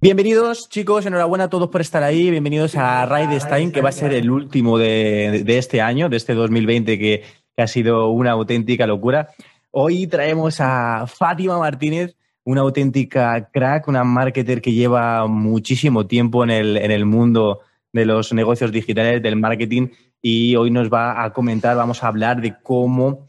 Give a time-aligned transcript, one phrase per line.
[0.00, 2.30] Bienvenidos, chicos, enhorabuena a todos por estar ahí.
[2.30, 6.34] Bienvenidos a Ride Stein, que va a ser el último de, este año, de este
[6.34, 7.24] 2020, que,
[7.56, 9.30] que, ha sido una auténtica locura.
[9.72, 16.50] Hoy traemos a Fátima Martínez, una auténtica crack, una marketer que lleva muchísimo tiempo en
[16.50, 17.62] el, en el mundo
[17.92, 19.88] de los negocios digitales, del marketing,
[20.22, 23.26] y hoy nos va a comentar, vamos a hablar de cómo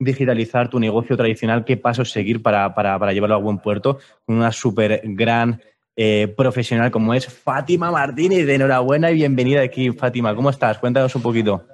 [0.00, 4.38] digitalizar tu negocio tradicional, qué pasos seguir para, para, para llevarlo a buen puerto, con
[4.38, 5.60] una súper gran
[6.02, 8.48] eh, profesional como es Fátima Martínez.
[8.48, 10.34] Enhorabuena y bienvenida aquí, Fátima.
[10.34, 10.78] ¿Cómo estás?
[10.78, 11.66] Cuéntanos un poquito.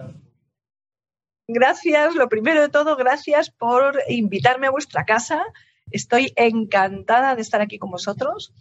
[1.47, 5.45] Gracias, lo primero de todo, gracias por invitarme a vuestra casa.
[5.93, 8.53] Estoy encantada de estar aquí con vosotros.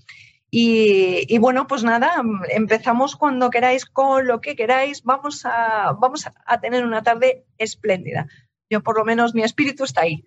[0.51, 5.01] Y, bueno, pues nada, empezamos cuando queráis con lo que queráis.
[5.01, 8.27] Vamos a, vamos a tener una tarde espléndida.
[8.69, 10.23] Yo por lo menos mi espíritu está ahí.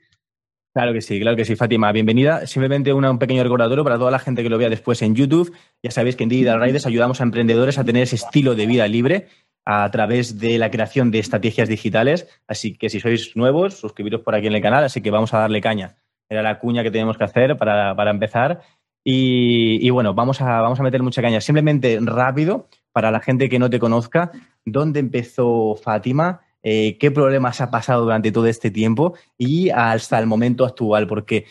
[0.79, 1.91] Claro que sí, claro que sí, Fátima.
[1.91, 2.47] Bienvenida.
[2.47, 5.53] Simplemente un pequeño recordatorio para toda la gente que lo vea después en YouTube.
[5.83, 8.87] Ya sabéis que en Digital Riders ayudamos a emprendedores a tener ese estilo de vida
[8.87, 9.27] libre
[9.65, 12.29] a través de la creación de estrategias digitales.
[12.47, 14.85] Así que si sois nuevos, suscribiros por aquí en el canal.
[14.85, 15.97] Así que vamos a darle caña.
[16.29, 18.61] Era la cuña que tenemos que hacer para, empezar.
[19.03, 21.41] Y, bueno, vamos a, vamos a meter mucha caña.
[21.41, 24.31] Simplemente rápido, para la gente que no te conozca,
[24.65, 26.43] ¿dónde empezó Fátima?
[26.71, 31.47] Eh, qué problemas ha pasado durante todo este tiempo y hasta el momento actual, porque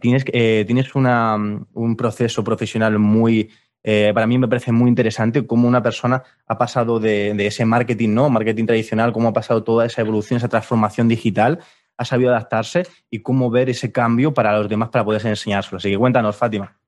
[0.00, 3.50] tienes, eh, tienes un proceso profesional muy,
[3.82, 8.10] eh, para mí me parece muy interesante cómo una persona ha pasado de, ese marketing,
[8.10, 8.30] ¿no?
[8.30, 11.58] Marketing tradicional, cómo ha pasado toda esa evolución, esa transformación digital,
[11.96, 15.78] ha sabido adaptarse y cómo ver ese cambio para los demás para poder enseñárselo.
[15.78, 16.78] Así que cuéntanos, Fátima.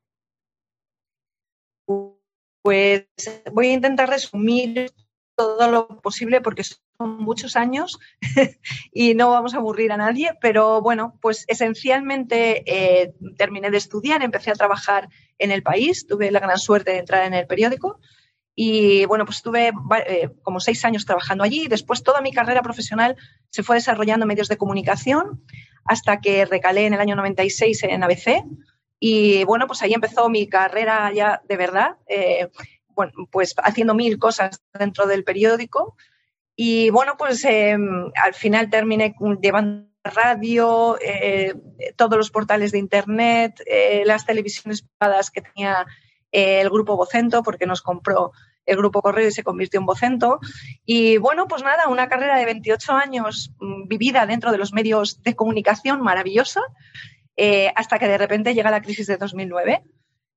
[2.62, 3.06] Pues
[3.52, 4.92] voy a intentar resumir
[5.34, 6.62] todo lo posible porque
[7.06, 7.98] muchos años
[8.92, 14.22] y no vamos a aburrir a nadie, pero bueno, pues esencialmente eh, terminé de estudiar,
[14.22, 18.00] empecé a trabajar en el país, tuve la gran suerte de entrar en el periódico
[18.54, 19.72] y bueno, pues estuve
[20.06, 21.68] eh, como seis años trabajando allí.
[21.68, 23.16] Después toda mi carrera profesional
[23.50, 25.42] se fue desarrollando en medios de comunicación
[25.84, 28.44] hasta que recalé en el año 96 en ABC.
[28.98, 31.96] Y bueno, pues ahí empezó mi carrera ya de verdad.
[32.06, 32.48] Eh,
[32.94, 35.96] bueno, pues haciendo mil cosas dentro del periódico.
[36.54, 41.54] Y bueno, pues em, al final terminé llevando radio, eh,
[41.96, 45.86] todos los portales de internet, eh, las televisiones privadas que tenía
[46.32, 48.32] eh, el grupo Vocento, porque nos compró
[48.64, 50.40] el grupo Correo y se convirtió en Vocento.
[50.84, 55.22] Y bueno, pues nada, una carrera de 28 años mm, vivida dentro de los medios
[55.22, 56.60] de comunicación maravillosa,
[57.74, 59.82] hasta que de repente llega la crisis de 2009.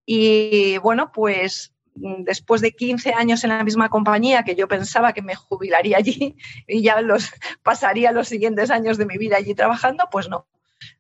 [0.08, 5.22] Y bueno, pues después de 15 años en la misma compañía, que yo pensaba que
[5.22, 6.36] me jubilaría allí
[6.68, 7.32] y ya los
[7.64, 10.46] pasaría los siguientes años de mi vida allí trabajando, pues no.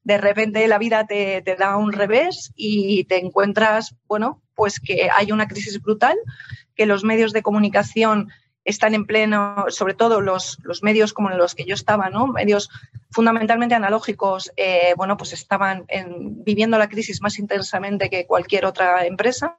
[0.04, 5.32] De repente la vida te, da un revés y te encuentras, bueno, pues que hay
[5.32, 6.18] una crisis brutal,
[6.76, 8.32] que los medios de comunicación
[8.64, 12.28] están en pleno, sobre todo los, medios como los que yo estaba, ¿no?
[12.28, 12.70] Medios
[13.12, 15.86] fundamentalmente analógicos, eh, bueno, pues estaban
[16.44, 19.58] viviendo la crisis más intensamente que cualquier otra empresa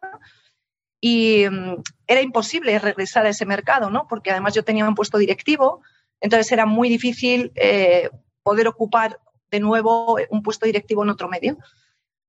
[1.08, 4.08] y mm, era imposible regresar a ese mercado, ¿no?
[4.08, 5.82] Porque además yo tenía un puesto directivo,
[6.20, 8.10] entonces era muy difícil eh,
[8.42, 9.20] poder ocupar
[9.52, 11.58] de nuevo un puesto directivo en otro medio.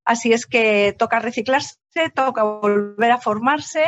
[0.05, 1.79] Así es que toca reciclarse,
[2.13, 3.83] toca volver a formarse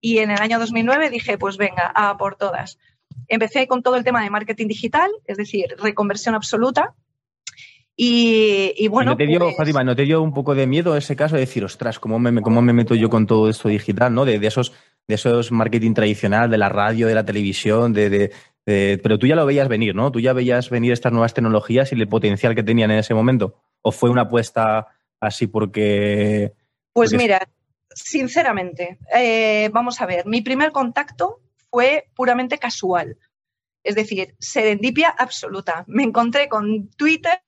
[0.00, 2.78] y en el año 2009 dije, pues venga, a por todas.
[3.28, 6.94] Empecé con todo el tema de marketing digital, es decir, reconversión absoluta,
[7.98, 9.12] y, bueno.
[9.12, 11.40] ¿No te, dio, pues Fátima, ¿No te dio un poco de miedo ese caso de
[11.40, 14.26] decir, ostras, ¿cómo me, cómo me meto yo con todo esto digital, ¿no?
[14.26, 14.74] De, esos,
[15.08, 18.32] de esos marketing tradicional, de la radio, de la televisión, de,
[18.64, 20.12] pero tú ya lo veías venir, ¿no?
[20.12, 23.54] Tú ya veías venir estas nuevas tecnologías y el potencial que tenían en ese momento.
[23.80, 26.52] ¿O fue una apuesta así porque.?
[26.92, 27.48] Pues mira,
[27.94, 31.40] sinceramente, eh, vamos a ver, mi primer contacto
[31.70, 33.16] fue puramente casual.
[33.82, 35.84] Es decir, serendipia absoluta.
[35.86, 37.38] Me encontré con Twitter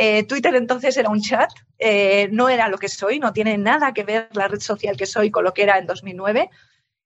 [0.00, 3.92] eh, Twitter entonces era un chat, eh, no era lo que soy, no tiene nada
[3.92, 6.50] que ver la red social que soy con lo que era en 2009.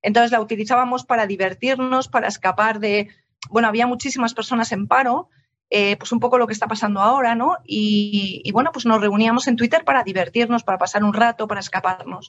[0.02, 3.08] Entonces la utilizábamos para divertirnos, para escapar de,
[3.48, 5.30] bueno, había muchísimas personas en paro,
[5.70, 7.56] eh, pues un poco lo que está pasando ahora, ¿no?
[7.64, 12.28] Y, bueno, pues nos reuníamos en Twitter para divertirnos, para pasar un rato, para escaparnos.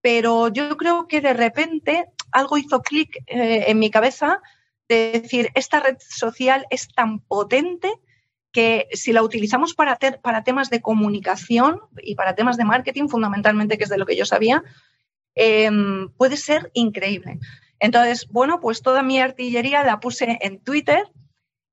[0.00, 4.40] Pero yo creo que de repente algo hizo clic en mi cabeza
[4.88, 8.00] de decir, esta red social es tan potente
[8.56, 9.98] que si la utilizamos para,
[10.42, 14.24] temas de comunicación y para temas de marketing, fundamentalmente, que es de lo que yo
[14.24, 14.64] sabía,
[15.34, 17.38] em, puede ser increíble.
[17.80, 21.04] Entonces, bueno, pues toda mi artillería la puse en Twitter.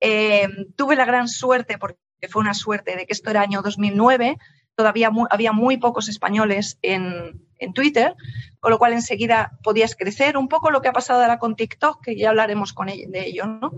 [0.01, 1.97] Em, tuve la gran suerte, porque
[2.29, 4.35] fue una suerte, de que esto era año 2009,
[4.75, 7.41] todavía había muy pocos españoles en,
[7.73, 8.13] Twitter,
[8.59, 10.35] con lo cual enseguida podías crecer.
[10.35, 13.45] Un poco lo que ha pasado ahora con TikTok, que ya hablaremos con de ello,
[13.45, 13.71] ¿no?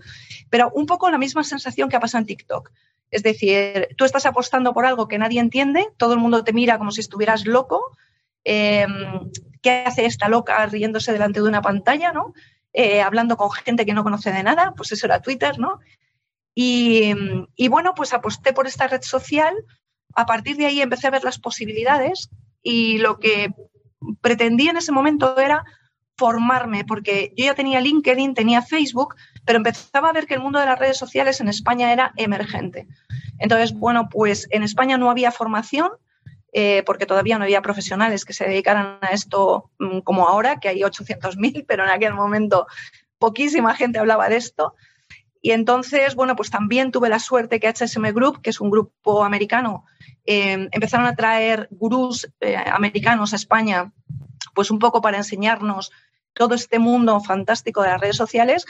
[0.49, 2.71] Pero un poco la misma sensación que ha pasado en TikTok.
[3.15, 6.77] Es decir, tú estás apostando por algo que nadie entiende, todo el mundo te mira
[6.77, 7.95] como si estuvieras loco.
[8.43, 9.31] Em,
[9.61, 12.33] ¿Qué hace esta loca riéndose delante de una pantalla, ¿no?
[12.73, 15.79] Eh, hablando con gente que no conoce de nada, pues eso era Twitter, ¿no?
[16.53, 17.13] Y,
[17.69, 19.55] bueno, pues aposté por esta red social.
[20.13, 22.29] A partir de ahí empecé a ver las posibilidades
[22.61, 23.53] y lo que
[24.19, 25.63] pretendí en ese momento era
[26.17, 29.15] formarme, porque yo ya tenía LinkedIn, tenía Facebook,
[29.45, 32.87] pero empezaba a ver que el mundo de las redes sociales en España era emergente.
[33.39, 35.91] Entonces, bueno, pues en España no había formación,
[36.53, 40.69] eh, porque todavía no había profesionales que se dedicaran a esto mm, como ahora, que
[40.69, 42.67] hay 800.000, pero en aquel momento
[43.19, 44.73] poquísima gente hablaba de esto.
[45.41, 49.23] Y entonces, bueno, pues también tuve la suerte que HSM Group, que es un grupo
[49.23, 49.85] americano,
[50.25, 53.91] eh, empezaron a traer gurús eh, americanos a España,
[54.53, 55.91] pues un poco para enseñarnos
[56.33, 58.65] todo este mundo fantástico de las redes sociales.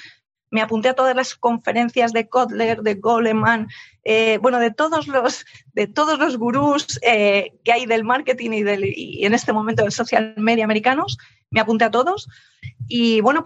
[0.55, 3.67] Me apunté a todas las conferencias de Kotler, de Goleman,
[4.05, 8.85] eh, bueno, de todos los, de todos los gurús que hay del marketing y, del,
[8.85, 11.17] y en este momento del social media americanos.
[11.51, 12.29] Me apunté a todos.
[12.87, 13.43] Y bueno,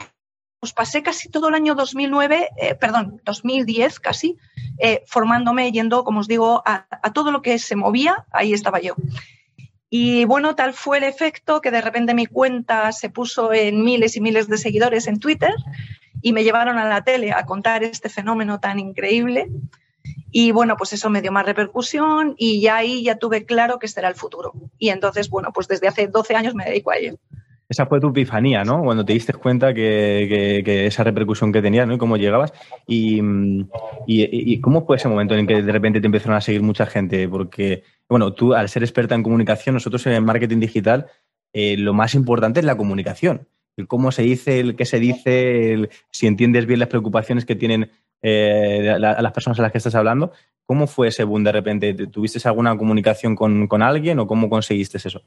[0.60, 4.38] pues pasé casi todo el año 2009, eh, perdón, 2010 casi,
[4.78, 8.94] eh, formándome, yendo, como os digo, a, todo lo que se movía, ahí estaba yo.
[9.90, 14.16] Y bueno, tal fue el efecto que de repente mi cuenta se puso en miles
[14.16, 15.56] y miles de seguidores en Twitter
[16.22, 19.50] y me llevaron a la tele a contar este fenómeno tan increíble.
[20.32, 23.86] Y bueno, pues eso me dio más repercusión y ya ahí ya tuve claro que
[23.86, 24.54] este era el futuro.
[24.78, 27.16] Y entonces, bueno, pues desde hace 12 años me dedico a ello.
[27.68, 28.82] Esa fue tu epifanía, ¿no?
[28.84, 31.94] Cuando te diste cuenta que, esa repercusión que tenías, ¿no?
[31.94, 32.52] Y cómo llegabas.
[32.88, 37.28] Y, cómo fue ese momento en que de repente te empezaron a seguir mucha gente?
[37.30, 41.08] Porque, bueno, tú al ser experta en comunicación, nosotros en marketing digital,
[41.54, 43.48] eh, lo más importante es la comunicación.
[43.88, 47.92] Cómo se dice, el qué se dice, si entiendes bien las preocupaciones que tienen
[48.22, 50.32] eh, las personas a las que estás hablando.
[50.66, 51.94] ¿Cómo fue ese boom de repente?
[51.94, 55.24] ¿Tuviste alguna comunicación con, con alguien o cómo conseguiste eso?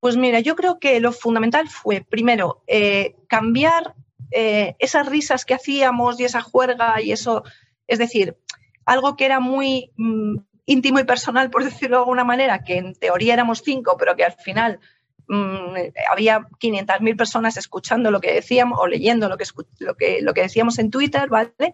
[0.00, 3.94] Pues mira, yo creo que lo fundamental fue, primero, eh, cambiar
[4.30, 7.44] eh, esas risas que hacíamos y esa juerga y eso,
[7.86, 8.36] es decir,
[8.84, 12.94] algo que era muy mm, íntimo y personal, por decirlo de alguna manera, que en
[12.94, 14.80] teoría éramos cinco, pero que al final
[15.28, 15.74] mm,
[16.10, 19.44] había 500.000 personas escuchando lo que decíamos o leyendo lo que,
[19.78, 21.72] lo que, lo que decíamos en Twitter, ¿vale?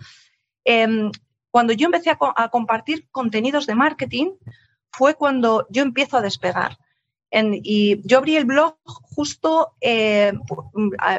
[0.64, 1.10] Em,
[1.50, 4.32] cuando yo empecé a compartir contenidos de marketing,
[4.90, 6.78] fue cuando yo empiezo a despegar
[7.32, 10.32] y yo abrí el blog justo, eh,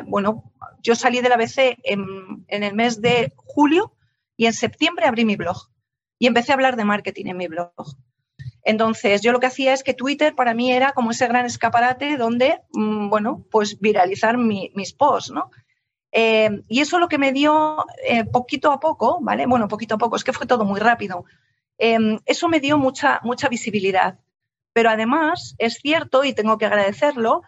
[0.06, 0.51] bueno,
[0.81, 3.95] yo salí de la BC en, el mes de julio
[4.38, 5.69] y en septiembre abrí mi blog
[6.19, 7.74] y empecé a hablar de marketing en mi blog.
[8.63, 12.18] Entonces, yo lo que hacía es que Twitter para mí era como ese gran escaparate
[12.18, 15.51] donde, mm, bueno, pues viralizar mis posts, ¿no?
[16.12, 19.48] Eh, y eso lo que me dio eh, poquito a poco, ¿vale?
[19.48, 21.25] Bueno, poquito a poco, es que fue todo muy rápido.
[22.25, 24.19] eso me dio mucha, mucha visibilidad.
[24.74, 27.42] Pero además es cierto, y tengo que agradecerlo,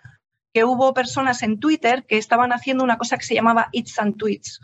[0.53, 4.17] que hubo personas en Twitter que estaban haciendo una cosa que se llamaba It's and
[4.17, 4.61] Tweets,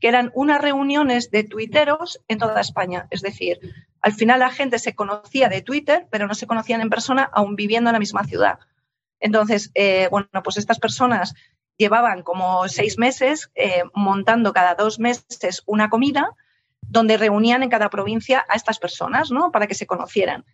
[0.00, 3.06] que eran unas reuniones de tuiteros en toda España.
[3.10, 3.60] Es decir,
[4.02, 7.56] al final la gente se conocía de Twitter, pero no se conocían en persona, aún
[7.56, 8.58] viviendo en la misma ciudad.
[9.20, 11.34] Entonces, eh, bueno, pues estas personas
[11.78, 16.36] llevaban como seis meses eh, montando cada dos meses una comida
[16.80, 19.52] donde reunían en cada provincia a estas personas, ¿no?
[19.52, 20.44] Para que se conocieran.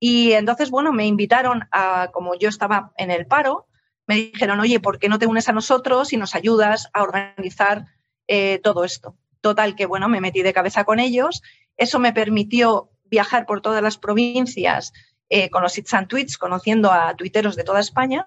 [0.00, 3.66] Y entonces, bueno, me invitaron a, como yo estaba en el paro,
[4.06, 7.86] me dijeron, oye, ¿por qué no te unes a nosotros y nos ayudas a organizar
[8.26, 9.16] eh, todo esto?
[9.40, 11.42] Total, que bueno, me metí de cabeza con ellos.
[11.76, 14.92] Eso me permitió viajar por todas las provincias
[15.28, 18.26] eh, con los It's and Tweets, conociendo a tuiteros de toda España.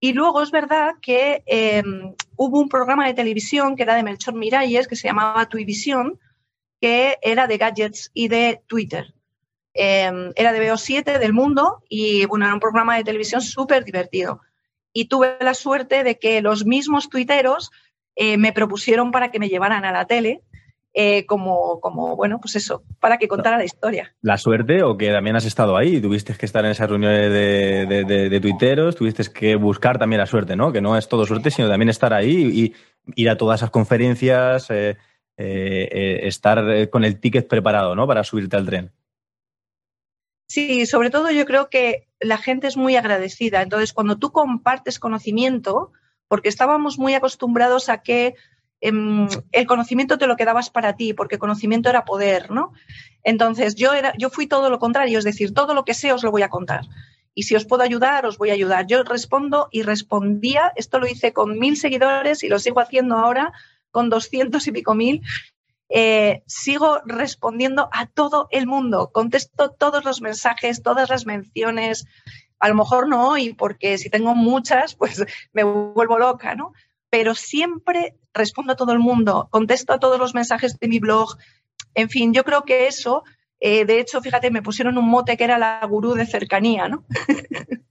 [0.00, 4.34] Y luego es verdad que em, hubo un programa de televisión que era de Melchor
[4.34, 6.18] Miralles, que se llamaba Tuivisión,
[6.80, 9.14] que era de gadgets y de Twitter.
[9.72, 14.40] Em, era de BO7 del mundo y bueno, era un programa de televisión súper divertido.
[14.92, 17.70] Y tuve la suerte de que los mismos tuiteros
[18.16, 20.42] eh, me propusieron para que me llevaran a la tele.
[20.98, 24.14] Eh, como, como, bueno, pues eso, para que contara la historia.
[24.22, 28.38] La suerte o que también has estado ahí, tuviste que estar en esas reuniones de,
[28.40, 30.72] tuiteros, tuviste que buscar también la suerte, ¿no?
[30.72, 32.74] Que no es todo suerte, sino también estar ahí
[33.06, 34.96] y ir a todas esas conferencias, eh,
[35.36, 38.06] estar con el ticket preparado, ¿no?
[38.06, 38.90] Para subirte al tren.
[40.48, 43.60] Sí, sobre todo yo creo que la gente es muy agradecida.
[43.60, 45.92] Entonces, cuando tú compartes conocimiento,
[46.26, 48.34] porque estábamos muy acostumbrados a que
[48.80, 52.72] el conocimiento te lo quedabas para ti, porque conocimiento era poder, ¿no?
[53.22, 56.22] Entonces yo, era, yo fui todo lo contrario, es decir, todo lo que sé os
[56.22, 56.82] lo voy a contar.
[57.34, 58.86] Y si os puedo ayudar, os voy a ayudar.
[58.86, 63.52] Yo respondo y respondía, esto lo hice con mil seguidores y lo sigo haciendo ahora
[63.90, 65.22] con doscientos y pico mil.
[65.88, 72.06] Eh, sigo respondiendo a todo el mundo, contesto todos los mensajes, todas las menciones,
[72.58, 76.72] a lo mejor no hoy, porque si tengo muchas, pues me vuelvo loca, ¿no?
[77.10, 81.36] Pero siempre respondo a todo el mundo, contesto a todos los mensajes de mi blog.
[81.94, 83.24] En fin, yo creo que eso,
[83.60, 87.04] eh, de hecho, fíjate, me pusieron un mote que era la gurú de cercanía, ¿no?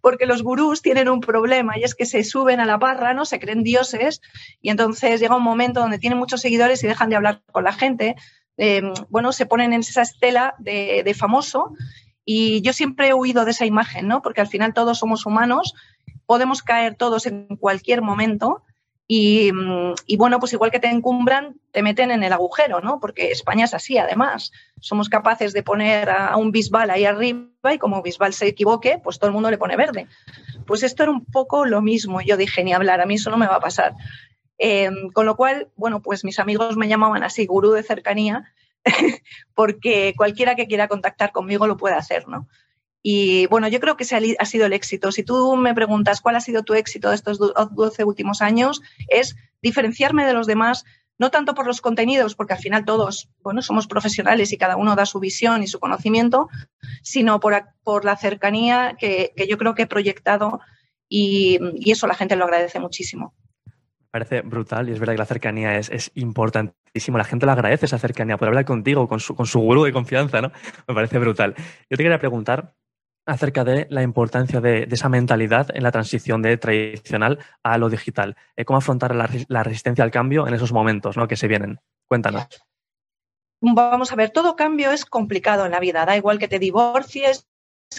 [0.00, 3.24] porque los gurús tienen un problema y es que se suben a la parra, ¿no?
[3.24, 4.20] Se creen dioses
[4.60, 7.72] y entonces llega un momento donde tienen muchos seguidores y dejan de hablar con la
[7.72, 8.16] gente.
[8.56, 11.72] Eh, bueno, se ponen en esa estela de, de famoso
[12.24, 14.22] y yo siempre he huido de esa imagen, ¿no?
[14.22, 15.74] Porque al final todos somos humanos,
[16.26, 18.62] podemos caer todos en cualquier momento
[19.08, 19.52] y,
[20.16, 22.98] bueno, pues igual que te encumbran, te meten en el agujero, ¿no?
[22.98, 24.50] Porque España es así, además.
[24.80, 29.18] Somos capaces de poner a un Bisbal ahí arriba y como Bisbal se equivoque, pues
[29.18, 30.08] todo el mundo le pone verde.
[30.66, 32.20] Pues esto era un poco lo mismo.
[32.20, 33.94] Yo dije, ni hablar, a mí eso no me va a pasar.
[34.58, 38.52] Eh, con lo cual, bueno, pues mis amigos me llamaban así, gurú de cercanía,
[39.54, 42.48] porque cualquiera que quiera contactar conmigo lo puede hacer, ¿no?
[43.08, 45.12] Y bueno, yo creo que ese ha sido el éxito.
[45.12, 49.36] Si tú me preguntas cuál ha sido tu éxito de estos 12 últimos años, es
[49.62, 50.84] diferenciarme de los demás,
[51.16, 54.96] no tanto por los contenidos, porque al final todos, bueno, somos profesionales y cada uno
[54.96, 56.48] da su visión y su conocimiento,
[57.00, 60.58] sino por, por la cercanía que, que, yo creo que he proyectado
[61.08, 63.36] y, y eso la gente lo agradece muchísimo
[64.10, 67.18] parece brutal y es verdad que la cercanía es, es, importantísimo.
[67.18, 70.40] La gente le agradece esa cercanía, por hablar contigo, con su, con su de confianza,
[70.40, 70.52] ¿no?
[70.88, 71.54] Me parece brutal.
[71.90, 72.72] Yo te quería preguntar
[73.26, 78.36] acerca de la importancia de, esa mentalidad en la transición de tradicional a lo digital.
[78.56, 81.28] Eh, ¿Cómo afrontar la, resistencia al cambio en esos momentos ¿no?
[81.28, 81.80] que se vienen?
[82.06, 82.46] Cuéntanos.
[83.60, 86.06] Vamos a ver, todo cambio es complicado en la vida.
[86.06, 87.46] Da igual que te divorcies,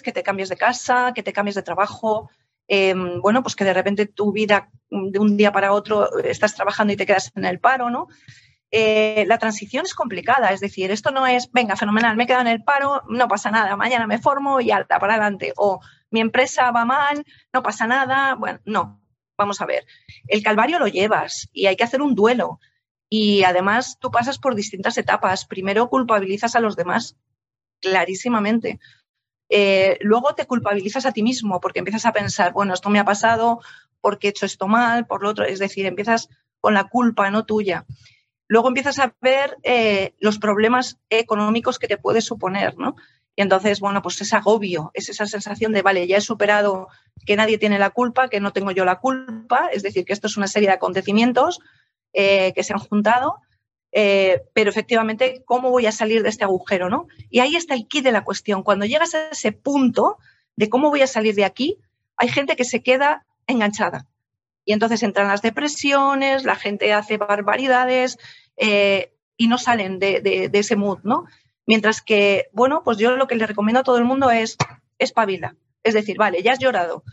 [0.04, 2.30] que te cambies de casa, que te cambies de trabajo,
[2.68, 6.94] Em, bueno, pues que de repente tu vida de un día para otro estás trabajando
[6.94, 8.08] y te quedas en el paro, ¿no?
[8.72, 12.42] Eh, la transición es complicada, es decir, esto no es, venga, fenomenal, me he quedado
[12.42, 15.80] en el paro, no pasa nada, mañana me formo y alta para adelante, o
[16.12, 19.02] mi empresa va mal, no pasa nada, bueno, no,
[19.38, 19.86] vamos a ver,
[20.28, 22.60] el calvario lo llevas y hay que hacer un duelo.
[23.10, 27.16] Y además tú pasas por distintas etapas, primero culpabilizas a los demás,
[27.80, 28.80] clarísimamente,
[29.50, 33.06] eh, luego te culpabilizas a ti mismo porque empiezas a pensar, bueno, esto me ha
[33.06, 33.62] pasado
[34.02, 37.46] porque he hecho esto mal, por lo otro, es decir, empiezas con la culpa, no
[37.46, 37.86] tuya.
[38.48, 42.96] Luego empiezas a ver eh, los problemas económicos que te puede suponer, ¿no?
[43.36, 46.88] Y entonces, bueno, pues es agobio, es esa sensación de, vale, ya he superado
[47.26, 50.28] que nadie tiene la culpa, que no tengo yo la culpa, es decir, que esto
[50.28, 51.60] es una serie de acontecimientos
[52.14, 53.42] eh, que se han juntado
[53.92, 56.90] eh, pero efectivamente, ¿cómo voy a salir de este agujero?
[56.90, 57.08] ¿no?
[57.30, 58.64] Y ahí está el kit de la cuestión.
[58.64, 60.18] Cuando llegas a ese punto
[60.56, 61.80] de cómo voy a salir de aquí,
[62.16, 64.08] hay gente que se queda enganchada.
[64.68, 68.18] Y entonces entran las depresiones, la gente hace barbaridades
[68.58, 71.24] eh, y no salen de, ese mood, ¿no?
[71.66, 74.58] Mientras que, bueno, pues yo lo que le recomiendo a todo el mundo es
[75.00, 75.56] espabila.
[75.84, 77.06] Es decir, vale, ya has llorado,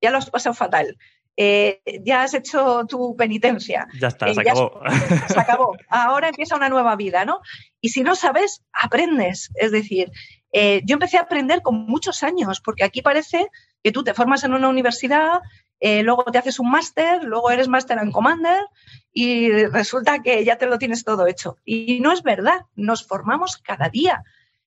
[0.00, 0.98] ya lo has pasado fatal,
[1.36, 3.88] eh, ya has hecho tu penitencia.
[4.00, 4.80] Ya está, eh, se acabó.
[5.28, 5.76] se acabó.
[5.88, 7.40] Ahora empieza una nueva vida, ¿no?
[7.80, 9.50] Y si no sabes, aprendes.
[9.56, 10.12] Es decir,
[10.52, 13.48] eh, yo empecé a aprender con muchos años, porque aquí parece
[13.82, 15.40] que tú te formas en una universidad,
[15.80, 18.64] luego te haces un máster, luego eres máster en Commander
[19.12, 21.56] y resulta que ya te lo tienes todo hecho.
[21.64, 24.22] Y no es verdad, nos formamos cada día.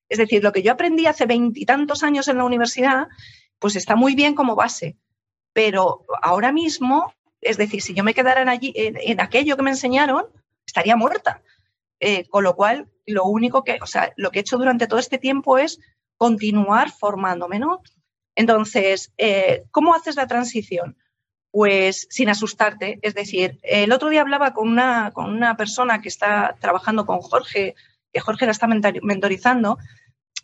[0.10, 3.08] Es decir, lo que yo aprendí hace veintitantos años en la universidad,
[3.60, 4.98] pues está muy bien como base
[5.54, 9.70] pero ahora mismo, es decir, si yo me quedara en, allí, en, aquello que me
[9.70, 10.26] enseñaron,
[10.66, 11.42] estaría muerta.
[12.00, 15.00] Eh, con lo cual, lo único que, o sea, lo que he hecho durante todo
[15.00, 15.80] este tiempo es
[16.18, 17.82] continuar formándome, ¿no?
[18.36, 20.98] Entonces, eh, ¿cómo haces la transición?
[21.54, 22.98] Pues sin asustarte.
[23.04, 27.20] Es decir, el otro día hablaba con una, con una persona que está trabajando con
[27.22, 27.76] Jorge,
[28.12, 29.78] que Jorge la está mentorizando,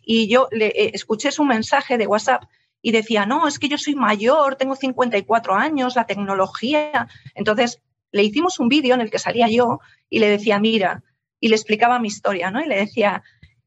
[0.04, 2.44] y yo le eh, escuché su mensaje de WhatsApp
[2.80, 7.08] y decía, no, es que yo soy mayor, tengo 54 años, la tecnología.
[7.34, 11.02] Entonces, le hicimos un vídeo en el que salía yo y le decía, mira,
[11.40, 12.62] y le explicaba mi historia, ¿no?
[12.62, 13.24] Y le decía,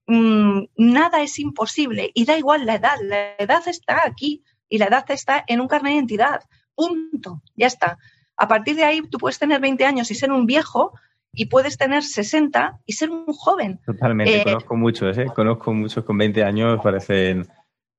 [0.08, 4.86] mm, nada es imposible y da igual la edad, la edad está aquí y la
[4.86, 6.42] edad está en un carnet de identidad,
[6.75, 7.98] punto, ya está.
[8.38, 10.94] A partir de ahí tú puedes tener 20 años y ser un viejo
[11.34, 13.80] y puedes tener 60 y ser un joven.
[13.86, 15.25] Totalmente, eh, conozco muchos, ¿eh?
[15.34, 17.48] conozco muchos con 20 años, parecen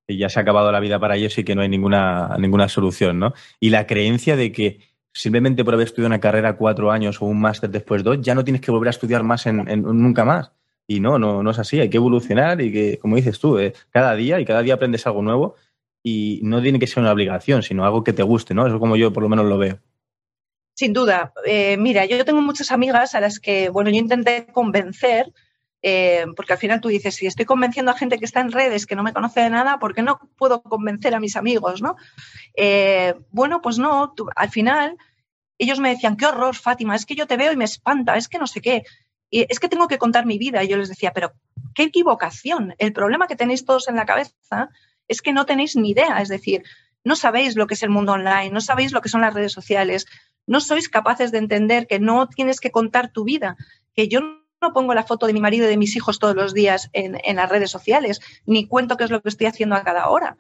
[0.07, 2.69] y ya se ha acabado la vida para ellos y que no hay ninguna, ninguna
[2.69, 3.33] solución, ¿no?
[3.59, 4.81] Y la creencia de que
[5.13, 8.45] simplemente por haber estudiado una carrera cuatro años o un máster después dos, ya no
[8.45, 10.53] tienes que volver a estudiar más en, nunca más.
[10.87, 13.73] Y no, no, no es así, hay que evolucionar y que, como dices tú, eh,
[13.91, 15.55] cada día y cada día aprendes algo nuevo
[16.07, 18.67] y no tiene que ser una obligación, sino algo que te guste, ¿no?
[18.67, 19.81] Eso es como yo por lo menos lo veo.
[20.75, 21.33] Sin duda.
[21.47, 25.33] Eh, mira, yo tengo muchas amigas a las que, bueno, yo intenté convencer,
[25.81, 28.85] eh, porque al final tú dices, si estoy convenciendo a gente que está en redes,
[28.85, 31.97] que no me conoce de nada, ¿por qué no puedo convencer a mis amigos, no?
[32.55, 34.99] Eh, bueno, pues no, al final
[35.57, 38.29] ellos me decían, qué horror, Fátima, es que yo te veo y me espanta, es
[38.29, 38.83] que no sé qué,
[39.31, 40.63] y es que tengo que contar mi vida.
[40.63, 41.33] Y yo les decía, pero
[41.75, 42.75] qué equivocación.
[42.77, 44.71] El problema que tenéis todos en la cabeza
[45.09, 46.63] es que no tenéis ni idea, es decir,
[47.05, 49.53] no sabéis lo que es el mundo online, no sabéis lo que son las redes
[49.53, 50.07] sociales,
[50.47, 53.57] no sois capaces de entender que no tienes que contar tu vida,
[53.95, 56.55] que yo no pongo la foto de mi marido y de mis hijos todos los
[56.55, 60.09] días en, las redes sociales, ni cuento qué es lo que estoy haciendo a cada
[60.09, 60.37] hora.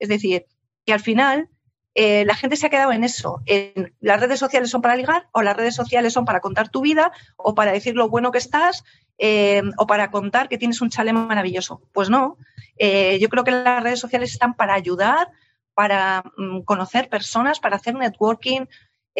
[0.00, 0.46] Es decir,
[0.84, 1.48] que al final
[1.94, 3.40] eh, la gente se ha quedado en eso.
[3.46, 6.80] En, las redes sociales son para ligar o las redes sociales son para contar tu
[6.80, 8.84] vida o para decir lo bueno que estás
[9.18, 11.82] eh, o para contar que tienes un chale maravilloso.
[11.92, 12.36] Pues no.
[12.78, 15.28] Eh, yo creo que las redes sociales están para ayudar,
[15.74, 18.66] para mm, conocer personas, para hacer networking,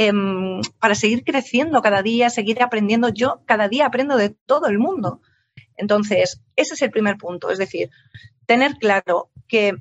[0.00, 3.08] Em, para seguir creciendo cada día, seguir aprendiendo.
[3.08, 5.20] Yo cada día aprendo de todo el mundo.
[5.74, 7.90] Entonces, ese es el primer punto, es decir,
[8.46, 9.72] tener claro que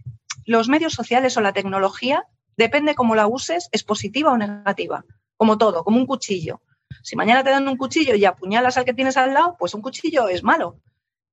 [0.44, 2.24] los medios sociales o la tecnología,
[2.56, 5.06] depende cómo la uses, es positiva o negativa,
[5.36, 6.62] como todo, como un cuchillo.
[7.04, 9.82] Si mañana te dan un cuchillo y apuñalas al que tienes al lado, pues un
[9.82, 10.80] cuchillo es malo.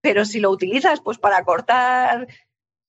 [0.00, 2.28] Pero si lo utilizas pues para cortar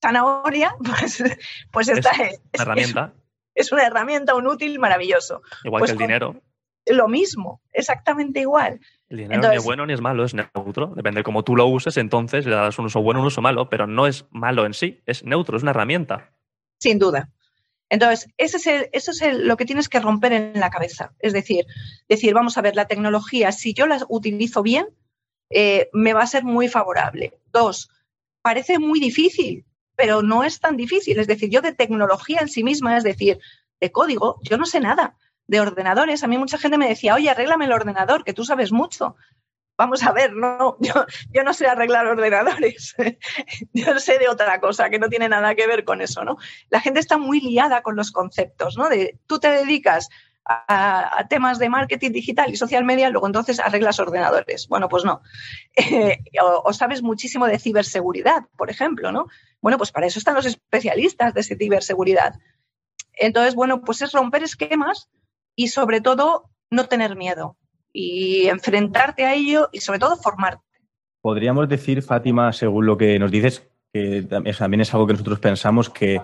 [0.01, 1.23] zanahoria, pues,
[1.71, 3.13] pues esta es, herramienta
[3.55, 5.41] es una herramienta, un útil maravilloso.
[5.63, 6.35] Igual pues que el dinero.
[6.87, 8.79] Lo mismo, exactamente igual.
[9.09, 10.93] El dinero ni es bueno ni es malo, es neutro.
[10.95, 13.69] Depende de cómo tú lo uses, entonces le das un uso bueno un uso malo,
[13.69, 16.31] pero no es malo en sí, es neutro, es una herramienta.
[16.79, 17.29] Sin duda.
[17.89, 21.13] Entonces, ese es eso es lo que tienes que romper en la cabeza.
[21.19, 21.65] Es decir,
[22.09, 24.87] decir, vamos a ver, la tecnología, si yo la utilizo bien,
[25.49, 27.39] eh, me va a ser muy favorable.
[27.51, 27.89] Dos,
[28.41, 29.65] parece muy difícil,
[29.95, 31.19] pero no es tan difícil.
[31.19, 33.39] Es decir, yo de tecnología en sí misma, es decir,
[33.79, 35.15] de código, yo no sé nada.
[35.47, 38.71] De ordenadores, a mí mucha gente me decía, oye, arréglame el ordenador, que tú sabes
[38.71, 39.15] mucho.
[39.77, 40.93] Vamos a ver, no, yo,
[41.31, 42.95] yo no sé arreglar ordenadores,
[43.73, 46.37] yo sé de otra cosa que no tiene nada que ver con eso, ¿no?
[46.69, 48.89] La gente está muy liada con los conceptos, ¿no?
[48.89, 50.09] De tú te dedicas
[50.45, 54.67] a, temas de marketing digital y social media, luego entonces arreglas ordenadores.
[54.67, 55.21] Bueno, pues no.
[56.63, 59.27] o, sabes muchísimo de ciberseguridad, por ejemplo, ¿no?
[59.59, 62.35] Bueno, pues para eso están los especialistas de ciberseguridad.
[63.13, 65.09] Entonces, bueno, pues es romper esquemas
[65.55, 67.57] y sobre todo no tener miedo
[67.97, 70.61] y enfrentarte a ello y sobre todo formarte.
[71.21, 75.89] Podríamos decir, Fátima, según lo que nos dices, que también es algo que nosotros pensamos
[75.89, 76.19] que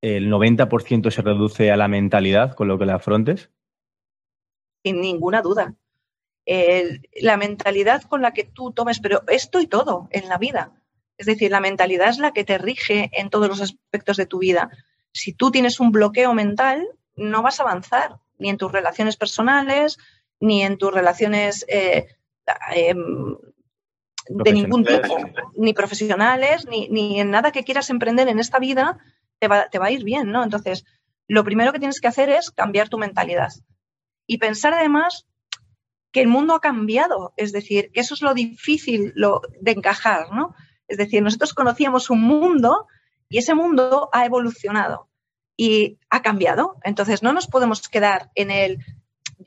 [0.00, 3.50] el 90% se reduce a la mentalidad con lo que la afrontes?
[4.84, 5.74] Sin ninguna duda.
[7.20, 10.70] la mentalidad con la que tú tomes, pero esto y todo en la vida.
[11.18, 14.38] Es decir, la mentalidad es la que te rige en todos los aspectos de tu
[14.38, 14.70] vida.
[15.12, 16.86] Si tú tienes un bloqueo mental,
[17.16, 19.98] no vas a avanzar ni en tus relaciones personales,
[20.42, 22.08] ni en tus relaciones eh,
[22.74, 23.36] em,
[24.28, 25.16] de ningún tipo,
[25.56, 28.98] ni profesionales, ni, ni en nada que quieras emprender en esta vida,
[29.38, 30.42] te va, a ir bien, ¿no?
[30.42, 30.84] Entonces,
[31.28, 33.52] lo primero que tienes que hacer es cambiar tu mentalidad
[34.26, 35.26] y pensar además
[36.10, 40.32] que el mundo ha cambiado, es decir, que eso es lo difícil lo, de encajar,
[40.32, 40.54] ¿no?
[40.88, 42.88] Es decir, nosotros conocíamos un mundo
[43.28, 45.08] y ese mundo ha evolucionado
[45.56, 46.76] y ha cambiado.
[46.82, 48.78] Entonces, no nos podemos quedar en el,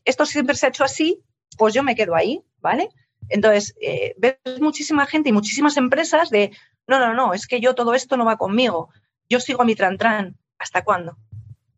[0.03, 1.21] esto siempre se ha hecho así,
[1.57, 2.89] pues yo me quedo ahí, ¿vale?
[3.29, 6.51] Entonces, eh, ves muchísima gente y muchísimas empresas de,
[6.87, 8.89] no, no, no, es que yo todo esto no va conmigo
[9.29, 11.17] yo sigo a mi tran ¿Hasta cuándo?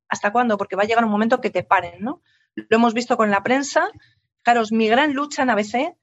[0.07, 0.57] ¿Hasta cuándo?
[0.57, 2.21] Porque va a llegar un momento que te paren, ¿no?
[2.55, 3.89] Lo hemos visto con la prensa.
[4.43, 5.95] Fijaros, mi gran lucha en ABC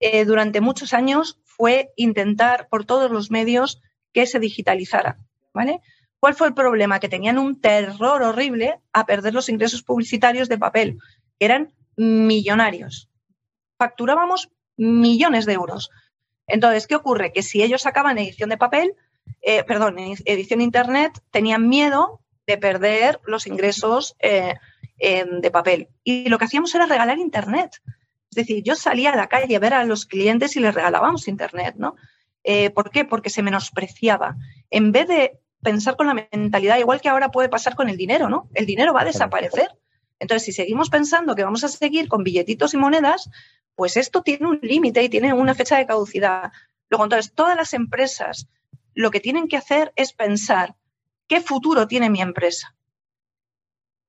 [0.00, 3.80] eh, durante muchos años fue intentar por todos los medios
[4.12, 5.18] que se digitalizara,
[5.52, 5.80] ¿vale?
[6.20, 7.00] ¿Cuál fue el problema?
[7.00, 10.98] Que tenían un terror horrible a perder los ingresos publicitarios de papel,
[11.38, 13.10] eran millonarios.
[13.78, 15.90] Facturábamos millones de euros.
[16.46, 17.32] Entonces, ¿qué ocurre?
[17.32, 18.94] Que si ellos sacaban edición de papel,
[19.42, 24.54] eh, perdón, edición Internet tenían miedo de perder los ingresos eh,
[24.98, 25.88] de papel.
[26.02, 27.80] Y lo que hacíamos era regalar Internet.
[28.30, 31.28] Es decir, yo salía a la calle a ver a los clientes y les regalábamos
[31.28, 31.96] Internet, ¿no?
[32.44, 33.04] Eh, ¿Por qué?
[33.04, 34.36] Porque se menospreciaba.
[34.70, 38.28] En vez de pensar con la mentalidad, igual que ahora puede pasar con el dinero,
[38.28, 38.48] ¿no?
[38.54, 39.68] El dinero va a desaparecer.
[40.18, 43.30] Entonces, si seguimos pensando que vamos a seguir con billetitos y monedas,
[43.74, 46.52] pues esto tiene un límite y tiene una fecha de caducidad.
[46.90, 48.48] Luego, entonces, todas las empresas
[48.94, 50.74] lo que tienen que hacer es pensar
[51.28, 52.74] qué futuro tiene mi empresa.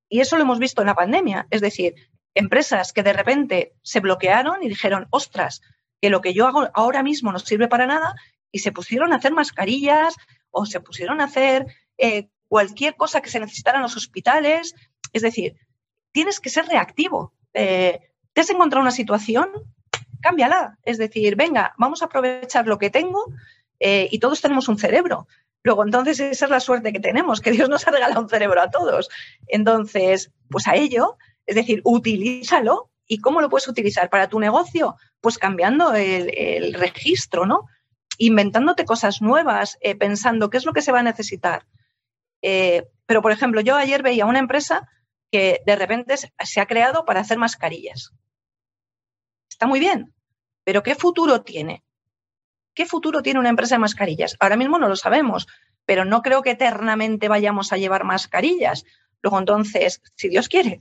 [0.10, 1.48] Y eso lo hemos visto en la pandemia.
[1.52, 1.94] Es decir,
[2.34, 5.62] empresas que de repente se bloquearon y dijeron, ostras,
[6.02, 8.16] que lo que yo hago ahora mismo no sirve para nada
[8.52, 10.16] y se pusieron a hacer mascarillas
[10.50, 11.68] o se pusieron a hacer
[11.98, 14.74] eh, cualquier cosa que se necesitara en los hospitales.
[15.14, 15.56] Es decir,
[16.12, 17.34] tienes que ser reactivo.
[17.54, 18.00] Eh,
[18.34, 19.50] ¿Te has encontrado una situación?
[20.22, 20.78] Cámbiala.
[20.84, 23.26] Es decir, venga, vamos a aprovechar lo que tengo
[23.80, 25.28] eh, y todos tenemos un cerebro.
[25.64, 28.62] Luego, entonces, esa es la suerte que tenemos, que Dios nos ha regalado un cerebro
[28.62, 29.10] a todos.
[29.48, 32.90] Entonces, pues a ello, es decir, utilízalo.
[33.12, 34.96] ¿Y cómo lo puedes utilizar para tu negocio?
[35.20, 37.66] Pues cambiando el, registro, ¿no?
[38.20, 41.66] Inventándote cosas nuevas, eh, pensando qué es lo que se va a necesitar.
[42.40, 44.88] Pero, por ejemplo, yo ayer veía una empresa
[45.32, 48.14] que de repente se ha creado para hacer mascarillas.
[49.50, 50.14] Está muy bien,
[50.64, 51.84] pero ¿qué futuro tiene?
[52.74, 54.38] ¿Qué futuro tiene una empresa de mascarillas?
[54.40, 55.48] Ahora mismo no lo sabemos,
[55.86, 58.86] pero no creo que eternamente vayamos a llevar mascarillas.
[59.22, 60.80] Luego, entonces, si Dios quiere.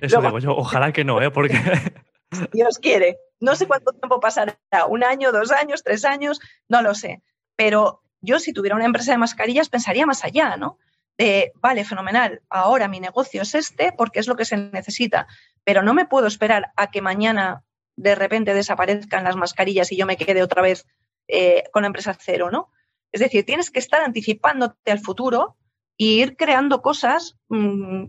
[0.00, 1.30] Eso digo yo, ojalá que no, ¿eh?
[1.30, 1.58] Porque.
[2.52, 3.18] Dios quiere.
[3.40, 7.22] No sé cuánto tiempo pasará, un año, dos años, tres años, no lo sé.
[7.56, 10.78] Pero yo, si tuviera una empresa de mascarillas, pensaría más allá, ¿no?
[11.18, 15.26] De, vale, fenomenal, ahora mi negocio es este porque es lo que se necesita,
[15.64, 17.64] pero no me puedo esperar a que mañana
[17.96, 20.86] de repente desaparezcan las mascarillas y yo me quede otra vez
[21.28, 22.70] eh, con la empresa cero, ¿no?
[23.12, 25.56] Es decir, tienes que estar anticipándote al futuro
[25.98, 28.06] e ir creando cosas mm,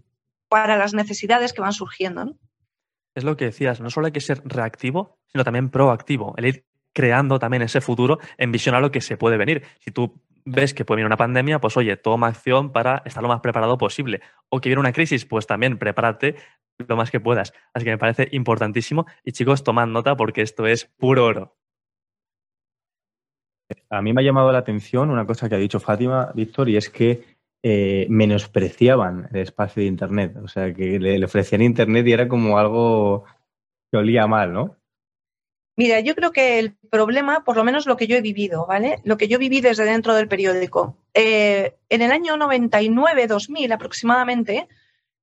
[0.48, 2.38] para las necesidades que van surgiendo, ¿no?
[3.16, 6.66] Es lo que decías, no solo hay que ser reactivo, sino también proactivo, el ir
[6.94, 9.64] creando también ese futuro en visión a lo que se puede venir.
[9.80, 13.30] Si tú ves que puede venir una pandemia, pues oye, toma acción para estar lo
[13.30, 14.22] más preparado posible.
[14.50, 16.36] O que viene una crisis, pues también prepárate
[16.88, 17.54] lo más que puedas.
[17.74, 19.06] Así que me parece importantísimo.
[19.24, 21.58] Y chicos, tomad nota porque esto es puro oro.
[23.90, 26.78] A mí me ha llamado la atención una cosa que ha dicho Fátima, Víctor, y
[26.78, 27.24] es que
[27.64, 30.38] eh, menospreciaban el espacio de Internet.
[30.44, 33.26] O sea, que le, ofrecían Internet y era como algo
[33.92, 34.78] que olía mal, ¿no?
[35.76, 39.00] Mira, yo creo que el problema, por lo menos lo que yo he vivido, ¿vale?
[39.04, 40.98] Lo que yo viví desde dentro del periódico.
[41.14, 44.68] Eh, en el año 99-2000 aproximadamente,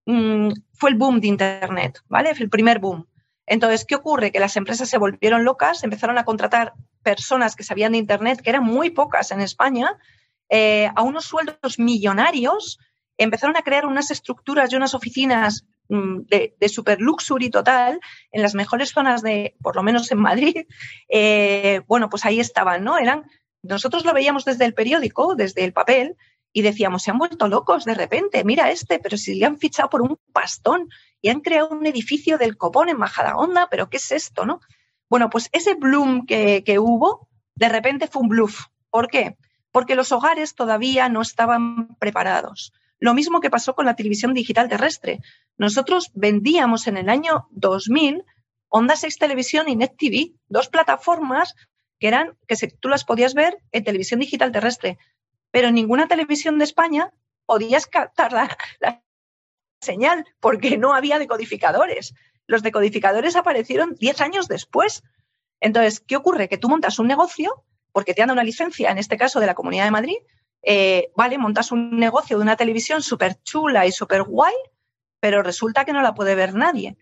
[0.07, 2.35] Mm, fue el boom de Internet, ¿vale?
[2.35, 3.07] Fue el primer boom.
[3.47, 4.33] Entonces, ¿qué ocurre?
[4.33, 8.51] Que las empresas se volvieron locas, empezaron a contratar personas que sabían de Internet, que
[8.51, 9.99] eran muy pocas en España,
[10.49, 12.79] eh, a unos sueldos millonarios,
[13.19, 18.01] empezaron a crear unas estructuras y unas oficinas de, de super luxury total
[18.31, 20.57] en las mejores zonas de, por lo menos en Madrid.
[21.13, 22.97] Eh, bueno, pues ahí estaban, ¿no?
[22.97, 23.25] Eran,
[23.63, 26.17] nosotros lo veíamos desde el periódico, desde el papel,
[26.53, 29.91] y decíamos, se han vuelto locos de repente, mira este, pero si le han fichado
[29.91, 30.89] por un pastón
[31.21, 34.61] y han creado un edificio del copón en Majadahonda, pero ¿qué es esto, no?
[35.09, 38.67] Bueno, pues ese bloom que, que hubo, de repente fue un bluff.
[38.91, 39.37] ¿Por qué?
[39.73, 42.73] Porque los hogares todavía no estaban preparados.
[43.01, 45.21] Lo mismo que pasó con la televisión digital terrestre.
[45.59, 48.25] Nosotros vendíamos en el año 2000
[48.73, 51.57] Onda 6 Televisión y Net TV, dos plataformas
[51.99, 54.97] que eran que tú las podías ver en televisión digital terrestre
[55.51, 57.13] pero en ninguna televisión de España
[57.47, 59.03] podías captar la,
[59.81, 62.15] señal porque no había decodificadores.
[62.47, 65.03] Los decodificadores aparecieron 10 años después.
[65.61, 66.49] Entonces, ¿qué ocurre?
[66.49, 69.55] Que tú montas un negocio porque te dan una licencia, en este caso de la
[69.55, 70.17] Comunidad de Madrid,
[70.63, 74.55] eh, vale, montas un negocio de una televisión súper chula y súper guay,
[75.21, 76.97] pero resulta que no la puede ver nadie.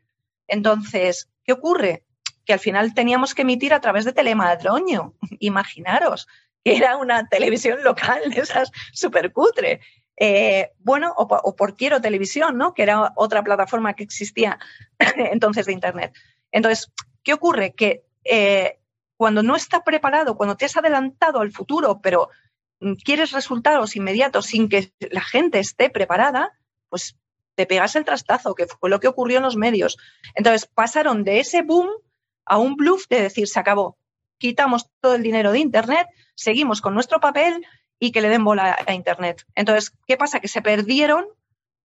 [0.47, 2.05] Entonces, ¿qué ocurre?
[2.45, 6.27] Que al final teníamos que emitir a través de telemadroño, imaginaros
[6.65, 9.81] era una televisión local, esas súper cutre.
[10.17, 12.75] Eh, bueno, o, por Quiero Televisión, ¿no?
[12.75, 14.59] Que era otra plataforma que existía
[15.17, 16.13] entonces de Internet.
[16.51, 16.93] Entonces,
[17.23, 17.75] ¿qué ocurre?
[17.75, 18.81] Que eh,
[19.17, 22.31] cuando no está preparado, cuando te has adelantado al futuro, pero
[23.05, 26.53] quieres resultados inmediatos sin que la gente esté preparada,
[26.89, 27.17] pues
[27.55, 29.99] te pegas el trastazo, que fue lo que ocurrió en los medios.
[30.35, 31.89] Entonces, pasaron de ese boom
[32.45, 33.99] a un bluff de decir, se acabó,
[34.39, 37.67] quitamos todo el dinero de Internet, seguimos con nuestro papel
[37.99, 39.45] y que le den bola a Internet.
[39.55, 40.41] Entonces, ¿qué pasa?
[40.41, 41.27] Que se perdieron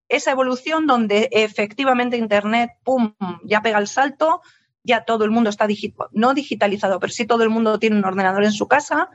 [0.10, 4.41] esa evolución donde efectivamente Internet, ¡pum!, ya pega el salto,
[4.84, 5.67] ya todo el mundo está
[6.12, 9.10] no digitalizado, pero sí todo el mundo tiene un ordenador en su casa,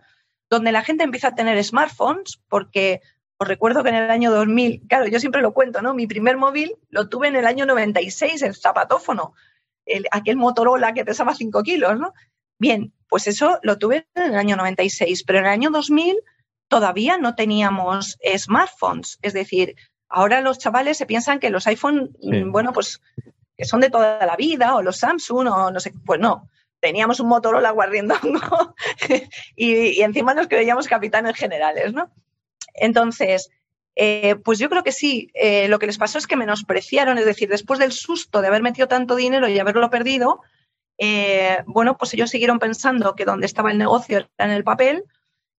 [0.50, 3.00] donde la gente empieza a tener smartphones, porque
[3.38, 5.94] os recuerdo que en el año 2000, claro, yo siempre lo cuento, ¿no?
[5.94, 9.34] Mi primer móvil lo tuve en el año 96, el zapatófono,
[9.86, 12.14] el, aquel Motorola que pesaba 5 kilos, ¿no?
[12.58, 16.16] Bien, pues eso lo tuve en el año 96, pero en el año 2000
[16.68, 19.18] todavía no teníamos smartphones.
[19.22, 19.76] Es decir,
[20.08, 23.00] ahora los chavales se piensan que los iPhone, bueno, pues
[23.56, 26.48] que son de toda la vida, o los Samsung, o no sé, pues no.
[26.80, 28.74] Teníamos un Motorola guardiendongo
[29.56, 32.10] y, y encima nos creíamos capitanes generales, ¿no?
[32.74, 33.50] Entonces,
[34.00, 35.30] Eh, pues yo creo que sí.
[35.34, 38.62] Eh, lo que les pasó es que menospreciaron, es decir, después del susto de haber
[38.62, 40.40] metido tanto dinero y haberlo perdido,
[40.98, 45.02] eh, bueno, pues ellos siguieron pensando que donde estaba el negocio era en el papel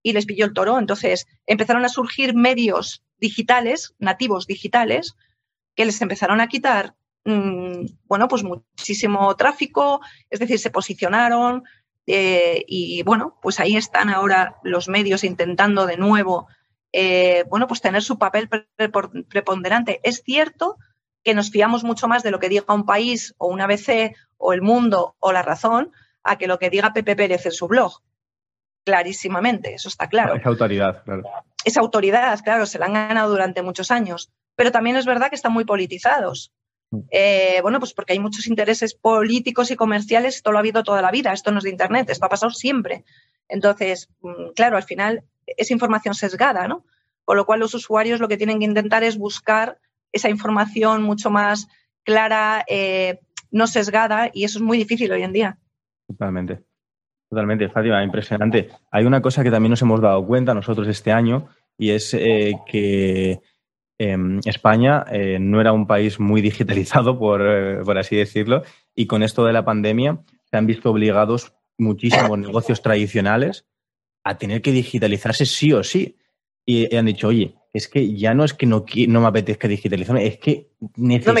[0.02, 0.78] y les pilló el toro.
[0.78, 5.16] Entonces empezaron a surgir medios digitales, nativos digitales,
[5.76, 11.64] que les empezaron a quitar, mm, bueno, pues muchísimo tráfico, es decir, se posicionaron
[12.12, 16.48] y bueno, pues ahí están ahora los medios intentando de nuevo
[16.92, 18.48] eh, bueno, pues tener su papel
[19.28, 20.00] preponderante.
[20.02, 20.76] Es cierto
[21.22, 24.52] que nos fiamos mucho más de lo que diga un país o una ABC o
[24.52, 28.00] el mundo o la razón a que lo que diga Pepe Pérez en su blog.
[28.84, 30.34] Clarísimamente, eso está claro.
[30.34, 31.22] Esa autoridad, claro.
[31.64, 34.32] Esa autoridad, claro, se la han ganado durante muchos años.
[34.56, 36.52] Pero también es verdad que están muy politizados.
[36.90, 36.98] Mm.
[37.10, 41.02] Eh, bueno, pues porque hay muchos intereses políticos y comerciales, esto lo ha habido toda
[41.02, 43.04] la vida, esto no es de Internet, esto ha pasado siempre.
[43.48, 46.84] Entonces, mm, claro, al final es información sesgada, ¿no?
[47.24, 49.78] Con lo cual los usuarios lo que tienen que intentar es buscar
[50.12, 51.68] esa información mucho más
[52.02, 55.58] clara, eh, no sesgada, y eso es muy difícil hoy en día.
[56.06, 56.64] Totalmente.
[57.28, 58.70] Totalmente, Fátima, impresionante.
[58.90, 61.48] Hay una cosa que también nos hemos dado cuenta nosotros este año
[61.78, 63.40] y es eh, que
[64.00, 67.40] em, España eh, no era un país muy digitalizado, por,
[67.84, 68.62] por, así decirlo,
[68.94, 73.66] y con esto de la pandemia se han visto obligados muchísimos negocios tradicionales
[74.24, 76.16] a tener que digitalizarse sí o sí.
[76.66, 80.26] Y, han dicho, oye, es que ya no es que no, no me apetezca digitalizarme,
[80.26, 81.32] es que necesito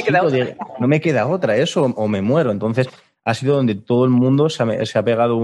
[0.78, 2.50] no me queda otra, eso o me muero.
[2.50, 2.88] Entonces,
[3.24, 5.36] ha sido donde todo el mundo se ha, pegado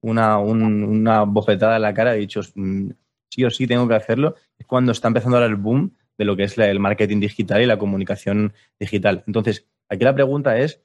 [0.00, 2.90] una, una, bofetada en la cara y ha dicho, mm,
[3.30, 4.36] sí o sí tengo que hacerlo.
[4.58, 7.66] Es cuando está empezando ahora el boom de lo que es el marketing digital y
[7.66, 9.24] la comunicación digital.
[9.26, 10.82] Entonces, aquí la pregunta es,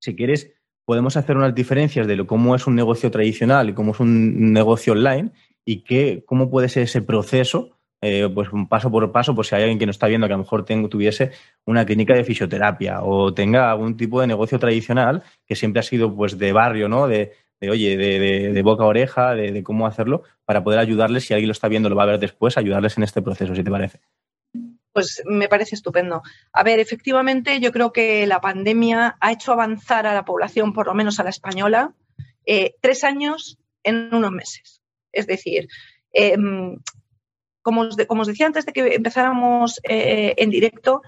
[0.00, 0.52] si quieres
[0.84, 4.52] podemos hacer unas diferencias de lo, cómo es un negocio tradicional y cómo es un
[4.52, 5.30] negocio online
[5.64, 9.62] y qué, cómo puede ser ese proceso, eh, pues paso por paso, por si hay
[9.62, 11.30] alguien que no está viendo que a lo mejor tuviese
[11.66, 16.14] una clínica de fisioterapia o tenga algún tipo de negocio tradicional que siempre ha sido
[16.14, 17.06] pues de barrio, ¿no?
[17.06, 17.32] De,
[17.70, 21.68] oye, de, boca a oreja, de, cómo hacerlo, para poder ayudarles, si alguien lo está
[21.68, 24.00] viendo, lo va a ver después, ayudarles en este proceso, si te parece
[24.92, 26.22] pues me parece estupendo.
[26.52, 30.86] A ver, efectivamente, yo creo que la pandemia ha hecho avanzar a la población, por
[30.86, 31.94] lo menos a la española,
[32.44, 34.82] eh, tres años en unos meses.
[35.12, 35.68] Es decir,
[36.12, 36.78] em,
[37.62, 41.02] como, os decía antes de que empezáramos eh, en directo,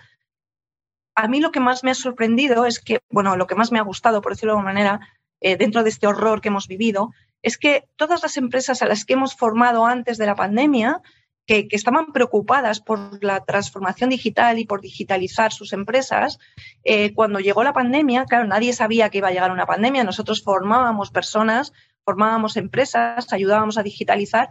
[1.14, 3.78] a mí lo que más me ha sorprendido es que, bueno, lo que más me
[3.78, 5.00] ha gustado, por decirlo de alguna manera,
[5.40, 9.04] eh, dentro de este horror que hemos vivido, es que todas las empresas a las
[9.04, 11.02] que hemos formado antes de la pandemia,
[11.46, 16.38] que, estaban preocupadas por la transformación digital y por digitalizar sus empresas.
[16.84, 20.04] Eh, cuando llegó la pandemia, claro, nadie sabía que iba a llegar una pandemia.
[20.04, 21.72] Nosotros formábamos personas,
[22.04, 24.48] formábamos empresas, ayudábamos a digitalizar,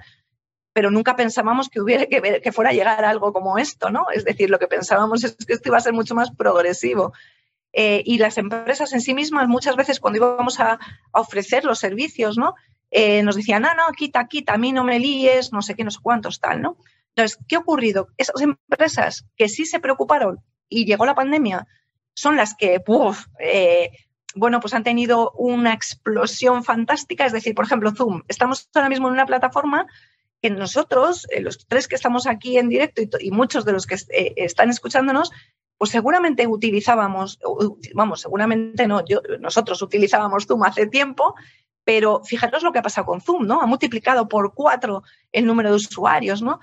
[0.74, 4.08] pero nunca pensábamos que, hubiera, que, que fuera a llegar algo como esto, ¿no?
[4.14, 7.14] Es decir, lo que pensábamos es que esto iba a ser mucho más progresivo.
[7.76, 10.74] Eh, y las empresas en sí mismas, muchas veces cuando íbamos a,
[11.12, 12.54] a ofrecer los servicios, ¿no?
[12.96, 15.84] Eh, nos decían, no, no, quita, quita, a mí no me líes, no sé qué,
[15.84, 16.78] no sé cuántos, tal, ¿no?
[17.16, 18.10] Entonces, ¿qué ha ocurrido?
[18.18, 21.66] Esas empresas que sí se preocuparon y llegó la pandemia
[22.14, 22.84] son las que,
[23.40, 23.92] eh,
[24.36, 27.26] bueno, pues han tenido una explosión fantástica.
[27.26, 28.22] Es decir, por ejemplo, Zoom.
[28.28, 29.88] Estamos ahora mismo en una plataforma
[30.40, 33.98] que nosotros, eh, los tres que estamos aquí en directo y, muchos de los que
[34.36, 35.32] están escuchándonos,
[35.80, 37.40] pues seguramente utilizábamos,
[37.96, 41.34] vamos, seguramente no, yo, nosotros utilizábamos Zoom hace tiempo
[41.84, 43.62] pero fijaros lo que ha pasado con Zoom, ¿no?
[43.62, 46.60] Ha multiplicado por cuatro el número de usuarios, ¿no?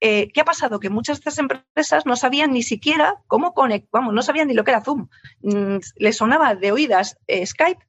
[0.00, 0.80] Eh, ¿Qué ha pasado?
[0.80, 4.54] Que muchas de estas empresas no sabían ni siquiera cómo conectar, vamos, no sabían ni
[4.54, 5.08] lo que era Zoom.
[5.42, 7.86] Mm, les sonaba de oídas eh, Skype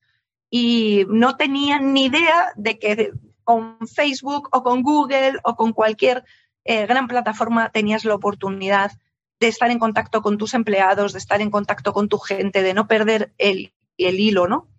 [0.49, 6.23] y no tenían ni idea de que con Facebook o con Google o con cualquier
[6.65, 8.91] eh, gran plataforma tenías la oportunidad
[9.39, 12.73] de estar en contacto con tus empleados, de estar en contacto con tu gente, de
[12.73, 14.69] no perder el, el hilo, ¿no?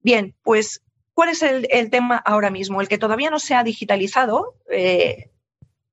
[0.00, 0.82] Bien, pues
[1.14, 2.80] ¿Cuál es el, tema ahora mismo?
[2.80, 5.30] El que todavía no se ha digitalizado, eh,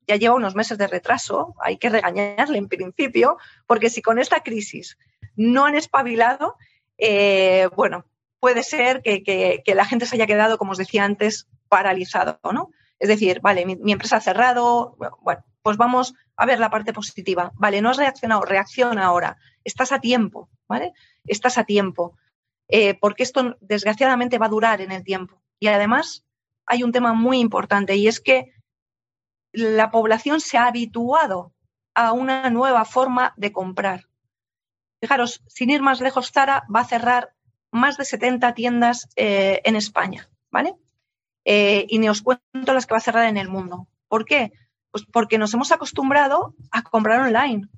[0.08, 4.42] ya lleva unos meses de retraso, hay que regañarle en principio, porque si con esta
[4.42, 4.98] crisis
[5.36, 6.56] no han espabilado,
[6.98, 8.06] eh, bueno,
[8.40, 12.72] puede ser que, la gente se haya quedado, como os decía antes, paralizado, ¿no?
[12.98, 16.94] Es decir, vale, mi, mi, empresa ha cerrado, bueno, pues vamos a ver la parte
[16.94, 17.52] positiva.
[17.56, 19.38] Vale, no has reaccionado, reacciona ahora.
[19.64, 20.94] Estás a tiempo, ¿vale?
[21.26, 22.16] Estás a tiempo.
[22.70, 25.42] Eh, porque esto desgraciadamente va a durar en el tiempo.
[25.60, 26.24] Y además
[26.66, 28.54] hay un tema muy importante y es que
[29.52, 31.52] la población se ha habituado
[31.96, 34.08] a una nueva forma de comprar.
[35.02, 37.34] Fijaros, sin ir más lejos, Zara va a cerrar
[37.72, 40.76] más de 70 tiendas eh, en España, ¿vale?
[41.46, 43.88] Eh, y ni os cuento las que va a cerrar en el mundo.
[44.08, 44.52] ¿Por qué?
[44.92, 47.70] Pues porque nos hemos acostumbrado a comprar online.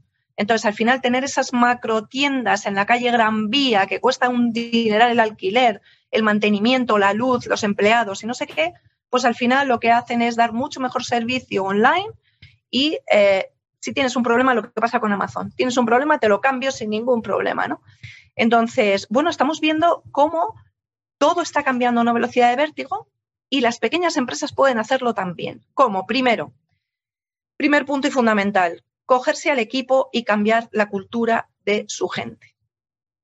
[0.41, 4.51] Entonces, al final, tener esas macro tiendas en la calle Gran Vía que cuesta un
[4.51, 8.73] dineral el alquiler, el mantenimiento, la luz, los empleados y no sé qué,
[9.11, 12.07] pues al final lo que hacen es dar mucho mejor servicio online
[12.71, 15.51] y eh, si tienes un problema, lo que pasa con Amazon.
[15.51, 17.83] Tienes un problema, te lo cambio sin ningún problema, ¿no?
[18.35, 20.55] Entonces, bueno, estamos viendo cómo
[21.19, 23.07] todo está cambiando a una velocidad de vértigo
[23.47, 25.63] y las pequeñas empresas pueden hacerlo también.
[25.75, 26.07] ¿Cómo?
[26.07, 26.51] Primero,
[27.57, 32.55] primer punto y fundamental, cogerse al equipo y cambiar la cultura de su gente.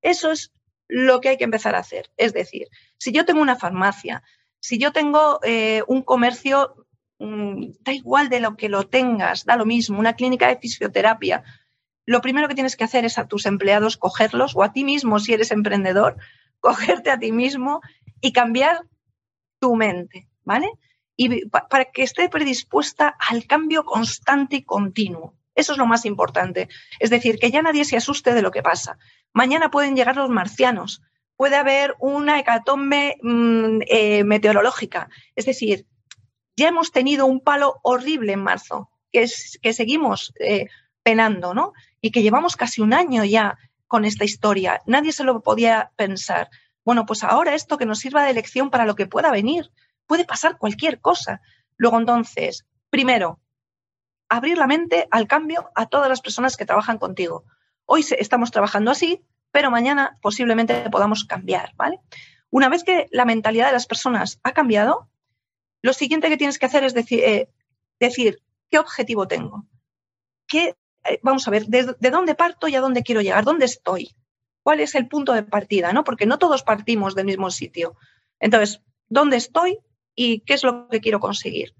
[0.02, 0.52] Eso es
[0.90, 2.12] lo que hay que empezar a hacer.
[2.18, 4.22] Es decir, si yo tengo una farmacia,
[4.60, 6.86] si yo tengo eh, un comercio,
[7.20, 11.46] mm, da igual de lo que lo tengas, da lo mismo, una clínica de fisioterapia,
[12.06, 15.20] lo primero que tienes que hacer es a tus empleados cogerlos o a ti mismo
[15.20, 16.18] si eres emprendedor,
[16.60, 17.80] cogerte a ti mismo
[18.20, 18.82] y cambiar
[19.60, 20.70] tu mente, ¿vale?
[21.16, 25.37] Y para que esté predispuesta al cambio constante y continuo.
[25.58, 26.70] Eso es lo más importante.
[27.00, 29.00] Es decir, que ya nadie se asuste de lo que pasa.
[29.34, 31.02] Mañana pueden llegar los marcianos,
[31.36, 35.10] puede haber una hecatombe mm, eh, meteorológica.
[35.36, 35.88] Es decir,
[36.56, 40.68] ya hemos tenido un palo horrible en marzo, que, es, que seguimos eh,
[41.02, 41.74] penando, ¿no?
[42.02, 44.84] Y que llevamos casi un año ya con esta historia.
[44.86, 46.50] Nadie se lo podía pensar.
[46.86, 49.72] Bueno, pues ahora esto que nos sirva de lección para lo que pueda venir.
[50.06, 51.42] Puede pasar cualquier cosa.
[51.78, 53.40] Luego, entonces, primero,
[54.30, 57.46] abrir la mente al cambio a todas las personas que trabajan contigo.
[57.86, 62.00] Hoy estamos trabajando así, pero mañana posiblemente podamos cambiar, ¿vale?
[62.50, 65.10] Una vez que la mentalidad de las personas ha cambiado,
[65.82, 67.50] lo siguiente que tienes que hacer es decir, eh,
[68.00, 69.66] decir ¿qué objetivo tengo?
[70.48, 73.44] ¿Qué, eh, vamos a ver, de, de, dónde parto y a dónde quiero llegar?
[73.44, 74.16] ¿Dónde estoy?
[74.64, 75.94] ¿Cuál es el punto de partida?
[75.94, 76.04] ¿no?
[76.04, 77.96] Porque no todos partimos del mismo sitio.
[78.40, 79.80] Entonces, ¿dónde estoy
[80.16, 81.74] y qué es lo que quiero conseguir?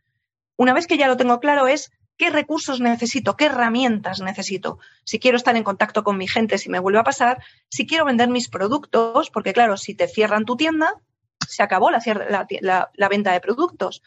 [0.58, 4.80] Una vez que ya lo tengo claro es qué recursos necesito, qué herramientas necesito.
[5.04, 8.06] Si quiero estar en contacto con mi gente, si me vuelve a pasar, si quiero
[8.06, 10.96] vender mis productos, porque claro, si te cierran tu tienda,
[11.48, 12.00] se acabó la,
[13.10, 14.02] venta de productos.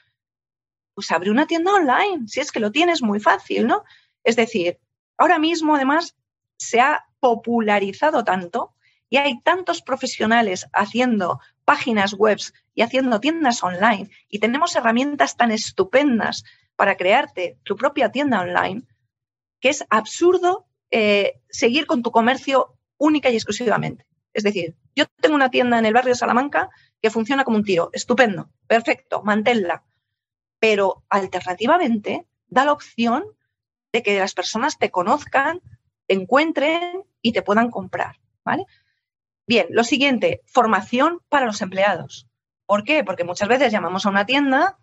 [0.95, 3.85] Pues abre una tienda online, si es que lo tienes muy fácil, ¿no?
[4.25, 4.79] Es decir,
[5.17, 6.17] ahora mismo además
[6.59, 8.75] se ha popularizado tanto
[9.09, 12.39] y hay tantos profesionales haciendo páginas web
[12.75, 16.45] y haciendo tiendas online y tenemos herramientas tan estupendas
[16.81, 18.85] para crearte tu propia tienda online,
[19.61, 24.07] que es absurdo eh, seguir con tu comercio única y exclusivamente.
[24.33, 26.71] Es decir, yo tengo una tienda en el barrio de Salamanca
[27.03, 29.85] que funciona como un tiro, estupendo, perfecto, manténla.
[30.59, 33.25] Pero alternativamente da la opción
[33.93, 35.61] de que las personas te conozcan,
[36.07, 38.17] te encuentren y te puedan comprar.
[38.43, 38.65] ¿vale?
[39.47, 42.27] Bien, lo siguiente, formación para los empleados.
[42.65, 43.05] ¿Por qué?
[43.05, 44.79] Porque muchas veces llamamos a una tienda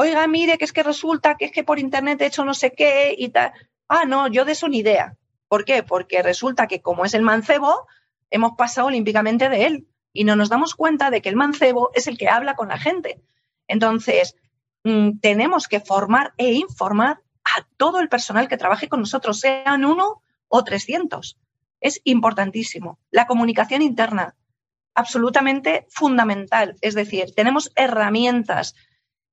[0.00, 2.72] oiga, mire, que es que resulta que es que por internet he hecho no sé
[2.72, 3.52] qué y tal.
[3.88, 5.16] Ah, no, yo de eso ni idea.
[5.48, 5.82] ¿Por qué?
[5.82, 7.88] Porque resulta que como es el mancebo,
[8.30, 12.06] hemos pasado olímpicamente de él y no nos damos cuenta de que el mancebo es
[12.06, 13.20] el que habla con la gente.
[13.66, 14.36] Entonces,
[14.84, 19.84] mm, tenemos que formar e informar a todo el personal que trabaje con nosotros, sean
[19.84, 21.38] uno o trescientos.
[21.80, 23.00] Es importantísimo.
[23.10, 24.36] La comunicación interna,
[24.94, 26.76] absolutamente fundamental.
[26.82, 28.76] Es decir, tenemos herramientas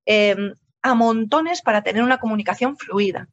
[0.06, 3.28] Em, a montones para tener una comunicación fluida.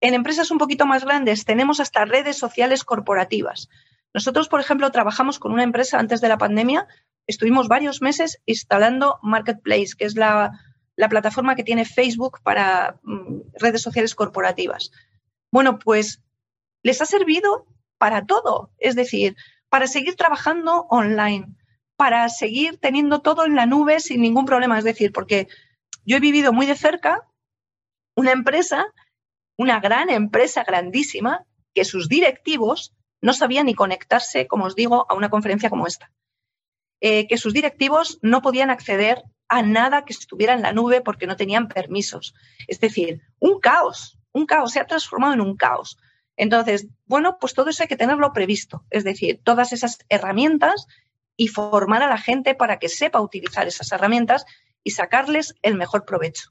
[0.00, 3.68] En empresas un poquito más grandes tenemos hasta redes sociales corporativas.
[4.12, 6.86] Nosotros, por ejemplo, trabajamos con una empresa antes de la pandemia,
[7.26, 10.52] estuvimos varios meses instalando Marketplace, que es la,
[11.10, 14.92] plataforma que tiene Facebook para mm, redes sociales corporativas.
[15.50, 16.22] Bueno, pues
[16.84, 17.66] les ha servido
[17.98, 19.34] para todo, es decir,
[19.68, 21.56] para seguir trabajando online,
[21.96, 25.48] para seguir teniendo todo en la nube sin ningún problema, es decir, porque
[26.04, 27.28] yo he vivido muy de cerca
[28.16, 28.86] una empresa,
[29.56, 35.14] una gran empresa grandísima, que sus directivos no sabían ni conectarse, como os digo, a
[35.14, 36.12] una conferencia como esta.
[37.00, 41.26] Eh, que sus directivos no podían acceder a nada que estuviera en la nube porque
[41.26, 42.34] no tenían permisos.
[42.66, 45.98] Es decir, un caos, un caos, se ha transformado en un caos.
[46.36, 50.86] Entonces, bueno, pues todo eso hay que tenerlo previsto, es decir, todas esas herramientas
[51.36, 54.44] y formar a la gente para que sepa utilizar esas herramientas
[54.84, 56.50] y sacarles el mejor provecho.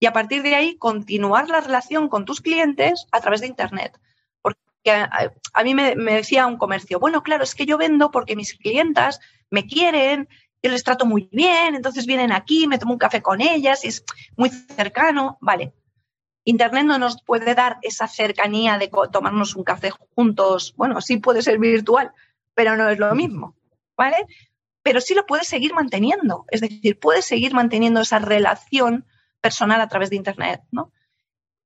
[0.00, 3.98] Y a partir de ahí, continuar la relación con tus clientes a través de Internet.
[4.42, 4.58] Porque
[4.90, 9.20] a, mí me, decía un comercio, bueno, claro, es que yo vendo porque mis clientas
[9.50, 10.28] me quieren,
[10.62, 13.88] yo les trato muy bien, entonces vienen aquí, me tomo un café con ellas y
[13.88, 14.04] es
[14.36, 15.38] muy cercano.
[15.40, 15.74] Vale,
[16.44, 20.74] Internet no nos puede dar esa cercanía de tomarnos un café juntos.
[20.76, 22.12] Bueno, sí puede ser virtual,
[22.54, 23.54] pero no es lo mismo,
[23.96, 24.26] ¿vale?
[24.82, 26.46] Pero sí lo puedes seguir manteniendo.
[26.50, 29.06] Es decir, puedes seguir manteniendo esa relación
[29.40, 30.92] personal a través de Internet, ¿no?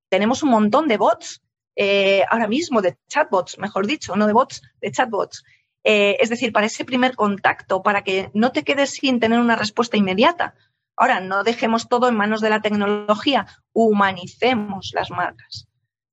[0.09, 1.41] tenemos un montón de bots
[1.75, 5.43] eh, ahora mismo, de chatbots, mejor dicho, no de bots, de chatbots.
[5.83, 9.57] Eh, es decir, para ese primer contacto, para que no te quedes sin tener una
[9.57, 10.55] respuesta inmediata.
[10.95, 15.67] Ahora, no dejemos todo en manos de la tecnología, humanicemos las marcas.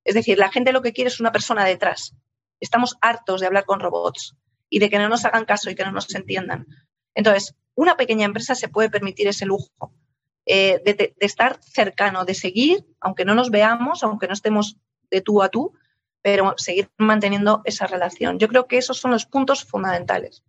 [0.05, 2.17] Es decir, la gente lo que quiere es una persona detrás.
[2.59, 4.37] Estamos hartos de hablar con robots
[4.69, 6.67] y de que no nos hagan caso y que no nos entiendan.
[7.15, 9.93] Entonces, una pequeña empresa se puede permitir ese lujo
[10.47, 14.77] eh, de, estar cercano, de seguir, aunque no nos veamos, aunque no estemos
[15.11, 15.73] de tú a tú,
[16.21, 18.39] pero seguir manteniendo esa relación.
[18.39, 20.43] Yo creo que esos son los puntos fundamentales.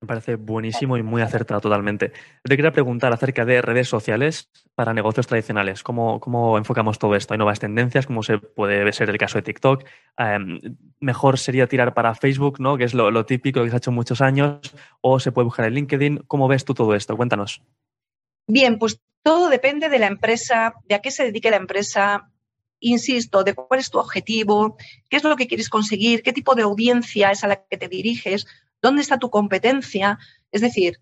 [0.00, 2.12] Me parece buenísimo y muy acertado totalmente.
[2.44, 5.82] Te quería preguntar acerca de redes sociales para negocios tradicionales.
[5.82, 7.34] ¿Cómo, cómo enfocamos todo esto?
[7.34, 8.06] ¿Hay nuevas tendencias?
[8.06, 9.84] ¿Cómo se puede ser el caso de TikTok?
[10.16, 10.60] Em,
[11.00, 12.76] mejor sería tirar para Facebook, ¿no?
[12.76, 14.60] que es lo, lo, típico que se ha hecho muchos años,
[15.00, 16.24] o se puede buscar en LinkedIn.
[16.26, 17.16] ¿Cómo ves tú todo esto?
[17.16, 17.62] Cuéntanos.
[18.46, 22.30] Bien, pues todo depende de la empresa, de a qué se dedique la empresa,
[22.80, 24.76] insisto, de cuál es tu objetivo,
[25.08, 27.88] qué es lo que quieres conseguir, qué tipo de audiencia es a la que te
[27.88, 28.46] diriges,
[28.80, 30.18] dónde está tu competencia.
[30.50, 31.00] Es decir,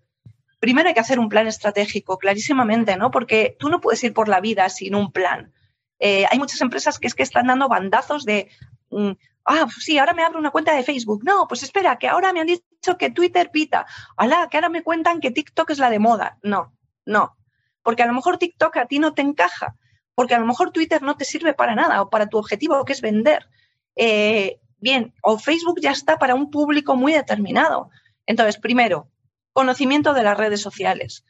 [0.59, 3.11] primero hay que hacer un plan estratégico, clarísimamente, ¿no?
[3.11, 5.53] Porque tú no puedes ir por la vida sin un plan.
[5.99, 8.49] Eh, hay muchas empresas que es que están dando bandazos de,
[8.91, 11.23] ah, pues sí, ahora me abro una cuenta de Facebook.
[11.23, 13.85] No, pues espera, que ahora me han dicho que Twitter pita.
[14.17, 16.37] Hola, que ahora me cuentan que TikTok es la de moda.
[16.43, 16.73] No,
[17.05, 17.37] no.
[17.83, 19.75] Porque a lo mejor TikTok a ti no te encaja
[20.17, 22.93] porque a lo mejor Twitter no te sirve para nada o para tu objetivo que
[22.93, 23.47] es vender.
[23.95, 27.91] Eh, bien, o Facebook ya está para un público muy determinado.
[28.25, 29.11] Entonces, primero,
[29.53, 31.23] conocimiento de las redes sociales,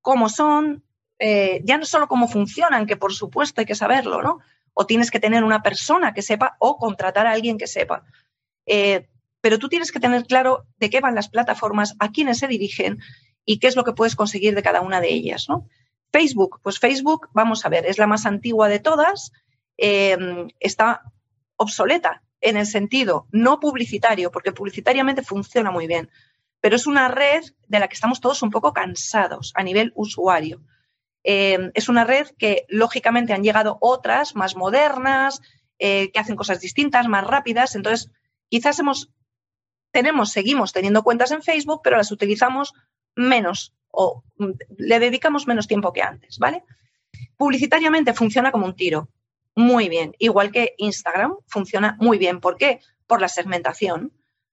[0.00, 0.82] cómo son,
[1.18, 4.38] eh, ya no solo cómo funcionan, que por supuesto hay que saberlo, ¿no?
[4.74, 8.04] O tienes que tener una persona que sepa o contratar a alguien que sepa.
[8.66, 9.08] Eh,
[9.40, 12.98] pero tú tienes que tener claro de qué van las plataformas, a quiénes se dirigen
[13.44, 15.68] y qué es lo que puedes conseguir de cada una de ellas, ¿no?
[16.12, 19.32] Facebook, pues Facebook, vamos a ver, es la más antigua de todas,
[19.76, 20.16] eh,
[20.60, 21.02] está
[21.56, 26.10] obsoleta en el sentido no publicitario, porque publicitariamente funciona muy bien,
[26.60, 30.62] pero es una red de la que estamos todos un poco cansados a nivel usuario.
[31.24, 35.40] Eh, es una red que lógicamente han llegado otras más modernas,
[35.78, 37.74] eh, que hacen cosas distintas, más rápidas.
[37.74, 38.10] Entonces,
[38.48, 39.10] quizás hemos,
[39.90, 42.74] tenemos, seguimos teniendo cuentas en Facebook, pero las utilizamos
[43.16, 46.64] menos o mm, le dedicamos menos tiempo que antes, ¿vale?
[47.36, 49.08] Publicitariamente funciona como un tiro,
[49.56, 52.40] muy bien, igual que Instagram funciona muy bien.
[52.40, 52.80] ¿Por qué?
[53.06, 54.12] Por la segmentación,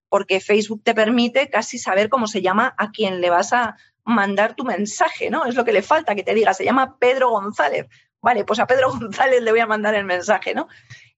[0.09, 4.55] porque Facebook te permite casi saber cómo se llama a quien le vas a mandar
[4.55, 5.45] tu mensaje, ¿no?
[5.45, 7.87] Es lo que le falta que te diga, se llama Pedro González.
[8.21, 10.67] Vale, pues a Pedro González le voy a mandar el mensaje, ¿no?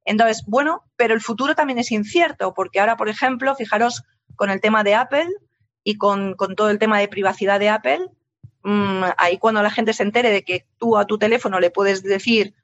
[0.05, 4.03] Entonces, bueno, pero el futuro también es incierto, porque ahora, por ejemplo, fijaros
[4.35, 5.29] con el tema de Apple,
[5.83, 8.09] y con, todo el tema de privacidad de Apple,
[8.63, 12.03] mm, ahí cuando la gente se entere de que tú a tu teléfono le puedes
[12.03, 12.55] decir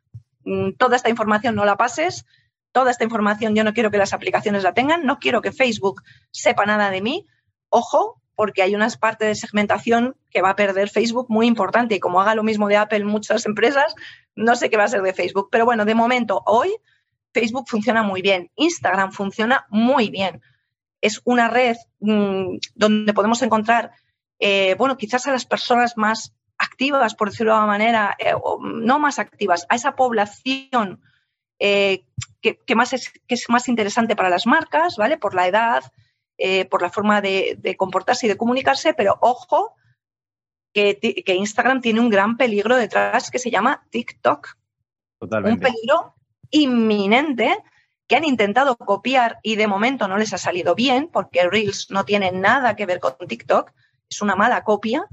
[0.45, 2.25] mm, toda esta información no la pases,
[2.71, 6.01] toda esta información yo no quiero que las aplicaciones la tengan, no quiero que Facebook
[6.31, 7.27] sepa nada de mí,
[7.69, 11.99] ojo, porque hay unas partes de segmentación que va a perder Facebook muy importante y
[11.99, 13.93] como haga lo mismo de Apple muchas empresas,
[14.33, 15.49] no sé qué va a ser de Facebook.
[15.51, 16.73] Pero bueno, de momento, hoy
[17.33, 20.41] Facebook funciona muy bien, Instagram funciona muy bien
[21.01, 23.91] es una red mm, donde podemos encontrar,
[24.39, 28.57] eh, bueno, quizás a las personas más activas, por decirlo de alguna manera, eh, o
[28.63, 31.01] no más activas, a esa población
[31.59, 32.05] eh,
[32.41, 35.17] que, más es, que es más interesante para las marcas, ¿vale?
[35.17, 35.83] Por la edad,
[36.69, 39.75] por la forma de, comportarse y de comunicarse, pero ojo,
[40.73, 44.55] que, que, Instagram tiene un gran peligro detrás que se llama TikTok.
[45.19, 45.67] Totalmente.
[45.67, 46.15] Un peligro
[46.51, 47.57] inminente
[48.09, 52.05] que han intentado copiar y de momento no les ha salido bien, porque Reels no
[52.05, 53.71] tiene nada que ver con TikTok,
[54.09, 55.05] es una mala copia.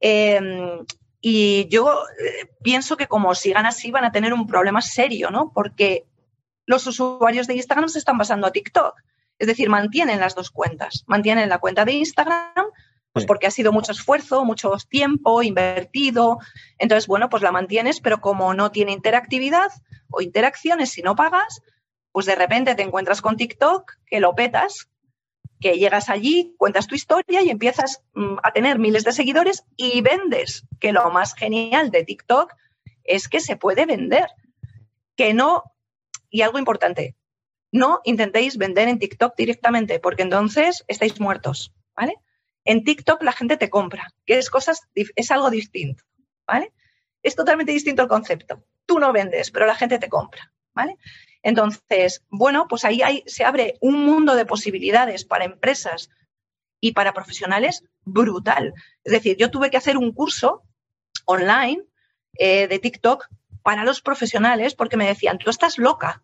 [0.00, 0.84] Em,
[1.20, 5.52] y yo eh, pienso que como sigan así van a tener un problema serio, ¿no?
[5.54, 6.04] Porque
[6.66, 9.00] los usuarios de Instagram se están pasando a TikTok.
[9.42, 11.02] Es decir, mantienen las dos cuentas.
[11.08, 12.64] Mantienen la cuenta de Instagram,
[13.12, 16.38] pues porque ha sido mucho esfuerzo, mucho tiempo invertido.
[16.78, 19.72] Entonces, bueno, pues la mantienes, pero como no tiene interactividad
[20.10, 21.60] o interacciones, si no pagas,
[22.12, 24.88] pues de repente te encuentras con TikTok, que lo petas,
[25.60, 30.02] que llegas allí, cuentas tu historia y empiezas mm, a tener miles de seguidores y
[30.02, 32.54] vendes, que lo más genial de TikTok
[33.02, 34.28] es que se puede vender.
[35.16, 35.64] Que no,
[36.30, 37.16] y algo importante,
[37.72, 42.14] no intentéis vender en TikTok directamente, porque entonces estáis muertos, ¿vale?
[42.64, 46.04] En TikTok la gente te compra, que es cosas, es algo distinto,
[46.46, 46.72] ¿vale?
[47.22, 48.62] Es totalmente distinto el concepto.
[48.86, 50.96] Tú no vendes, pero la gente te compra, ¿vale?
[51.42, 56.10] Entonces, bueno, pues ahí se abre un mundo de posibilidades para empresas
[56.78, 58.74] y para profesionales brutal.
[59.02, 60.62] Es decir, yo tuve que hacer un curso
[61.24, 61.82] online
[62.38, 63.28] eh, de TikTok
[63.62, 66.22] para los profesionales porque me decían, tú estás loca.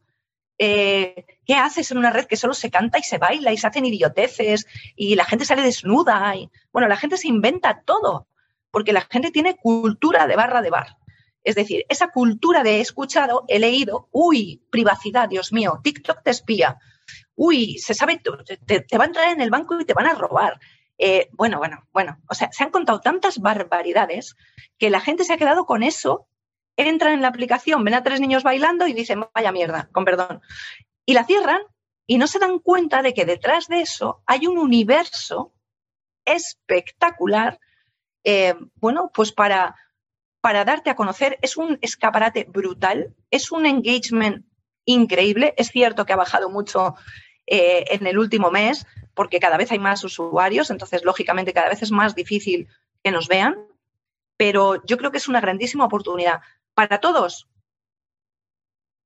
[0.59, 3.67] Eh, ¿Qué haces en una red que solo se canta y se baila y se
[3.67, 6.35] hacen idioteces y la gente sale desnuda?
[6.37, 8.27] Y, bueno, la gente se inventa todo
[8.71, 10.97] porque la gente tiene cultura de barra de bar.
[11.45, 16.31] Es decir, esa cultura de he escuchado, he leído, uy, privacidad, Dios mío, TikTok te
[16.31, 16.79] espía,
[17.37, 18.21] uy, se sabe,
[18.67, 20.61] te, te va a entrar en el banco y te van a robar.
[20.99, 24.37] Eh, bueno, bueno, bueno, o sea, se han contado tantas barbaridades
[24.79, 26.27] que la gente se ha quedado con eso,
[26.79, 30.41] entran en la aplicación, ven a tres niños bailando y dicen, vaya mierda, con perdón.
[31.05, 31.61] Y la cierran
[32.07, 35.53] y no se dan cuenta de que detrás de eso hay un universo
[36.25, 37.59] espectacular,
[38.25, 39.75] eh, bueno, pues para,
[40.41, 44.47] para darte a conocer, es un escaparate brutal, es un engagement
[44.85, 45.55] increíble.
[45.57, 46.95] Es cierto que ha bajado mucho
[47.47, 51.83] eh, en el último mes, porque cada vez hay más usuarios, entonces lógicamente cada vez
[51.83, 52.69] es más difícil
[53.03, 53.57] que nos vean,
[54.37, 56.41] pero yo creo que es una grandísima oportunidad
[56.79, 57.49] para todos.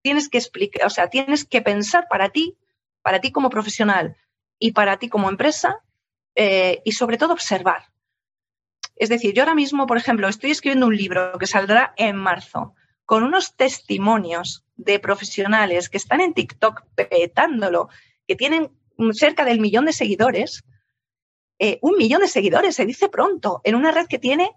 [0.03, 2.59] Tienes que explicar, o sea, tienes que pensar para ti,
[3.01, 4.15] para ti como profesional
[4.59, 5.79] y para ti como empresa,
[6.35, 7.91] eh, y sobre todo observar.
[8.95, 12.75] Es decir, yo ahora mismo, por ejemplo, estoy escribiendo un libro que saldrá en marzo
[13.07, 17.89] con unos testimonios de profesionales que están en TikTok petándolo
[18.29, 18.71] que tienen
[19.13, 20.63] cerca del millón de seguidores,
[21.59, 24.53] eh, un millón de seguidores, se dice pronto, en una red que tiene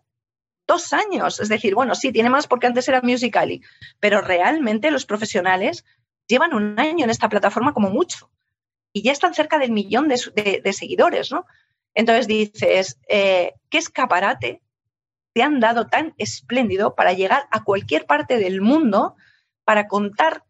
[0.67, 1.39] dos años.
[1.39, 3.61] Es decir, bueno, sí, tiene más porque antes era Musical.ly,
[3.99, 5.85] pero realmente los profesionales
[6.27, 8.31] llevan un año en esta plataforma como mucho
[8.91, 11.45] y ya están cerca del millón de, seguidores, ¿no?
[11.93, 14.61] Entonces dices, eh, ¿qué escaparate
[15.35, 19.15] te han dado tan espléndido para llegar a cualquier parte del mundo,
[19.65, 20.45] para contar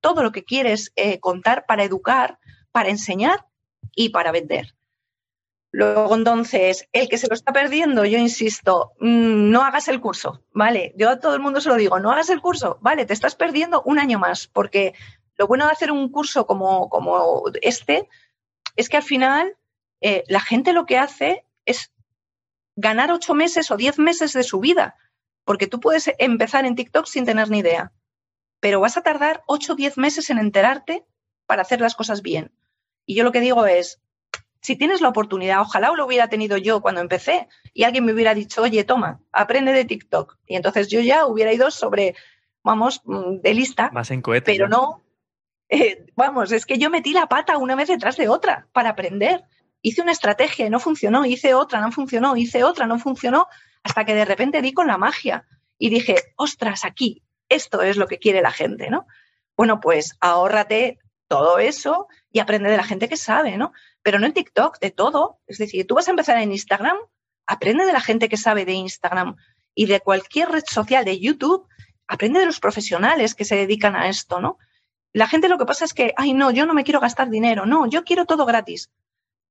[0.00, 2.38] todo lo que quieres eh, contar, para educar,
[2.72, 3.44] para enseñar
[3.94, 4.74] y para vender.
[5.72, 10.42] Luego, entonces, el que se lo está perdiendo, yo insisto, mm, no hagas el curso,
[10.52, 10.92] ¿vale?
[10.96, 13.06] Yo a todo el mundo se lo digo, no hagas el curso, ¿vale?
[13.06, 14.94] Te estás perdiendo un año más, porque
[15.36, 18.08] lo bueno de hacer un curso como, como este
[18.74, 19.56] es que al final
[20.00, 21.92] eh, la gente lo que hace es
[22.74, 24.96] ganar ocho meses o diez meses de su vida,
[25.44, 27.92] porque tú puedes empezar en TikTok sin tener ni idea,
[28.58, 31.06] pero vas a tardar ocho o diez meses en enterarte
[31.46, 32.52] para hacer las cosas bien.
[33.06, 34.00] Y yo lo que digo es,
[34.60, 38.34] si tienes la oportunidad, ojalá lo hubiera tenido yo cuando empecé y alguien me hubiera
[38.34, 40.36] dicho, oye, toma, aprende de TikTok.
[40.46, 42.14] Y entonces yo ya hubiera ido sobre,
[42.62, 43.90] vamos, mm, de lista.
[43.92, 44.52] Más en cohete.
[44.52, 45.02] Pero no,
[45.68, 49.44] eh, vamos, es que yo metí la pata una vez detrás de otra para aprender.
[49.82, 53.46] Hice una estrategia y no funcionó, hice otra, no funcionó, hice otra, no funcionó,
[53.82, 55.46] hasta que de repente di con la magia
[55.78, 59.06] y dije, ostras, aquí, esto es lo que quiere la gente, ¿no?
[59.56, 60.98] Bueno, pues ahórrate
[61.28, 63.72] todo eso y aprende de la gente que sabe, ¿no?
[64.02, 65.40] Pero no en TikTok, de todo.
[65.46, 66.96] Es decir, tú vas a empezar en Instagram,
[67.46, 69.36] aprende de la gente que sabe de Instagram
[69.74, 71.66] y de cualquier red social, de YouTube,
[72.06, 74.58] aprende de los profesionales que se dedican a esto, ¿no?
[75.12, 77.66] La gente lo que pasa es que, ay, no, yo no me quiero gastar dinero,
[77.66, 78.90] no, yo quiero todo gratis.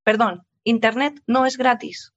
[0.04, 2.14] Perdón, Internet no es gratis.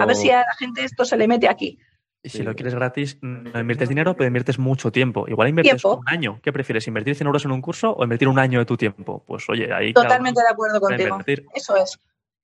[0.00, 1.78] A ver si a la gente esto se le mete aquí.
[2.22, 5.26] Y si lo quieres gratis, no inviertes dinero, pero inviertes mucho tiempo.
[5.28, 6.40] Igual inviertes un año.
[6.42, 6.86] ¿Qué prefieres?
[6.88, 9.22] ¿Invertir 100 euros en un curso o invertir un año de tu tiempo?
[9.24, 9.92] Pues oye, ahí.
[9.92, 11.18] Totalmente de acuerdo contigo.
[11.54, 12.00] Eso es.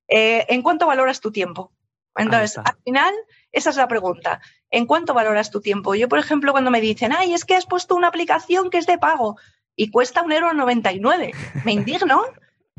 [0.08, 1.72] Eh, ¿En cuánto valoras tu tiempo?
[2.16, 3.12] Entonces, al final,
[3.50, 4.40] esa es la pregunta.
[4.70, 5.94] ¿En cuánto valoras tu tiempo?
[5.96, 8.86] Yo, por ejemplo, cuando me dicen, ay, es que has puesto una aplicación que es
[8.86, 9.36] de pago
[9.74, 11.32] y cuesta un euro 99,
[11.64, 12.22] me indigno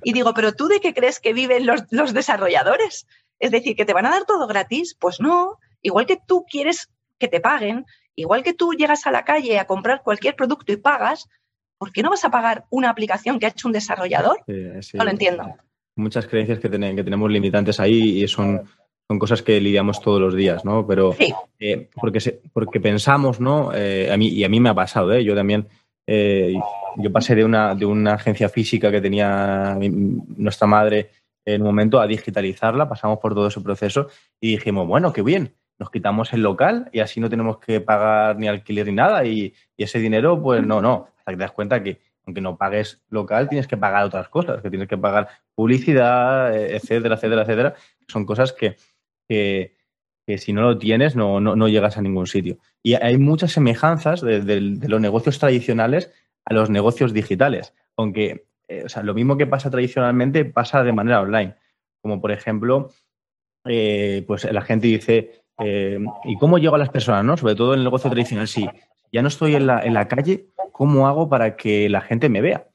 [0.03, 3.07] y digo, pero tú de qué crees que viven los, los desarrolladores?
[3.39, 4.95] Es decir, que te van a dar todo gratis.
[4.97, 9.23] Pues no, igual que tú quieres que te paguen, igual que tú llegas a la
[9.23, 11.29] calle a comprar cualquier producto y pagas,
[11.77, 14.39] ¿por qué no vas a pagar una aplicación que ha hecho un desarrollador?
[14.47, 15.55] no lo entiendo.
[15.95, 18.67] Muchas creencias que, que tenemos limitantes ahí y son,
[19.07, 20.85] son cosas que lidiamos todos los días, ¿no?
[20.85, 21.15] Pero
[21.59, 23.71] eh, porque, porque pensamos, ¿no?
[23.73, 25.23] Eh, a mí, y a mí me ha pasado, ¿eh?
[25.23, 25.67] Yo también,
[26.07, 26.53] eh,
[26.97, 29.77] yo pasé de una, de una agencia física que tenía
[30.37, 31.11] nuestra madre
[31.45, 34.07] en un momento a digitalizarla, pasamos por todo ese proceso
[34.41, 38.37] y dijimos, bueno, qué bien, nos quitamos el local y así no tenemos que pagar
[38.37, 41.83] ni alquiler ni nada y, ese dinero, pues no, no, hasta que te das cuenta
[41.83, 46.55] que aunque no pagues local, tienes que pagar otras cosas, que tienes que pagar publicidad,
[46.55, 47.75] eh, etcétera, etcétera, etcétera.
[48.07, 48.77] Son cosas que,
[49.27, 49.75] que,
[50.37, 52.57] si no lo tienes no, no, llegas a ningún sitio.
[52.81, 56.11] Y hay muchas semejanzas de, los negocios tradicionales
[56.45, 60.93] a los negocios digitales, aunque eh, o sea, lo mismo que pasa tradicionalmente pasa de
[60.93, 61.55] manera online,
[62.01, 62.91] como por ejemplo,
[63.65, 67.37] eh, pues la gente dice, eh, ¿Y cómo llego a las personas, no?
[67.37, 68.67] Sobre todo en el negocio tradicional, si
[69.11, 72.41] ya no estoy en la, en la calle, ¿cómo hago para que la gente me
[72.41, 72.67] vea?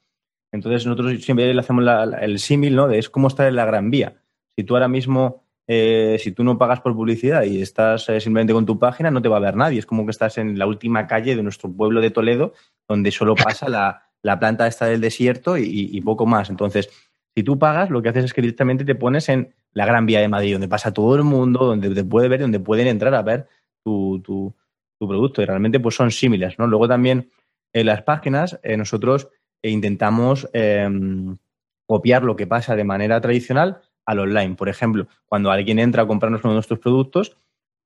[0.51, 1.85] Entonces nosotros siempre le hacemos
[2.19, 2.87] el símil, ¿no?
[2.87, 4.21] De es como estar en la Gran Vía.
[4.55, 8.51] Si tú ahora mismo eh, si tú no pagas por publicidad y estás eh, simplemente
[8.51, 9.79] con tu página, no te va a ver nadie.
[9.79, 12.53] Es como que estás en la última calle de nuestro pueblo de Toledo,
[12.89, 16.49] donde solo pasa la, planta esta del desierto y, poco más.
[16.49, 16.89] Entonces,
[17.33, 20.19] si tú pagas, lo que haces es que directamente te pones en la Gran Vía
[20.19, 23.21] de Madrid, donde pasa todo el mundo, donde te puede ver, donde pueden entrar a
[23.21, 23.47] ver
[23.83, 24.53] tu,
[24.99, 25.41] producto.
[25.41, 26.59] Y realmente pues son similares.
[26.59, 26.67] ¿no?
[26.67, 27.31] Luego también
[27.73, 29.29] en las páginas eh, nosotros
[29.63, 31.37] intentamos em,
[31.85, 34.55] copiar lo que pasa de manera tradicional al online.
[34.55, 37.37] Por ejemplo, cuando alguien entra a comprarnos uno de nuestros productos,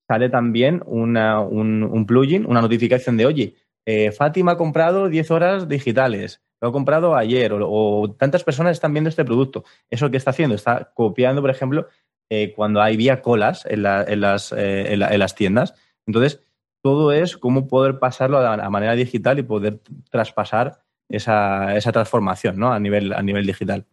[0.07, 3.55] sale también un, plugin, una notificación de, oye,
[3.85, 8.93] eh, Fátima ha comprado 10 horas digitales, lo ha comprado ayer, o, tantas personas están
[8.93, 9.63] viendo este producto.
[9.89, 10.55] ¿Eso qué está haciendo?
[10.55, 11.87] Está copiando, por ejemplo,
[12.29, 15.75] eh, cuando hay vía colas en, las, eh, en, las, tiendas.
[16.07, 16.41] Entonces,
[16.81, 22.71] todo es cómo poder pasarlo a, manera digital y poder traspasar esa, esa transformación ¿no?
[22.73, 23.85] a, nivel, a nivel digital.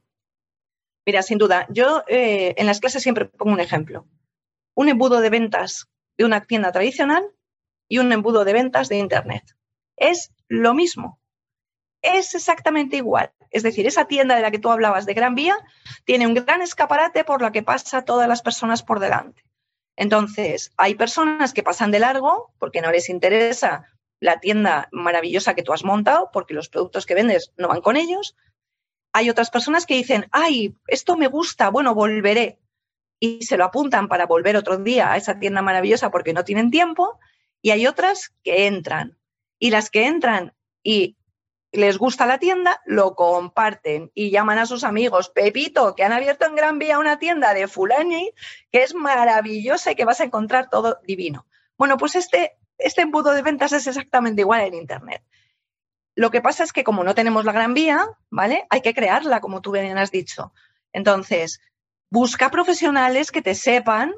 [1.04, 4.06] Mira, sin duda, yo eh, en las clases siempre pongo un ejemplo.
[4.74, 7.24] Un embudo de ventas de una tienda tradicional
[7.88, 9.56] y un embudo de ventas de Internet.
[9.96, 11.18] Es lo mismo.
[12.02, 13.32] Es exactamente igual.
[13.50, 15.56] Es decir, esa tienda de la que tú hablabas de Gran Vía
[16.04, 19.44] tiene un gran escaparate por la que pasa todas las personas por delante.
[19.96, 23.86] Entonces, hay personas que pasan de largo porque no les interesa
[24.20, 27.96] la tienda maravillosa que tú has montado, porque los productos que vendes no van con
[27.96, 28.36] ellos,
[29.12, 32.58] hay otras personas que dicen, ay, esto me gusta, bueno, volveré.
[33.20, 36.70] Y se lo apuntan para volver otro día a esa tienda maravillosa porque no tienen
[36.70, 37.18] tiempo.
[37.60, 39.18] Y hay otras que entran.
[39.58, 41.16] Y las que entran y
[41.72, 46.46] les gusta la tienda, lo comparten y llaman a sus amigos, Pepito, que han abierto
[46.46, 48.30] en Gran Vía una tienda de Fulani,
[48.70, 51.46] que es maravillosa y que vas a encontrar todo divino.
[51.78, 55.24] Bueno, pues este, este embudo de ventas es exactamente igual en Internet.
[56.14, 58.66] Lo que pasa es que como no tenemos la gran vía, ¿vale?
[58.68, 60.52] Hay que crearla, como tú bien has dicho.
[60.92, 61.60] Entonces,
[62.10, 64.12] busca profesionales que te sepan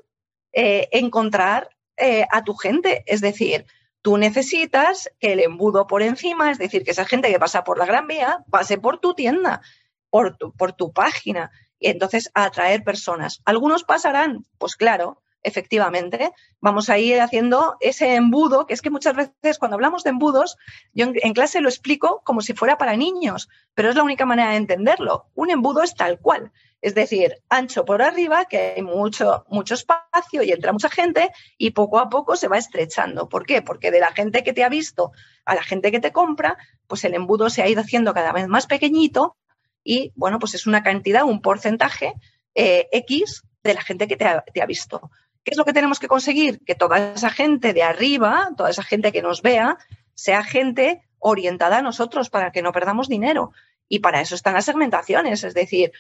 [0.52, 3.05] eh, encontrar eh, a tu gente.
[3.07, 3.66] Es decir,
[4.05, 7.78] tú necesitas que el embudo por encima, es decir, que esa gente que pasa por
[7.78, 9.62] la gran vía, pase por tu tienda,
[10.11, 13.40] por tu, por tu página, y entonces atraer personas.
[13.46, 19.16] Algunos pasarán, pues claro, efectivamente, vamos a ir haciendo ese embudo, que es que muchas
[19.16, 20.59] veces cuando hablamos de embudos,
[20.92, 24.50] yo en, clase lo explico como si fuera para niños, pero es la única manera
[24.50, 25.30] de entenderlo.
[25.34, 26.52] Un embudo es tal cual,
[26.85, 31.70] es decir, ancho por arriba, que hay mucho, mucho espacio y entra mucha gente y
[31.70, 33.26] poco a poco se va estrechando.
[33.26, 33.62] ¿Por qué?
[33.62, 35.11] Porque de la gente que te ha visto
[35.47, 38.49] a la gente que te compra, pues el embudo se ha ido haciendo cada vez
[38.49, 39.39] más pequeñito
[39.82, 42.12] y, bueno, pues es una cantidad, un porcentaje
[42.55, 45.11] eh, X de la gente que te ha visto.
[45.43, 46.61] ¿Qué es lo que tenemos que conseguir?
[46.66, 49.78] Que toda esa gente de arriba, toda esa gente que nos vea,
[50.12, 53.53] sea gente orientada a nosotros para que no perdamos dinero.
[53.89, 55.93] Y para eso están las segmentaciones, es decir,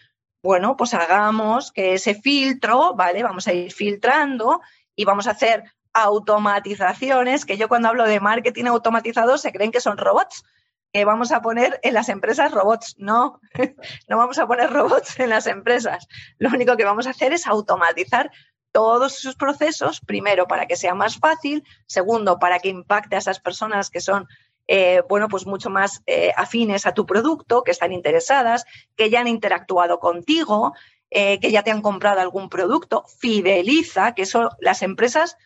[0.44, 3.22] bueno, pues hagamos que ese filtro, ¿vale?
[3.22, 4.60] Vamos a ir filtrando
[4.94, 5.64] y vamos a hacer
[5.94, 10.44] automatizaciones, que yo cuando hablo de marketing automatizado se creen que son robots,
[10.92, 12.94] que vamos a poner en las empresas robots.
[12.98, 13.40] No,
[14.08, 16.06] no vamos a poner robots en las empresas.
[16.36, 18.30] Lo único que vamos a hacer es automatizar
[18.70, 23.40] todos esos procesos, primero, para que sea más fácil, segundo, para que impacte a esas
[23.40, 24.26] personas que son,
[24.66, 28.64] eh, bueno, pues mucho más eh, afines a tu producto, que están interesadas,
[28.96, 30.74] que ya han interactuado contigo,
[31.10, 35.36] eh, que ya te han comprado algún producto, fideliza, que eso las empresas,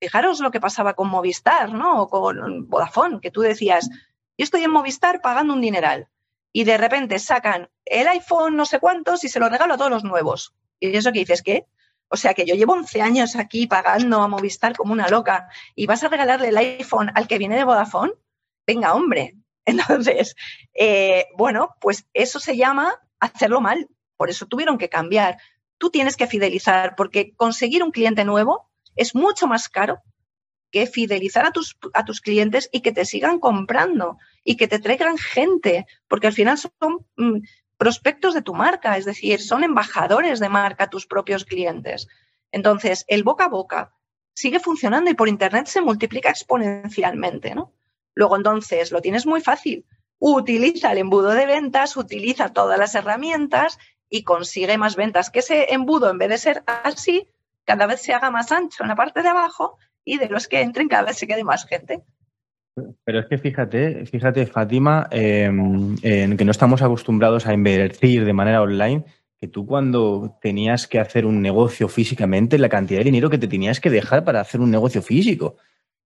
[0.00, 2.02] fijaros lo que pasaba con Movistar, ¿no?
[2.02, 6.08] O con Vodafone, que tú decías, yo estoy en Movistar pagando un dineral
[6.52, 9.90] y de repente sacan el iPhone no sé cuántos y se lo regalo a todos
[9.90, 10.54] los nuevos.
[10.78, 11.66] Y eso que dices, ¿qué?
[12.08, 15.86] O sea que yo llevo 11 años aquí pagando a Movistar como una loca y
[15.86, 18.12] vas a regalarle el iPhone al que viene de Vodafone.
[18.68, 19.34] Venga, hombre.
[19.64, 20.36] Entonces,
[20.74, 23.88] eh, bueno, pues eso se llama hacerlo mal.
[24.18, 25.38] Por eso tuvieron que cambiar.
[25.78, 30.02] Tú tienes que fidelizar porque conseguir un cliente nuevo es mucho más caro
[30.70, 34.80] que fidelizar a tus, a tus clientes y que te sigan comprando y que te
[34.80, 37.38] traigan gente, porque al final son mm,
[37.78, 42.06] prospectos de tu marca, es decir, son embajadores de marca tus propios clientes.
[42.52, 43.94] Entonces, el boca a boca
[44.34, 47.72] sigue funcionando y por Internet se multiplica exponencialmente, ¿no?
[48.18, 49.84] Luego, entonces, lo tienes muy fácil.
[50.18, 53.78] Utiliza el embudo de ventas, utiliza todas las herramientas
[54.10, 55.30] y consigue más ventas.
[55.30, 57.28] Que ese embudo, en vez de ser así,
[57.64, 60.62] cada vez se haga más ancho en la parte de abajo y de los que
[60.62, 62.02] entren cada vez se quede más gente.
[63.04, 68.62] Pero es que fíjate, fíjate, Fátima, en que no estamos acostumbrados a invertir de manera
[68.62, 69.04] online,
[69.38, 73.46] que tú cuando tenías que hacer un negocio físicamente, la cantidad de dinero que te
[73.46, 75.56] tenías que dejar para hacer un negocio físico,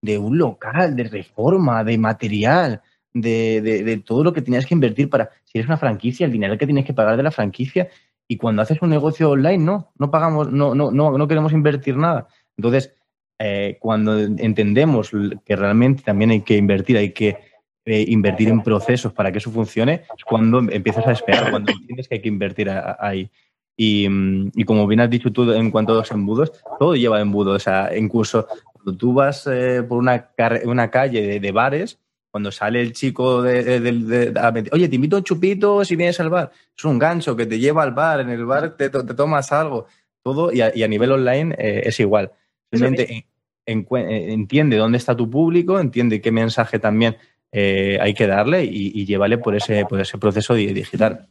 [0.02, 2.82] de un local, de reforma, de material,
[3.14, 6.58] de, de todo lo que tenías que invertir para, si eres una franquicia, el dinero
[6.58, 7.88] que tienes que pagar de la franquicia,
[8.28, 11.96] Y cuando haces un negocio online, no, no pagamos, no, no, no, no queremos invertir
[11.96, 12.28] nada.
[12.56, 12.94] Entonces,
[13.38, 15.10] eh, cuando entendemos
[15.44, 17.36] que realmente también hay que invertir, hay que
[17.84, 22.08] eh, invertir en procesos para que eso funcione, es cuando empiezas a esperar, cuando entiendes
[22.08, 23.30] que hay que invertir ahí.
[23.78, 27.56] Mm, y, como bien has dicho tú en cuanto a los embudos, todo lleva embudos.
[27.56, 28.46] O sea, incluso
[28.82, 30.30] cuando tú vas eh, por una,
[30.64, 31.98] una calle de, bares,
[32.30, 34.32] cuando sale el chico de,
[34.72, 36.50] oye, te invito a un chupito si vienes al bar.
[36.76, 39.86] Es un gancho que te lleva al bar, en el bar te, tomas algo.
[40.22, 42.32] Todo y a, nivel online eh, es igual.
[42.70, 43.26] Simplemente
[43.66, 47.16] entiende dónde está tu público, entiende qué mensaje también
[47.52, 51.28] eh, hay que darle y, y llévale por ese, por ese proceso digital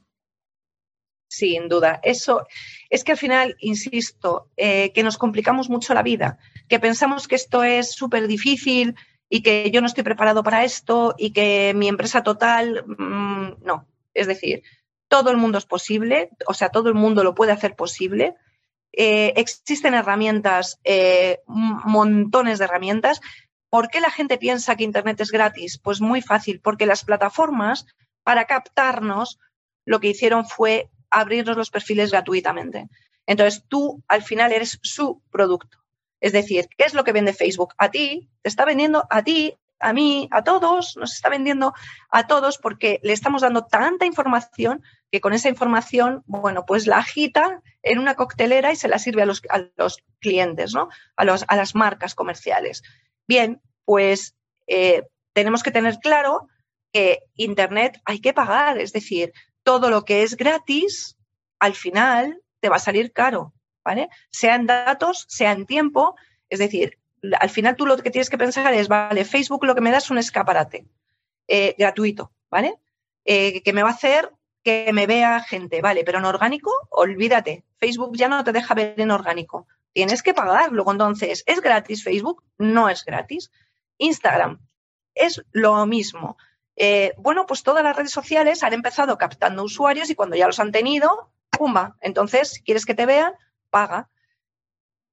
[1.32, 2.02] sin duda.
[2.04, 2.46] Eso
[2.90, 7.36] es que al final, insisto, eh, que nos complicamos mucho la vida, que pensamos que
[7.36, 8.96] esto es súper difícil
[9.30, 13.88] y que yo no estoy preparado para esto y que mi empresa total, mm, no.
[14.14, 14.64] Es decir,
[15.08, 18.36] todo el mundo es posible, o sea, todo el mundo lo puede hacer posible.
[18.92, 23.22] Eh, existen herramientas, eh, montones de herramientas.
[23.70, 25.80] ¿Por qué la gente piensa que Internet es gratis?
[25.82, 27.86] Pues muy fácil, porque las plataformas,
[28.24, 29.40] para captarnos,
[29.86, 32.89] lo que hicieron fue abrirnos los perfiles gratuitamente.
[33.26, 35.78] Entonces, tú al final eres su producto.
[36.20, 37.74] Es decir, ¿qué es lo que vende Facebook?
[37.78, 41.74] A ti, te está vendiendo a ti, a mí, a todos, nos está vendiendo
[42.09, 46.97] a todos porque le estamos dando tanta información que con esa información, bueno, pues la
[46.97, 49.41] agita en una coctelera y se la sirve a los,
[50.20, 50.89] clientes, ¿no?
[51.16, 52.84] A, las marcas comerciales.
[53.28, 54.36] Bien, pues
[54.68, 56.47] eh, tenemos que tener claro
[56.93, 59.34] que Internet hay que pagar, es decir,
[59.72, 61.15] todo lo que es gratis,
[61.57, 63.53] al final te va a salir caro,
[63.86, 64.09] ¿vale?
[64.30, 66.15] Sea en datos, sea en tiempo,
[66.49, 66.99] es decir,
[67.39, 69.99] al final tú lo que tienes que pensar es, vale, Facebook lo que me da
[69.99, 70.86] es un escaparate
[71.47, 72.80] eh, gratuito, ¿vale?
[73.24, 76.03] Eh, que me va a hacer que me vea gente, ¿vale?
[76.03, 80.84] Pero en orgánico, olvídate, Facebook ya no te deja ver en orgánico, tienes que pagarlo.
[80.91, 82.43] Entonces, ¿es gratis Facebook?
[82.57, 83.51] No es gratis.
[83.99, 84.59] Instagram
[85.15, 86.36] es lo mismo.
[86.84, 90.60] Eh, bueno, pues todas las redes sociales han empezado captando usuarios y cuando ya los
[90.60, 91.96] han tenido, ¡pumba!
[92.02, 93.34] Entonces, quieres que te vean,
[93.70, 94.10] paga.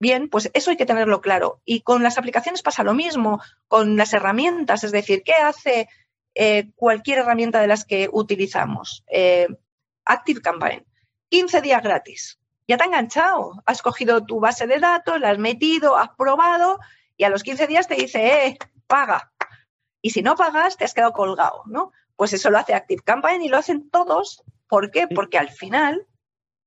[0.01, 1.61] Bien, pues eso hay que tenerlo claro.
[1.67, 5.91] Y con las aplicaciones pasa lo mismo, con las herramientas, es decir, ¿qué hace
[6.35, 9.05] eh, cualquier herramienta de las que utilizamos?
[9.07, 9.49] Eh,
[10.07, 10.87] Active Campaign,
[11.29, 12.39] 15 días gratis.
[12.67, 16.79] Ya te ha enganchado, has cogido tu base de datos, la has metido, has probado
[17.19, 19.35] y a los 15 días te dice, eh, paga.
[20.03, 21.93] Y si no pagas, te has quedado colgado, ¿no?
[22.17, 24.43] Pues eso lo hace Active Campaign y lo hacen todos.
[24.69, 25.07] ¿Por qué?
[25.09, 26.07] Porque al final,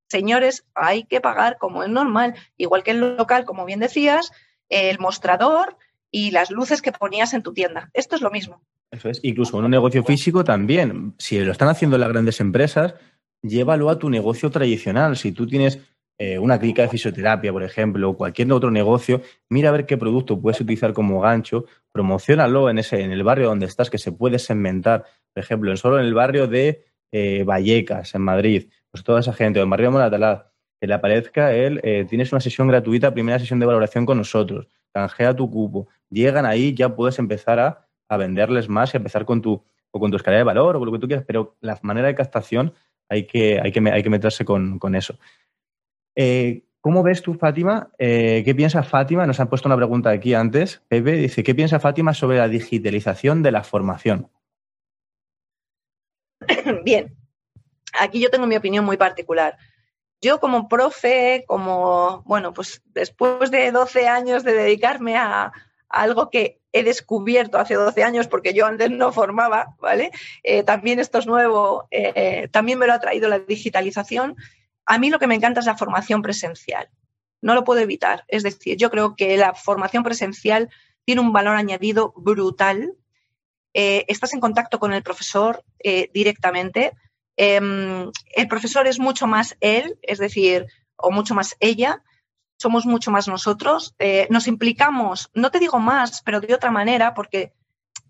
[0.09, 4.32] señores, hay que pagar como es normal, igual que el local, como bien decías,
[4.69, 5.77] el mostrador
[6.09, 7.89] y las luces que ponías en tu tienda.
[7.93, 8.61] Esto es lo mismo.
[8.91, 9.19] Eso es.
[9.23, 11.15] Incluso en un negocio físico también.
[11.17, 12.95] Si lo están haciendo las grandes empresas,
[13.41, 15.15] llévalo a tu negocio tradicional.
[15.15, 15.79] Si tú tienes
[16.24, 19.97] eh, una clínica de fisioterapia, por ejemplo, o cualquier otro negocio, mira a ver qué
[19.97, 24.11] producto puedes utilizar como gancho, promocionalo en, ese, en el barrio donde estás, que se
[24.11, 25.03] puede segmentar,
[25.34, 29.34] por ejemplo, en solo en el barrio de eh, Vallecas, en Madrid, pues toda esa
[29.34, 30.39] gente, o en Barrio de
[30.80, 34.67] que le aparezca él, eh, tienes una sesión gratuita, primera sesión de valoración con nosotros,
[34.93, 39.63] canjea tu cupo, llegan ahí, ya puedes empezar a, venderles más y empezar con tu,
[39.89, 42.09] o con tu escala de valor o con lo que tú quieras, pero la manera
[42.09, 42.74] de captación
[43.09, 45.17] hay que, hay que, hay que meterse con, con eso.
[46.16, 47.91] Eh, ¿Cómo ves tú, Fátima?
[47.99, 49.28] Eh, ¿Qué piensa Fátima?
[49.28, 50.82] Nos han puesto una pregunta aquí antes.
[50.88, 54.30] Pepe dice, ¿qué piensa Fátima sobre la digitalización de la formación?
[56.84, 57.16] Bien,
[57.99, 59.57] aquí yo tengo mi opinión muy particular.
[60.22, 65.51] Yo como profe, como, bueno, pues después de 12 años de dedicarme a,
[65.88, 70.12] algo que he descubierto hace 12 años porque yo antes no formaba, ¿vale?
[70.41, 71.88] Eh, también esto es nuevo,
[72.51, 74.38] también me lo ha traído la digitalización
[74.86, 76.89] a mí lo que me encanta es la formación presencial.
[77.41, 78.23] No lo puedo evitar.
[78.27, 80.69] Es decir, yo creo que la formación presencial
[81.05, 82.93] tiene un valor añadido brutal.
[83.73, 86.93] Eh, estás en contacto con el profesor eh, directamente.
[87.38, 90.67] Em, el profesor es mucho más él, es decir,
[90.97, 92.03] o mucho más ella.
[92.57, 93.95] Somos mucho más nosotros.
[93.97, 97.53] Eh, nos implicamos, no te digo más, pero de otra manera, porque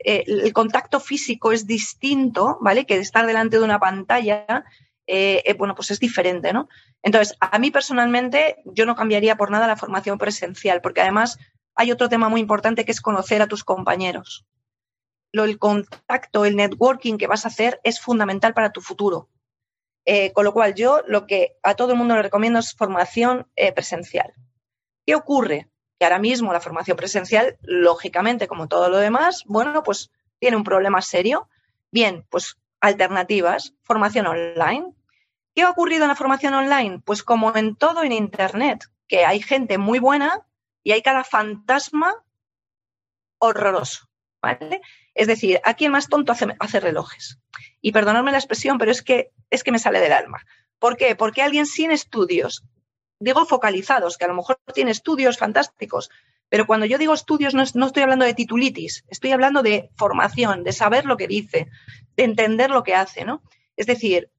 [0.04, 2.88] el contacto físico es distinto, ¿vale?
[2.88, 4.66] Que estar delante de una pantalla
[5.14, 6.70] eh, eh, bueno, pues es diferente, ¿no?
[7.04, 11.38] Entonces, a mí personalmente, yo no cambiaría por nada la formación presencial, porque además
[11.76, 14.46] hay otro tema muy importante que es conocer a tus compañeros.
[15.34, 19.28] Lo, el contacto, el networking que vas a hacer es fundamental para tu futuro.
[20.06, 23.50] Eh, con lo cual, yo lo que a todo el mundo le recomiendo es formación
[23.76, 24.34] presencial.
[25.06, 25.68] ¿Qué ocurre?
[26.00, 30.10] Que ahora mismo la formación presencial, lógicamente, como todo lo demás, bueno, pues
[30.40, 31.50] tiene un problema serio.
[31.92, 34.96] Bien, pues alternativas, formación online,
[35.54, 37.02] ¿Qué ha ocurrido en la formación online?
[37.04, 40.48] Pues como en todo en Internet, que hay gente muy buena
[40.84, 42.16] y hay cada fantasma
[43.40, 44.12] horroroso.
[44.42, 44.82] ¿vale?
[45.14, 47.40] Es decir, aquí el más tonto hace, relojes.
[47.82, 50.46] Y perdonadme la expresión, pero es que, es que me sale del alma.
[50.80, 51.16] ¿Por qué?
[51.16, 52.64] Porque alguien sin estudios,
[53.20, 56.10] digo focalizados, que a lo mejor tiene estudios fantásticos,
[56.50, 60.64] pero cuando yo digo estudios no, no, estoy hablando de titulitis, estoy hablando de formación,
[60.64, 61.70] de saber lo que dice,
[62.16, 63.42] de entender lo que hace, ¿no?
[63.78, 64.30] Es decir,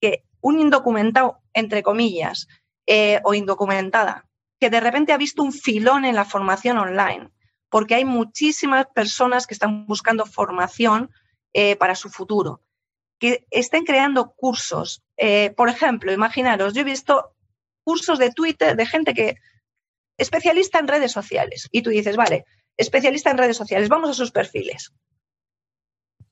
[0.00, 2.48] que un indocumentado, entre comillas,
[2.86, 4.26] eh, o indocumentada,
[4.58, 7.30] que de repente ha visto un filón en la formación online,
[7.68, 11.10] porque hay muchísimas personas que están buscando formación
[11.52, 12.62] eh, para su futuro,
[13.18, 15.02] que estén creando cursos.
[15.16, 17.34] Eh, por ejemplo, imaginaros, yo he visto
[17.84, 19.36] cursos de Twitter de gente que
[20.16, 22.44] especialista en redes sociales y tú dices, vale,
[22.76, 24.92] especialista en redes sociales, vamos a sus perfiles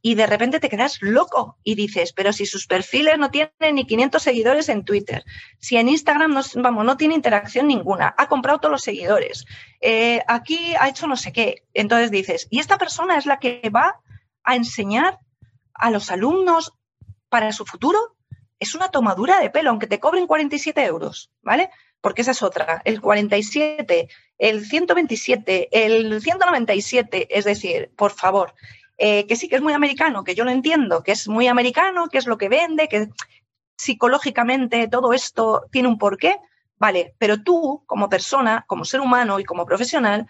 [0.01, 3.85] y de repente te quedas loco y dices, pero si sus perfiles no tienen ni
[3.85, 5.25] 500 seguidores en Twitter,
[5.59, 9.45] si en Instagram no, vamos, no tiene interacción ninguna, ha comprado todos los seguidores,
[9.81, 11.65] eh, aquí ha hecho no sé qué.
[11.75, 14.01] Entonces dices, ¿y esta persona es la que va
[14.45, 15.19] a enseñar
[15.75, 16.75] a los alumnos
[17.29, 17.99] para su futuro?
[18.61, 21.71] Es una tomadura de pelo, aunque te cobren 47 euros, ¿vale?
[22.01, 22.83] Porque esa es otra.
[22.85, 28.55] El 47, el 127, el 197, es decir, por favor,
[28.99, 32.09] eh, que sí que es muy americano, que yo lo entiendo, que es muy americano,
[32.09, 33.09] que es lo que vende, que
[33.77, 36.37] psicológicamente todo esto tiene un porqué,
[36.79, 40.27] vale, pero tú como persona, como ser humano y como profesional,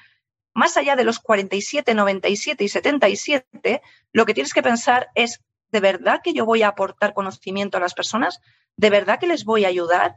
[0.54, 5.40] más allá de los 47, 97 y 77, lo que tienes que pensar es,
[5.70, 8.40] ¿de verdad que yo voy a aportar conocimiento a las personas?
[8.76, 10.16] ¿De verdad que les voy a ayudar?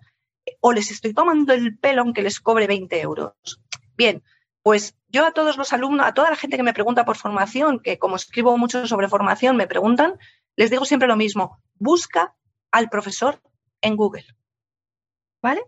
[0.60, 3.62] ¿O les estoy tomando el pelo aunque les cobre 20 euros?
[3.96, 4.24] Bien,
[4.64, 7.80] pues yo a todos los alumnos, a toda la gente que me pregunta por formación,
[7.80, 10.20] que como escribo mucho sobre formación, me preguntan,
[10.56, 12.36] les digo siempre lo mismo, busca
[12.72, 13.42] al profesor
[13.82, 14.26] en Google.
[15.42, 15.64] ¿Vale?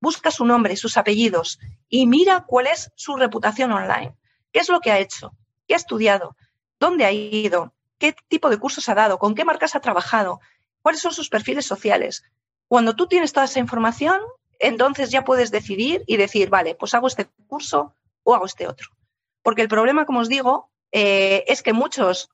[0.00, 4.16] Busca su nombre, sus apellidos y mira cuál es su reputación online.
[4.52, 5.34] ¿Qué es lo que ha hecho?
[5.66, 6.36] ¿Qué ha estudiado?
[6.80, 7.74] ¿Dónde ha ido?
[7.98, 9.18] ¿Qué tipo de cursos ha dado?
[9.18, 10.40] ¿Con qué marcas ha trabajado?
[10.80, 12.22] ¿Cuáles son sus perfiles sociales?
[12.68, 14.20] Cuando tú tienes toda esa información,
[14.58, 17.94] entonces ya puedes decidir y decir, vale, pues hago este curso
[18.28, 18.90] o hago este otro.
[19.42, 22.30] Porque el problema, como os digo, eh, es que muchos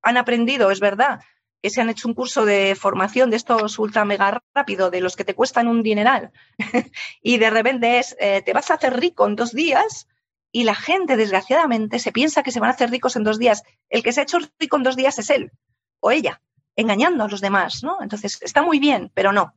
[0.00, 1.20] han aprendido, es verdad,
[1.60, 5.16] que se han hecho un curso de formación de estos ultra mega rápido, de los
[5.16, 6.30] que te cuestan un dineral,
[7.22, 10.06] y de repente es, eh, te vas a hacer rico en dos días,
[10.52, 13.62] y la gente, desgraciadamente, se piensa que se van a hacer ricos en dos días.
[13.88, 15.50] El que se ha hecho rico en dos días es él
[15.98, 16.42] o ella,
[16.76, 18.02] engañando a los demás, ¿no?
[18.02, 19.54] Entonces, está muy bien, pero no.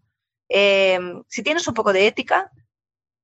[0.48, 2.50] Eh, si tienes un poco de ética,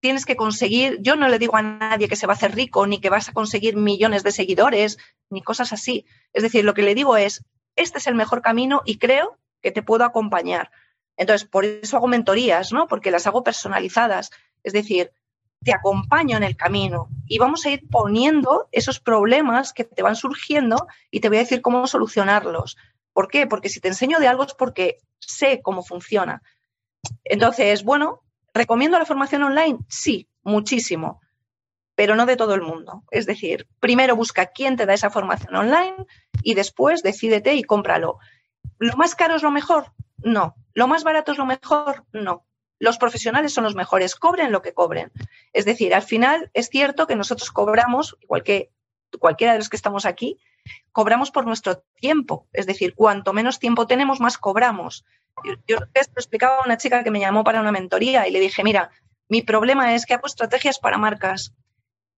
[0.01, 2.85] tienes que conseguir, yo no le digo a nadie que se va a hacer rico,
[2.87, 4.97] ni que vas a conseguir millones de seguidores,
[5.29, 6.05] ni cosas así.
[6.33, 7.45] Es decir, lo que le digo es,
[7.75, 10.71] este es el mejor camino y creo que te puedo acompañar.
[11.17, 12.87] Entonces, por eso hago mentorías, ¿no?
[12.87, 14.31] Porque las hago personalizadas.
[14.63, 15.11] Es decir,
[15.63, 20.15] te acompaño en el camino y vamos a ir poniendo esos problemas que te van
[20.15, 22.75] surgiendo y te voy a decir cómo solucionarlos.
[23.13, 23.45] ¿Por qué?
[23.45, 26.41] Porque si te enseño de algo es porque sé cómo funciona.
[27.23, 28.23] Entonces, bueno,
[28.53, 29.79] ¿Recomiendo la formación online?
[29.87, 31.21] Sí, muchísimo,
[31.95, 33.03] pero no de todo el mundo.
[33.11, 36.05] Es decir, primero busca quién te da esa formación online
[36.43, 38.19] y después decídete y cómpralo.
[38.77, 39.93] ¿Lo más caro es lo mejor?
[40.17, 40.55] No.
[40.73, 42.05] ¿Lo más barato es lo mejor?
[42.11, 42.45] No.
[42.79, 45.11] Los profesionales son los mejores, cobren lo que cobren.
[45.53, 48.71] Es decir, al final es cierto que nosotros cobramos, igual que
[49.19, 50.39] cualquiera de los que estamos aquí,
[50.91, 52.47] cobramos por nuestro tiempo.
[52.53, 55.05] Es decir, cuanto menos tiempo tenemos, más cobramos.
[55.67, 58.63] Yo, esto explicaba a una chica que me llamó para una mentoría y le dije,
[58.63, 58.91] mira,
[59.29, 61.53] mi problema es que hago estrategias para marcas,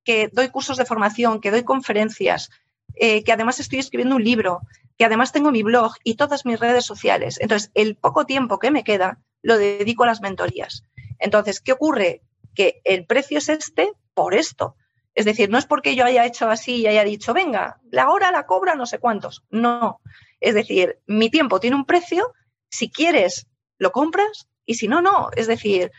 [0.03, 2.49] que doy cursos de formación, que doy conferencias,
[2.95, 4.61] eh, que además estoy escribiendo un libro,
[4.97, 7.39] que además tengo mi blog y todas mis redes sociales.
[7.39, 10.83] Entonces, el poco tiempo que me queda lo dedico a las mentorías.
[11.19, 12.21] Entonces, ¿qué ocurre?
[12.55, 14.75] Que el precio es este por esto.
[15.15, 18.31] Es decir, no es porque yo haya hecho así y haya dicho, venga, la hora
[18.31, 19.43] la cobra no sé cuántos.
[19.49, 19.99] No.
[20.39, 22.33] Es decir, mi tiempo tiene un precio
[22.73, 23.45] si quieres,
[23.77, 25.29] lo compras y si no, no.
[25.35, 25.91] Es decir,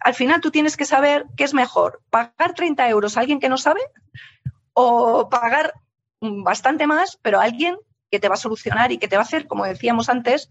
[0.00, 3.50] al final tú tienes que saber qué es mejor, pagar 30 euros a alguien que
[3.50, 3.80] no sabe
[4.72, 5.74] o pagar
[6.22, 7.76] bastante más, pero a alguien
[8.10, 10.48] que te va a solucionar y que te va a hacer, como decíamos antes,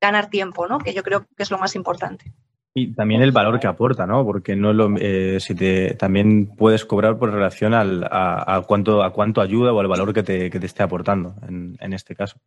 [0.00, 0.78] ganar tiempo, ¿no?
[0.78, 2.32] Que yo creo que es lo más importante.
[2.74, 4.24] Y también el valor que aporta, ¿no?
[4.24, 9.12] Porque no lo, eh, si te, también puedes cobrar por relación al, a, cuánto, a
[9.12, 12.40] cuánto ayuda o al valor que te, que te esté aportando en, en este caso.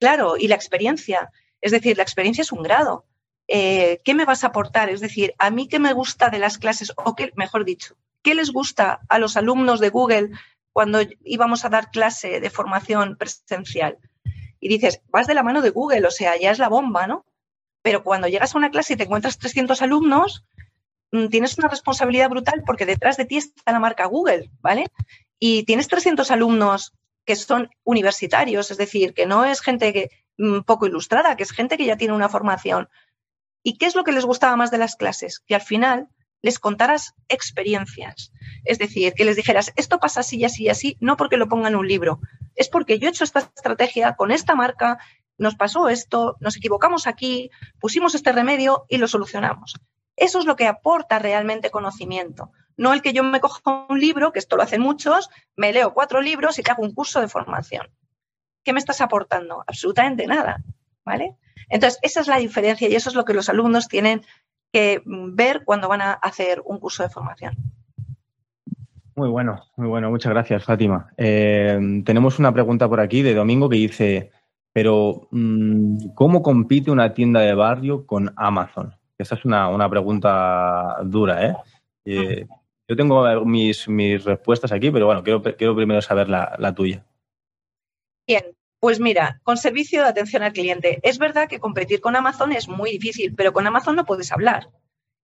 [0.00, 1.30] Claro, y la experiencia.
[1.60, 3.06] Es decir, la experiencia es un grado.
[3.48, 4.90] Eh, ¿Qué me vas a aportar?
[4.90, 8.34] Es decir, a mí qué me gusta de las clases, o qué, mejor dicho, ¿qué
[8.34, 10.30] les gusta a los alumnos de Google
[10.72, 13.98] cuando íbamos a dar clase de formación presencial?
[14.58, 17.24] Y dices, vas de la mano de Google, o sea, ya es la bomba, ¿no?
[17.82, 20.44] Pero cuando llegas a una clase y te encuentras 300 alumnos,
[21.12, 24.86] mm, tienes una responsabilidad brutal porque detrás de ti está la marca Google, ¿vale?
[25.38, 26.94] Y tienes 300 alumnos
[27.24, 30.10] que son universitarios, es decir, que no es gente que,
[30.64, 32.88] poco ilustrada, que es gente que ya tiene una formación.
[33.62, 35.40] ¿Y qué es lo que les gustaba más de las clases?
[35.46, 36.08] Que al final
[36.42, 38.32] les contaras experiencias.
[38.64, 41.48] Es decir, que les dijeras, esto pasa así y así y así, no porque lo
[41.48, 42.20] ponga en un libro,
[42.54, 44.98] es porque yo he hecho esta estrategia con esta marca,
[45.38, 49.74] nos pasó esto, nos equivocamos aquí, pusimos este remedio y lo solucionamos.
[50.16, 52.50] Eso es lo que aporta realmente conocimiento.
[52.76, 55.92] No el que yo me cojo un libro, que esto lo hacen muchos, me leo
[55.92, 57.88] cuatro libros y te hago un curso de formación.
[58.66, 59.62] ¿Qué me estás aportando?
[59.64, 60.60] Absolutamente nada.
[61.04, 61.36] ¿Vale?
[61.68, 64.22] Entonces, esa es la diferencia y eso es lo que los alumnos tienen
[64.72, 67.54] que ver cuando van a hacer un curso de formación.
[69.14, 70.10] Muy bueno, muy bueno.
[70.10, 71.12] Muchas gracias, Fátima.
[71.16, 74.32] Eh, tenemos una pregunta por aquí de Domingo que dice,
[74.72, 78.96] pero mm, ¿cómo compite una tienda de barrio con Amazon?
[79.16, 81.56] Esa es una, pregunta dura, ¿eh?
[82.04, 82.46] ¿eh?
[82.88, 87.06] yo tengo mis, mis, respuestas aquí, pero bueno, quiero, quiero primero saber la, la tuya.
[88.26, 91.00] Bien, pues mira, con servicio de atención al cliente.
[91.02, 94.68] Es verdad que competir con Amazon es muy difícil, pero con Amazon no puedes hablar.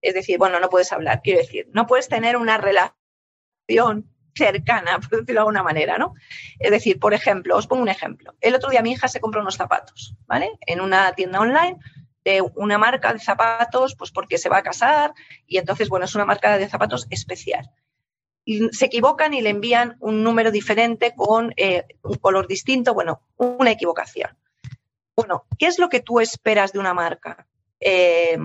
[0.01, 5.21] Es decir, bueno, no puedes hablar, quiero decir, no puedes tener una relación cercana, por
[5.21, 6.15] decirlo de alguna manera, ¿no?
[6.59, 8.35] Es decir, por ejemplo, os pongo un ejemplo.
[8.41, 10.51] El otro día mi hija se compró unos zapatos, ¿vale?
[10.67, 11.79] En una tienda online
[12.25, 15.13] de una marca de zapatos, pues porque se va a casar
[15.47, 17.71] y entonces, bueno, es una marca de zapatos especial
[18.45, 23.71] se equivocan y le envían un número diferente con eh, un color distinto, bueno, una
[23.71, 24.37] equivocación.
[25.15, 27.47] Bueno, ¿qué es lo que tú esperas de una marca?
[27.79, 28.39] Eh,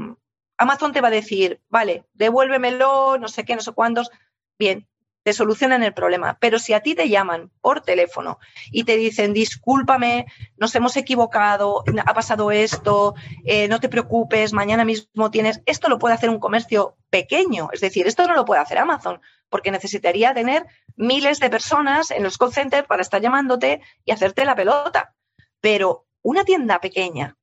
[0.58, 4.12] Amazon te va a decir, vale, devuélvemelo, no sé qué, no sé cuántos.
[4.60, 4.88] Bien,
[5.28, 6.38] te solucionan el problema.
[6.40, 8.40] Pero si a ti te llaman por teléfono
[8.72, 10.26] y te dicen, discúlpame,
[10.56, 13.14] nos hemos equivocado, ha pasado esto,
[13.44, 17.68] eh, no te preocupes, mañana mismo tienes, esto lo puede hacer un comercio pequeño.
[17.74, 19.20] Es decir, esto no lo puede hacer Amazon,
[19.50, 20.66] porque necesitaría tener
[20.96, 25.14] miles de personas en los call centers para estar llamándote y hacerte la pelota.
[25.60, 27.37] Pero una tienda pequeña,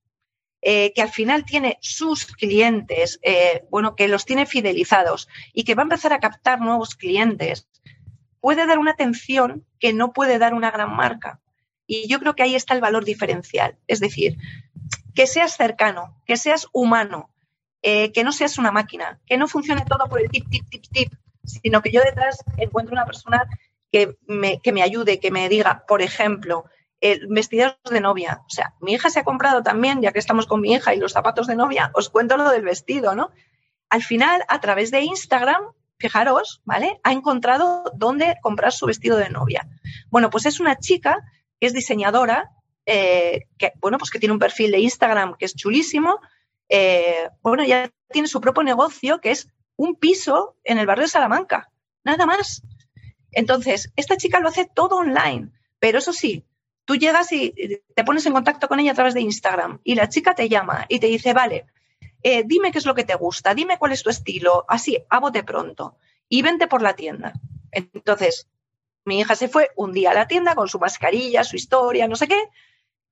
[0.67, 5.75] eh, que al final tiene sus clientes, eh, bueno, que los tiene fidelizados y que
[5.75, 7.69] va a empezar a captar nuevos clientes,
[8.41, 11.39] puede dar una atención que no puede dar una gran marca.
[11.87, 13.77] Y yo creo que ahí está el valor diferencial.
[13.89, 14.39] Es decir,
[15.15, 17.29] que seas cercano, que seas humano,
[17.83, 20.85] eh, que no seas una máquina, que no funcione todo por el tip, tip, tip,
[20.91, 21.13] tip,
[21.45, 23.47] sino que yo detrás encuentre una persona
[23.93, 26.65] que me, que me ayude, que me diga, por ejemplo,
[27.29, 28.43] vestidos de novia.
[28.47, 30.99] O sea, mi hija se ha comprado también, ya que estamos con mi hija y
[30.99, 33.31] los zapatos de novia, os cuento lo del vestido, ¿no?
[33.91, 35.63] Al final, a través de Instagram,
[35.99, 37.01] fijaros, ¿vale?
[37.03, 39.69] Ha encontrado dónde comprar su vestido de novia.
[40.11, 41.19] Bueno, pues es una chica
[41.61, 42.51] que es diseñadora,
[42.87, 46.21] eh, que, bueno, pues que tiene un perfil de Instagram que es chulísimo.
[46.69, 51.11] Eh, bueno, ya tiene su propio negocio que es un piso en el barrio de
[51.11, 51.71] Salamanca,
[52.05, 52.63] nada más.
[53.33, 56.45] Entonces, esta chica lo hace todo online, pero eso sí,
[56.85, 57.55] Tú llegas y
[57.95, 60.85] te pones en contacto con ella a través de Instagram y la chica te llama
[60.89, 61.67] y te dice, vale,
[62.23, 65.21] eh, dime qué es lo que te gusta, dime cuál es tu estilo, así, a
[65.21, 65.97] bote pronto,
[66.29, 67.33] y vente por la tienda.
[67.71, 68.49] Entonces,
[69.05, 72.17] mi hija se fue un día a la tienda con su mascarilla, su historia, no
[72.17, 72.49] sé qué,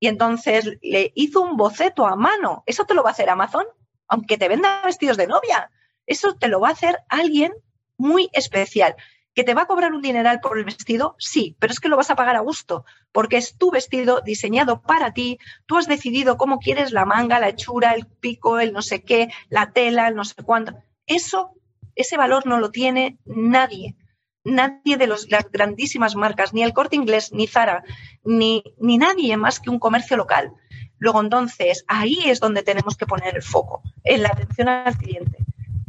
[0.01, 2.65] y entonces le hizo un boceto a mano.
[2.67, 3.67] ¿Eso te lo va a hacer Amazon?
[4.09, 5.71] Aunque te venda vestidos de novia.
[6.07, 7.53] Eso te lo va a hacer alguien
[7.97, 8.97] muy especial.
[9.35, 11.17] ¿Que te va a cobrar un dineral por el vestido?
[11.19, 14.83] Sí, pero es que lo vas a pagar a gusto, porque es tu vestido diseñado
[14.83, 18.83] para ti, tú has decidido cómo quieres la manga, la hechura, el pico, el no
[18.83, 20.75] sé qué, la tela, el no sé cuánto.
[21.07, 21.53] Eso,
[21.95, 23.97] ese valor no lo tiene nadie.
[24.45, 27.85] Nadie de las grandísimas marcas, ni el corte inglés, ni Zara,
[28.25, 30.53] ni, ni nadie más que un comercio local.
[30.99, 35.39] Luego, entonces, ahí es donde tenemos que poner el foco, en la atención al cliente.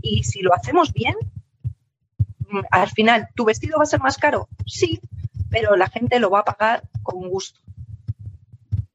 [0.01, 1.15] Y si lo hacemos bien,
[2.71, 4.47] al final, ¿tu vestido va a ser más caro?
[4.65, 4.99] Sí,
[5.49, 7.59] pero la gente lo va a pagar con gusto.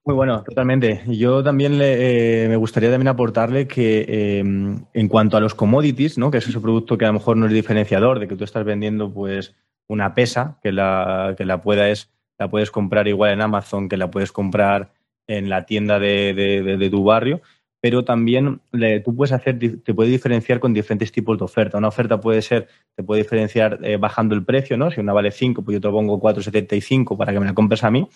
[0.05, 1.03] Muy bueno, totalmente.
[1.07, 6.17] Yo también le, eh, me gustaría también aportarle que eh, en cuanto a los commodities,
[6.17, 6.31] ¿no?
[6.31, 8.65] que es ese producto que a lo mejor no es diferenciador, de que tú estás
[8.65, 9.55] vendiendo pues
[9.87, 14.11] una pesa, que la, que la puedes, la puedes comprar igual en Amazon, que la
[14.11, 14.93] puedes comprar
[15.27, 17.43] en la tienda de tu barrio,
[17.81, 18.61] pero también
[19.05, 21.79] tú puedes hacer, te puede diferenciar con diferentes tipos de oferta.
[21.79, 22.67] Una oferta puede ser,
[22.97, 24.91] te puede diferenciar eh, bajando el precio, ¿no?
[24.91, 27.91] Si una vale 5, pues yo te pongo 4,75 para que me la compres a
[27.91, 28.09] mí.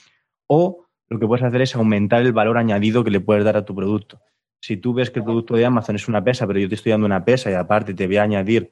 [0.49, 3.65] O lo que puedes hacer es aumentar el valor añadido que le puedes dar a
[3.65, 4.21] tu producto.
[4.61, 6.91] Si tú ves que el producto de Amazon es una pesa, pero yo te estoy
[6.91, 8.71] dando una pesa y aparte te voy a añadir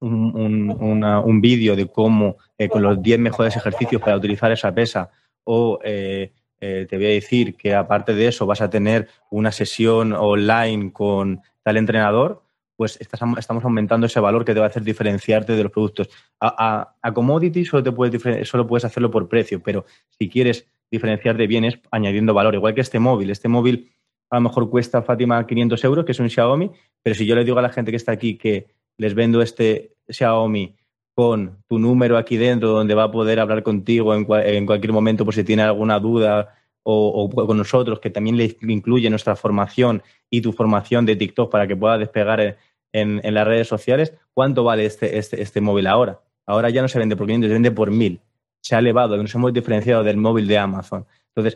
[0.00, 5.10] un, vídeo de cómo, eh, con los 10 mejores ejercicios para utilizar esa pesa,
[5.44, 9.52] o eh, eh, te voy a decir que aparte de eso vas a tener una
[9.52, 12.42] sesión online con tal entrenador,
[12.76, 16.08] pues estamos aumentando ese valor que te va a hacer diferenciarte de los productos.
[16.40, 19.86] A, commodity solo, te puedes, solo puedes hacerlo por precio, pero
[20.18, 23.30] si quieres diferenciarte bien es añadiendo valor, igual que este móvil.
[23.30, 23.90] Este móvil
[24.30, 26.70] a lo mejor cuesta, Fátima, 500 euros, que es un Xiaomi,
[27.02, 28.66] pero si yo le digo a la gente que está aquí que
[28.98, 30.74] les vendo este Xiaomi
[31.16, 35.32] con tu número aquí dentro, donde va a poder hablar contigo en, cualquier momento por
[35.32, 40.52] si tiene alguna duda o, con nosotros, que también le incluye nuestra formación y tu
[40.52, 42.58] formación de TikTok para que pueda despegar
[42.92, 46.20] en, las redes sociales, ¿cuánto vale este, este, este, móvil ahora?
[46.44, 48.20] Ahora ya no se vende por 500, se vende por 1000.
[48.60, 51.06] Se ha elevado, nos hemos diferenciado del móvil de Amazon.
[51.34, 51.54] Entonces,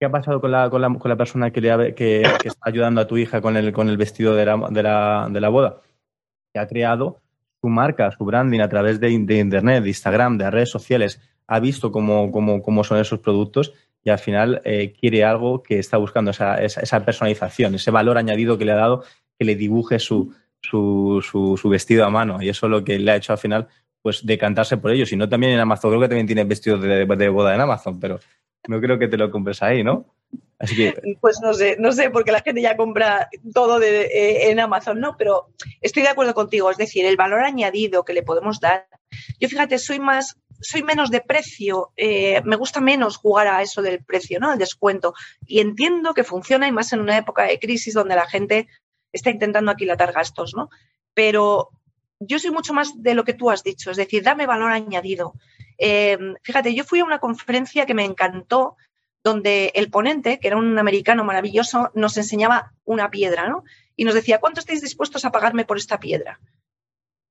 [0.00, 3.00] ¿qué ha pasado con la, con la, con la persona que, le que, está ayudando
[3.00, 5.80] a tu hija con el, con el vestido de la, de la, de la boda?
[6.52, 7.20] Que ha creado
[7.66, 11.90] su marca, su branding a través de, Internet, de Instagram, de redes sociales, ha visto
[11.90, 13.72] cómo, cómo, son esos productos
[14.04, 18.56] y al final eh, quiere algo que está buscando, esa, esa, personalización, ese valor añadido
[18.56, 19.02] que le ha dado
[19.36, 21.20] que le dibuje su, su,
[21.60, 22.40] su, vestido a mano.
[22.40, 23.66] Y eso es lo que le ha hecho al final
[24.00, 25.04] pues decantarse por ello.
[25.04, 27.98] Si no, también en Amazon, creo que también tiene vestidos de, de boda en Amazon,
[27.98, 28.20] pero
[28.68, 30.06] no creo que te lo compres ahí, ¿no?
[31.20, 35.16] Pues no sé, no sé, porque la gente ya compra todo eh, en Amazon, ¿no?
[35.16, 35.48] Pero
[35.82, 38.88] estoy de acuerdo contigo, es decir, el valor añadido que le podemos dar.
[39.38, 43.82] Yo fíjate, soy más, soy menos de precio, eh, me gusta menos jugar a eso
[43.82, 44.52] del precio, ¿no?
[44.52, 45.14] El descuento.
[45.46, 48.66] Y entiendo que funciona y más en una época de crisis donde la gente
[49.12, 50.70] está intentando aquilatar gastos, ¿no?
[51.12, 51.70] Pero
[52.18, 55.34] yo soy mucho más de lo que tú has dicho, es decir, dame valor añadido.
[55.78, 58.76] Eh, fíjate, yo fui a una conferencia que me encantó
[59.26, 63.64] donde el ponente, que era un americano maravilloso, nos enseñaba una piedra, ¿no?
[63.96, 66.38] Y nos decía, ¿cuánto estáis dispuestos a pagarme por esta piedra?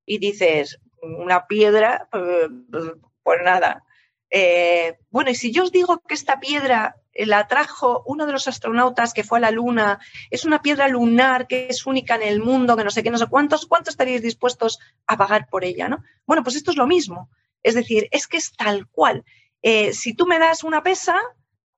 [0.06, 2.91] Y dices, una piedra, pues,
[3.24, 3.86] pues nada.
[4.30, 8.50] Eh, bueno, y si yo os digo que esta piedra la trajo uno de los
[8.50, 10.00] astronautas que fue a la Luna,
[10.32, 13.18] es una piedra lunar que es única en el mundo, que no sé qué, no
[13.18, 15.88] sé cuántos, ¿cuánto estaríais dispuestos a pagar por ella?
[15.88, 16.04] ¿no?
[16.26, 17.30] Bueno, pues esto es lo mismo.
[17.64, 19.24] Es decir, es que es tal cual.
[19.62, 21.20] Eh, si tú me das una pesa,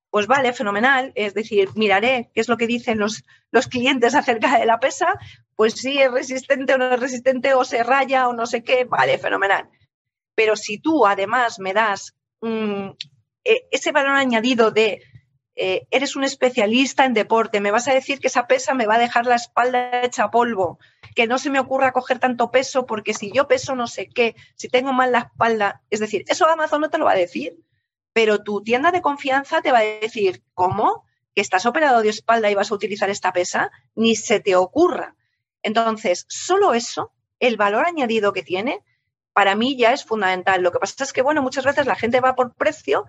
[0.09, 1.11] pues vale, fenomenal.
[1.15, 5.19] Es decir, miraré qué es lo que dicen los, los clientes acerca de la pesa,
[5.55, 8.85] pues si es resistente o no es resistente, o se raya o no sé qué,
[8.85, 9.69] vale, fenomenal.
[10.35, 12.89] Pero si tú además me das mm,
[13.43, 15.01] e, ese valor añadido de
[15.59, 18.95] eh, eres un especialista en deporte, me vas a decir que esa pesa me va
[18.95, 20.77] a dejar la espalda hecha polvo,
[21.15, 24.35] que no se me ocurra coger tanto peso porque si yo peso no sé qué,
[24.55, 27.57] si tengo mal la espalda, es decir, eso Amazon no te lo va a decir
[28.17, 31.05] pero tu tienda de confianza te va a decir, ¿cómo?
[31.35, 33.69] ¿Que estás operado de espalda y vas a utilizar esta pesa?
[33.93, 35.15] Ni se te ocurra.
[35.61, 38.83] Entonces, solo eso, el valor añadido que tiene,
[39.33, 40.63] para mí ya es fundamental.
[40.63, 43.05] Lo que pasa es que, bueno, muchas veces la gente va por precio.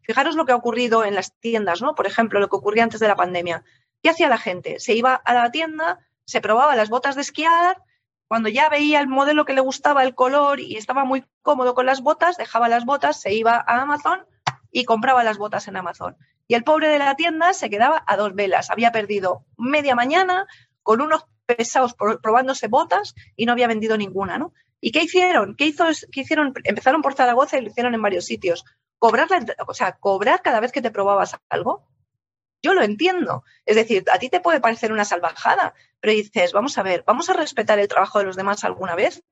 [0.00, 1.94] Fijaros lo que ha ocurrido en las tiendas, ¿no?
[1.94, 3.62] Por ejemplo, lo que ocurría antes de la pandemia.
[4.02, 4.80] ¿Qué hacía la gente?
[4.80, 7.80] Se iba a la tienda, se probaba las botas de esquiar,
[8.26, 11.86] cuando ya veía el modelo que le gustaba, el color y estaba muy cómodo con
[11.86, 14.26] las botas, dejaba las botas, se iba a Amazon
[14.70, 16.16] y compraba las botas en Amazon.
[16.46, 18.70] Y el pobre de la tienda se quedaba a dos velas.
[18.70, 20.46] Había perdido media mañana
[20.82, 24.52] con unos pesados probándose botas y no había vendido ninguna, ¿no?
[24.80, 25.56] ¿Y qué hicieron?
[25.56, 26.52] ¿Qué, hizo, qué hicieron?
[26.64, 28.64] Empezaron por Zaragoza y lo hicieron en varios sitios.
[28.98, 29.28] Cobrar,
[29.66, 31.88] o sea, cobrar cada vez que te probabas algo.
[32.62, 33.44] Yo lo entiendo.
[33.64, 37.28] Es decir, a ti te puede parecer una salvajada, pero dices, vamos a ver, vamos
[37.28, 39.22] a respetar el trabajo de los demás alguna vez.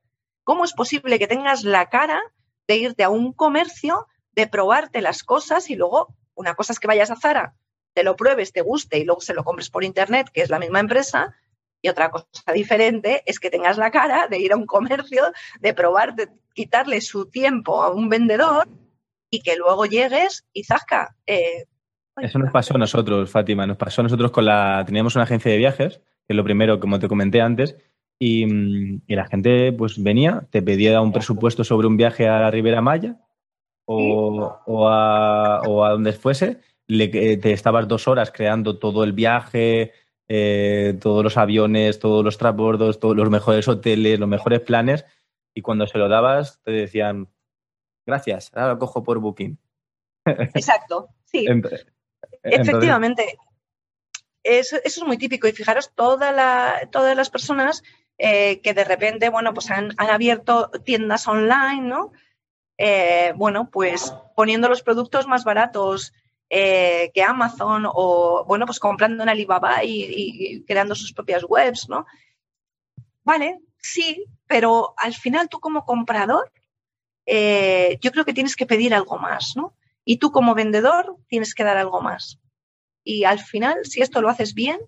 [0.45, 2.21] ¿Cómo es posible que tengas la cara
[2.69, 4.07] de irte a un comercio
[4.37, 7.55] de probarte las cosas y luego una cosa es que vayas a Zara,
[7.95, 10.59] te lo pruebes, te guste y luego se lo compres por internet, que es la
[10.59, 11.35] misma empresa,
[11.81, 15.25] y otra cosa diferente es que tengas la cara de ir a un comercio,
[15.61, 18.69] de probar, de quitarle su tiempo a un vendedor
[19.31, 21.17] y que luego llegues y zasca.
[21.27, 21.65] Eh,
[22.21, 24.83] Eso nos pasó a nosotros, Fátima, nos pasó a nosotros con la...
[24.87, 27.77] Teníamos una agencia de viajes, que es lo primero, como te comenté antes,
[28.19, 28.45] y,
[29.07, 32.81] y la gente pues venía, te pedía un presupuesto sobre un viaje a la Ribera
[32.81, 33.17] Maya,
[33.87, 39.93] o, a, donde fuese, te estabas dos horas creando todo el viaje,
[40.29, 45.05] eh, todos los aviones, todos los transbordos, todos los mejores hoteles, los mejores planes,
[45.55, 47.29] y cuando se lo dabas te decían,
[48.05, 49.59] gracias, ahora lo cojo por Booking.
[50.55, 51.47] Exacto, sí.
[52.43, 53.39] Efectivamente.
[54.43, 55.49] Eso, es muy típico.
[55.49, 56.35] Y fijaros, todas
[57.17, 57.83] las personas
[58.19, 62.13] eh, que de repente, bueno, pues han, han abierto tiendas online, ¿no?
[62.79, 66.13] Eh, bueno, pues poniendo los productos más baratos
[66.51, 72.07] eh, que Amazon o, bueno, pues comprando en Alibaba y, creando sus propias webs, ¿no?
[73.25, 76.53] Vale, sí, pero al final tú como comprador,
[77.25, 79.75] eh, yo creo que tienes que pedir algo más, ¿no?
[80.05, 82.39] Y tú como vendedor tienes que dar algo más.
[83.03, 84.79] Y al final, si esto lo haces bien,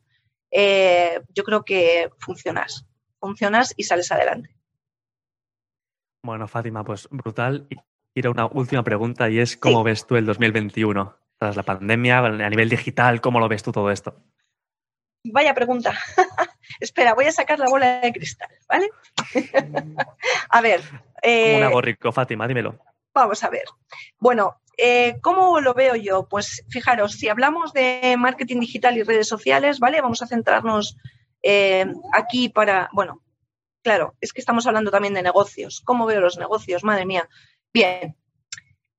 [0.50, 2.84] yo creo que funcionas.
[3.18, 4.57] Funcionas y sales adelante.
[6.28, 7.66] Bueno, Fátima, pues brutal.
[7.70, 7.76] Y
[8.12, 11.16] quiero una última pregunta y es ¿cómo ves tú el 2021?
[11.38, 14.14] Tras la pandemia, a nivel digital, ¿cómo lo ves tú todo esto?
[15.24, 15.94] Vaya pregunta.
[16.80, 18.90] Espera, voy a sacar la bola de cristal, ¿vale?
[20.50, 20.82] a ver.
[21.22, 22.46] Eh, ¿Cómo me hago rico, Fátima?
[22.46, 22.78] Dímelo.
[23.14, 23.64] Vamos a ver.
[24.18, 26.28] Bueno, eh, ¿cómo lo veo yo?
[26.28, 30.02] Pues fijaros, si hablamos de marketing digital y redes sociales, ¿vale?
[30.02, 30.98] Vamos a centrarnos
[31.42, 33.22] eh, aquí para, bueno,
[33.82, 35.80] claro, es que estamos hablando también de negocios.
[35.84, 36.84] ¿Cómo veo los negocios?
[36.84, 37.28] Madre mía.
[37.72, 38.16] Bien,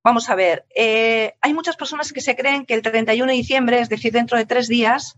[0.03, 0.65] vamos a ver.
[0.75, 4.37] Eh, hay muchas personas que se creen que el 31 de diciembre, es decir, dentro
[4.37, 5.17] de tres días,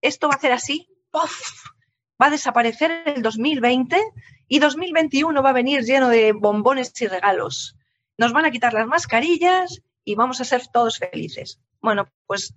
[0.00, 4.00] esto va a ser así, va a desaparecer el 2020
[4.48, 7.76] y 2021 va a venir lleno de bombones y regalos.
[8.18, 11.60] Nos van a quitar las mascarillas y vamos a ser todos felices.
[11.80, 12.54] Bueno, pues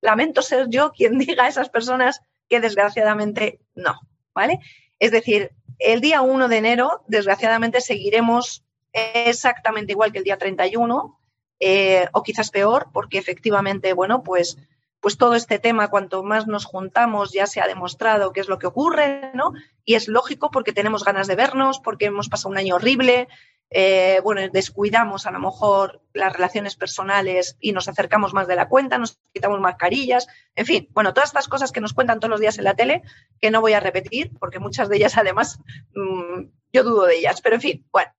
[0.00, 4.00] lamento ser yo quien diga a esas personas que desgraciadamente no,
[4.34, 4.60] ¿vale?
[5.04, 5.50] Es decir,
[5.80, 8.64] el día 1 de enero, desgraciadamente, seguiremos
[8.94, 11.20] exactamente igual que el día 31,
[11.60, 14.56] eh, o quizás peor, porque efectivamente, bueno, pues,
[15.00, 18.58] pues todo este tema, cuanto más nos juntamos, ya se ha demostrado qué es lo
[18.58, 19.52] que ocurre, ¿no?
[19.84, 23.28] Y es lógico porque tenemos ganas de vernos, porque hemos pasado un año horrible,
[23.70, 28.68] eh, bueno, descuidamos a lo mejor las relaciones personales y nos acercamos más de la
[28.68, 32.40] cuenta, nos quitamos mascarillas, en fin, bueno, todas estas cosas que nos cuentan todos los
[32.40, 33.02] días en la tele,
[33.40, 35.58] que no voy a repetir, porque muchas de ellas además
[35.94, 38.12] mm, yo dudo de ellas, pero en fin, bueno,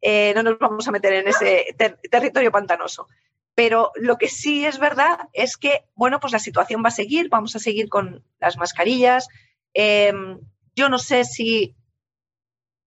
[0.00, 1.74] eh, no nos vamos a meter en ese
[2.10, 3.08] territorio pantanoso.
[3.54, 7.28] Pero lo que sí es verdad es que, bueno, pues la situación va a seguir,
[7.28, 9.28] vamos a seguir con las mascarillas.
[9.72, 10.40] Em,
[10.74, 11.74] yo no sé si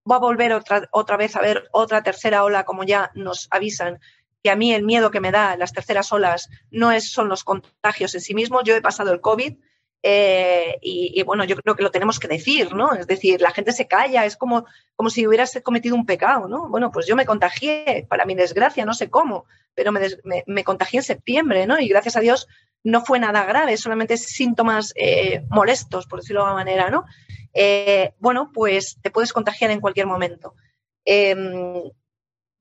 [0.09, 3.99] va a volver otra, otra vez a ver otra tercera ola, como ya nos avisan,
[4.43, 7.43] que a mí el miedo que me da las terceras olas no es, son los
[7.43, 8.63] contagios en sí mismos.
[8.63, 9.55] Yo he pasado el COVID
[10.03, 12.93] eh, y, bueno, yo creo que lo tenemos que decir, ¿no?
[12.93, 14.65] Es decir, la gente se calla, es como,
[14.95, 16.69] como si hubieras cometido un pecado, ¿no?
[16.69, 20.01] Bueno, pues yo me contagié, para mi desgracia, no sé cómo, pero me,
[20.45, 21.79] me, contagié en septiembre, ¿no?
[21.79, 22.47] Y gracias a Dios
[22.83, 27.05] no fue nada grave, solamente síntomas eh, molestos, por decirlo de alguna manera, ¿no?
[27.59, 30.53] Eh, bueno, pues te puedes contagiar en cualquier momento.
[31.05, 31.81] Em,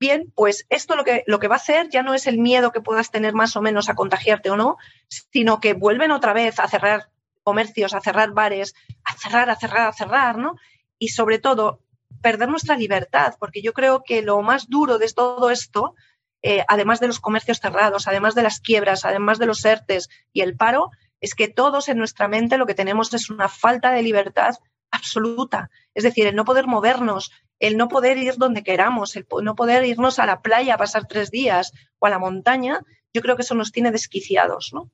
[0.00, 2.72] bien, pues esto lo que, lo que va a hacer ya no es el miedo
[2.72, 4.78] que puedas tener más o menos a contagiarte o no,
[5.08, 7.10] sino que vuelven otra vez a cerrar
[7.42, 8.74] comercios, a cerrar bares,
[9.04, 10.56] a cerrar, a cerrar, a cerrar, ¿no?
[10.98, 11.82] Y sobre todo,
[12.22, 15.94] perder nuestra libertad, porque yo creo que lo más duro de todo esto,
[16.40, 20.40] eh, además de los comercios cerrados, además de las quiebras, además de los ERTES y
[20.40, 20.88] el paro,
[21.20, 24.54] es que todos en nuestra mente lo que tenemos es una falta de libertad
[24.90, 25.70] absoluta.
[25.94, 29.84] Es decir, el no poder movernos, el no poder ir donde queramos, el no poder
[29.84, 32.80] irnos a la playa a pasar tres días o a la montaña,
[33.12, 34.70] yo creo que eso nos tiene desquiciados.
[34.72, 34.90] ¿no?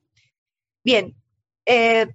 [0.83, 1.15] Bien,
[1.65, 2.07] eh,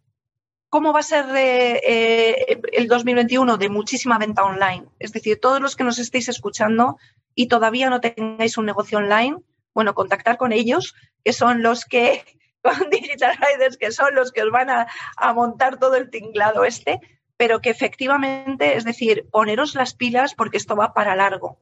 [0.68, 3.58] ¿cómo va a ser eh, eh, el 2021?
[3.58, 4.86] De muchísima venta online.
[4.98, 6.96] Es decir, todos los que nos estéis escuchando
[7.34, 9.36] y todavía no tengáis un negocio online,
[9.74, 10.94] bueno, contactar con ellos,
[11.24, 12.24] que son los que,
[12.62, 16.64] con Digital Riders, que son los que os van a, a montar todo el tinglado
[16.64, 17.00] este,
[17.38, 21.58] pero que efectivamente, es decir, poneros las pilas porque esto va para largo.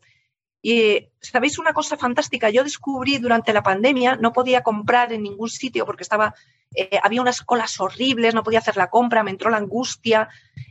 [0.63, 5.51] Y sabéis una cosa fantástica, yo descubrí durante la pandemia, no podía comprar en ningún
[5.51, 6.35] sitio porque estaba,
[6.75, 10.29] eh, había unas colas horribles, no podía hacer la compra, me entró la angustia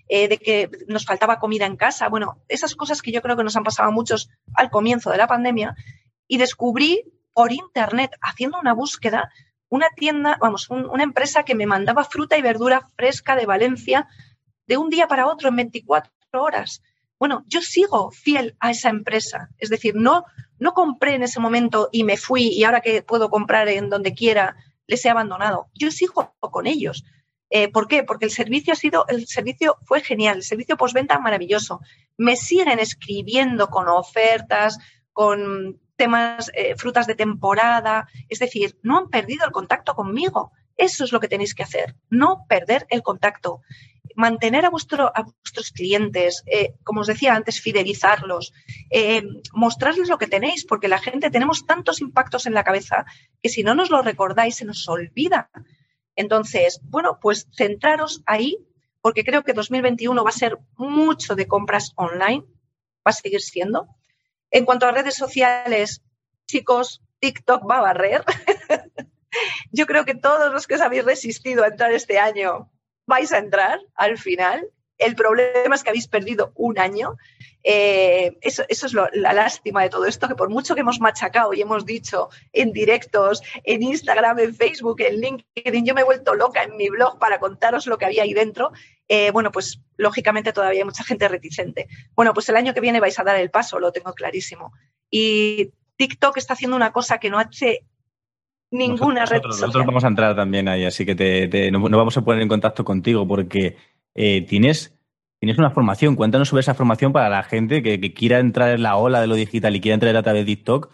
[0.09, 2.09] eh, de que nos faltaba comida en casa.
[2.09, 5.17] Bueno, esas cosas que yo creo que nos han pasado a muchos al comienzo de
[5.17, 5.75] la pandemia.
[6.27, 9.29] Y descubrí por internet, haciendo una búsqueda,
[9.69, 14.07] una tienda, vamos, una empresa que me mandaba fruta y verdura fresca de Valencia
[14.67, 16.81] de un día para otro en 24 horas.
[17.19, 19.49] Bueno, yo sigo fiel a esa empresa.
[19.57, 20.25] Es decir, no,
[20.59, 24.13] no compré en ese momento y me fui y ahora que puedo comprar en donde
[24.13, 24.55] quiera,
[24.87, 25.67] les he abandonado.
[25.73, 27.05] Yo sigo con ellos.
[27.49, 28.03] Eh, ¿Por qué?
[28.03, 31.79] Porque el servicio ha sido, el servicio fue genial, el servicio postventa maravilloso.
[32.17, 34.77] Me siguen escribiendo con ofertas,
[35.13, 38.07] con temas, eh, frutas de temporada.
[38.27, 40.51] Es decir, no han perdido el contacto conmigo.
[40.75, 43.61] Eso es lo que tenéis que hacer, no perder el contacto
[44.15, 48.53] mantener a, vuestro, a vuestros clientes, eh, como os decía antes, fidelizarlos,
[48.89, 49.23] eh,
[49.53, 53.05] mostrarles lo que tenéis, porque la gente tenemos tantos impactos en la cabeza
[53.41, 55.49] que si no nos lo recordáis se nos olvida.
[56.15, 58.57] Entonces, bueno, pues centraros ahí,
[59.01, 62.43] porque creo que 2021 va a ser mucho de compras online,
[63.05, 63.87] va a seguir siendo.
[64.49, 66.01] En cuanto a redes sociales,
[66.47, 68.23] chicos, TikTok va a barrer.
[69.71, 72.71] Yo creo que todos los que os habéis resistido a entrar este año
[73.05, 74.67] vais a entrar al final.
[74.97, 77.17] El problema es que habéis perdido un año.
[77.67, 81.61] Eh, eso, es la lástima de todo esto, que por mucho que hemos machacado y
[81.61, 86.63] hemos dicho en directos, en Instagram, en Facebook, en LinkedIn, yo me he vuelto loca
[86.63, 88.71] en mi blog para contaros lo que había ahí dentro.
[89.07, 91.87] Eh, bueno, pues lógicamente todavía hay mucha gente reticente.
[92.15, 94.71] Bueno, pues el año que viene vais a dar el paso, lo tengo clarísimo.
[95.09, 97.83] Y TikTok está haciendo una cosa que no hace
[98.71, 99.61] ninguna red social.
[99.61, 102.83] Nosotros vamos a entrar también ahí, así que te, nos, vamos a poner en contacto
[102.83, 103.77] contigo porque
[104.13, 104.97] eh, tienes,
[105.39, 106.15] tienes una formación.
[106.15, 109.35] Cuéntanos sobre esa formación para la gente que, quiera entrar en la ola de lo
[109.35, 110.91] digital y quiera entrar a través de TikTok.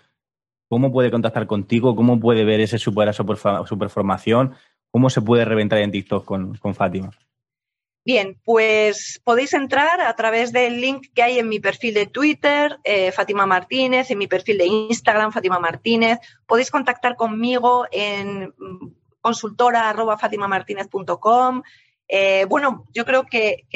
[0.69, 1.95] ¿Cómo puede contactar contigo?
[1.95, 4.53] ¿Cómo puede ver ese super, super, formación?
[4.89, 7.11] ¿Cómo se puede reventar en TikTok con, con Fátima?
[8.03, 12.79] Bien, pues podéis entrar a través del link que hay en mi perfil de Twitter,
[12.83, 16.17] eh, Fátima Martínez, en mi perfil de Instagram, Fátima Martínez.
[16.47, 18.55] Podéis contactar conmigo en
[19.21, 21.61] consultora.fatimamartinez.com.
[22.07, 23.67] Eh, bueno, yo creo que,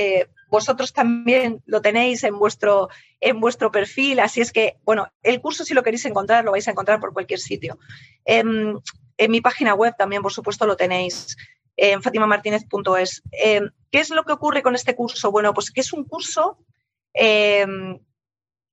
[0.49, 2.89] vosotros también lo tenéis en vuestro,
[3.19, 6.67] en vuestro perfil, así es que, bueno, el curso si lo queréis encontrar, lo vais
[6.67, 7.77] a encontrar por cualquier sitio.
[8.25, 8.81] en
[9.29, 11.37] mi página web también, por supuesto, lo tenéis
[11.77, 13.23] en fatimamartinez.es.
[13.31, 13.61] Eh,
[13.91, 15.31] ¿Qué es lo que ocurre con este curso?
[15.31, 16.57] Bueno, pues que es un curso
[17.13, 17.65] eh,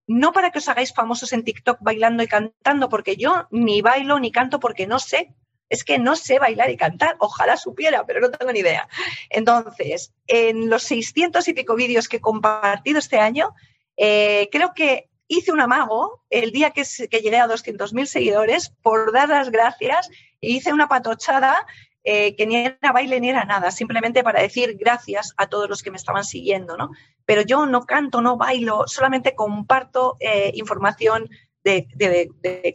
[0.06, 4.18] no para que os hagáis famosos en TikTok bailando y cantando, porque yo ni bailo
[4.18, 5.34] ni canto porque no sé.
[5.68, 7.16] Es que no sé bailar y cantar.
[7.18, 8.88] Ojalá supiera, pero no tengo ni idea.
[9.30, 13.54] Entonces, en los 600 y pico vídeos que he compartido este año,
[13.96, 19.30] eh, creo que hice un amago el día que, llegué a 200.000 seguidores por dar
[19.30, 20.10] las gracias
[20.42, 21.56] hice una patochada
[22.04, 25.84] eh, que ni era baile ni era nada, simplemente para decir gracias a todos los
[25.84, 26.90] que me estaban siguiendo, ¿no?
[27.24, 31.30] Pero yo no canto, no bailo, solamente comparto eh, información
[31.62, 31.86] de,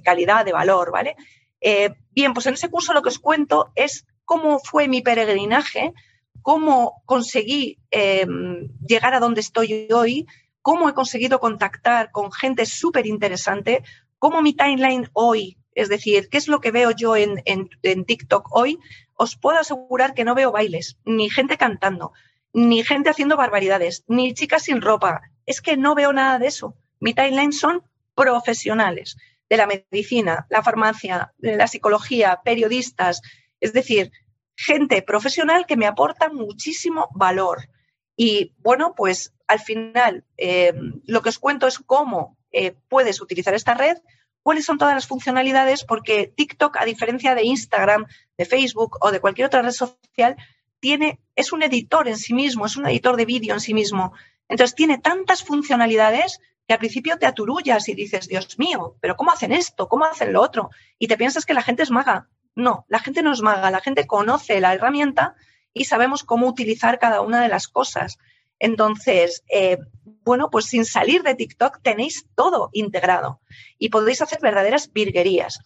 [0.01, 1.17] calidad, de valor, ¿vale?
[1.59, 5.93] Eh, bien, pues en ese curso lo que os cuento es cómo fue mi peregrinaje,
[6.41, 10.25] cómo conseguí llegar a donde estoy hoy,
[10.61, 13.83] cómo he conseguido contactar con gente súper interesante,
[14.19, 18.47] cómo mi timeline hoy, es decir, qué es lo que veo yo en, en TikTok
[18.51, 18.79] hoy,
[19.17, 22.13] os puedo asegurar que no veo bailes, ni gente cantando,
[22.53, 25.21] ni gente haciendo barbaridades, ni chicas sin ropa.
[25.45, 26.75] Es que no veo nada de eso.
[26.99, 27.83] Mi timeline son
[28.15, 29.17] profesionales
[29.49, 33.21] de la medicina, la farmacia, la psicología, periodistas,
[33.59, 34.11] es decir,
[34.55, 37.69] gente profesional que me aporta muchísimo valor.
[38.15, 40.73] Y bueno, pues al final eh,
[41.05, 43.97] lo que os cuento es cómo eh, puedes utilizar esta red
[44.47, 48.05] cuáles son todas las funcionalidades, porque TikTok, a diferencia de Instagram,
[48.37, 50.37] de Facebook o de cualquier otra red social,
[50.79, 54.13] tiene, es un editor en sí mismo, es un editor de vídeo en sí mismo.
[54.47, 59.33] Entonces tiene tantas funcionalidades que al principio te aturullas y dices, Dios mío, pero ¿cómo
[59.33, 59.89] hacen esto?
[59.89, 60.69] ¿Cómo hacen lo otro?
[60.97, 62.29] Y te piensas que la gente es maga.
[62.55, 65.35] No, la gente no es maga, la gente conoce la herramienta
[65.73, 68.17] y sabemos cómo utilizar cada una de las cosas.
[68.59, 69.77] Entonces, eh,
[70.23, 73.39] bueno, pues sin salir de TikTok tenéis todo integrado
[73.77, 75.59] y podéis hacer verdaderas virguerías.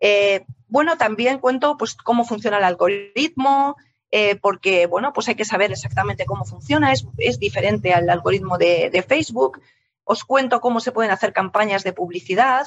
[0.00, 3.76] Eh, bueno, también cuento pues cómo funciona el algoritmo,
[4.10, 9.04] eh, porque bueno, pues hay que saber exactamente cómo funciona, es, diferente al algoritmo de,
[9.06, 9.60] Facebook.
[10.04, 12.66] Os cuento cómo se pueden hacer campañas de publicidad,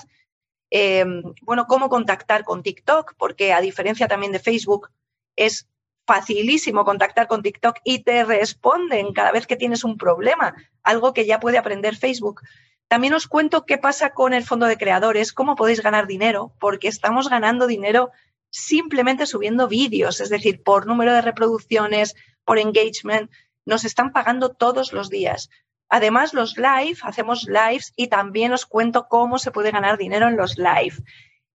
[1.41, 4.89] bueno, cómo contactar con TikTok, porque a diferencia también de Facebook,
[5.35, 5.67] es
[6.11, 11.25] facilísimo contactar con TikTok y te responden cada vez que tienes un problema, algo que
[11.25, 12.41] ya puede aprender Facebook.
[12.89, 16.89] También os cuento qué pasa con el fondo de creadores, cómo podéis ganar dinero, porque
[16.89, 18.11] estamos ganando dinero
[18.49, 23.31] simplemente subiendo vídeos, es decir, por número de reproducciones, por engagement,
[23.65, 25.49] nos están pagando todos los días.
[25.87, 30.35] Además, los live, hacemos lives y también os cuento cómo se puede ganar dinero en
[30.35, 30.97] los live.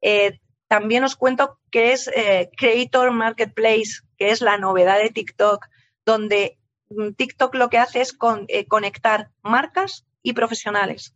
[0.01, 5.67] Eh, también os cuento qué es eh, Creator Marketplace, que es la novedad de TikTok,
[6.05, 6.59] donde
[6.91, 8.17] mm, TikTok lo que hace es
[8.49, 11.15] eh, conectar marcas y profesionales.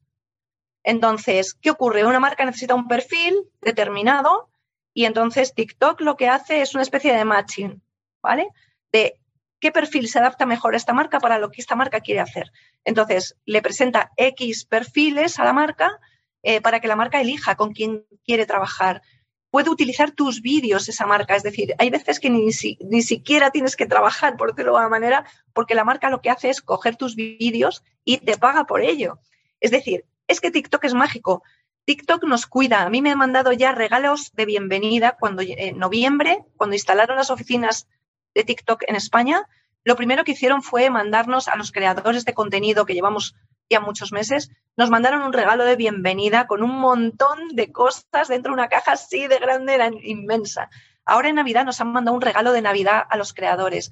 [0.82, 2.06] Entonces, ¿qué ocurre?
[2.06, 4.50] Una marca necesita un perfil determinado
[4.94, 7.82] y entonces TikTok lo que hace es una especie de matching,
[8.22, 8.48] ¿vale?
[8.92, 9.20] De
[9.60, 12.50] qué perfil se adapta mejor a esta marca para lo que esta marca quiere hacer.
[12.84, 16.00] Entonces, le presenta X perfiles a la marca
[16.42, 19.02] eh, para que la marca elija con quién quiere trabajar
[19.50, 21.36] puede utilizar tus vídeos esa marca.
[21.36, 25.24] Es decir, hay veces que ni, siquiera tienes que trabajar, por decirlo de alguna manera,
[25.52, 29.18] porque la marca lo que hace es coger tus vídeos y te paga por ello.
[29.60, 31.42] Es decir, es que TikTok es mágico.
[31.84, 32.82] TikTok nos cuida.
[32.82, 37.30] A mí me han mandado ya regalos de bienvenida cuando en noviembre, cuando instalaron las
[37.30, 37.88] oficinas
[38.34, 39.48] de TikTok en España,
[39.82, 43.34] lo primero que hicieron fue mandarnos a los creadores de contenido que llevamos
[43.70, 48.50] ya muchos meses, nos mandaron un regalo de bienvenida con un montón de cosas dentro
[48.50, 50.68] de una caja así de grande, era inmensa.
[51.04, 53.90] Ahora en Navidad nos han mandado un regalo de Navidad a los creadores.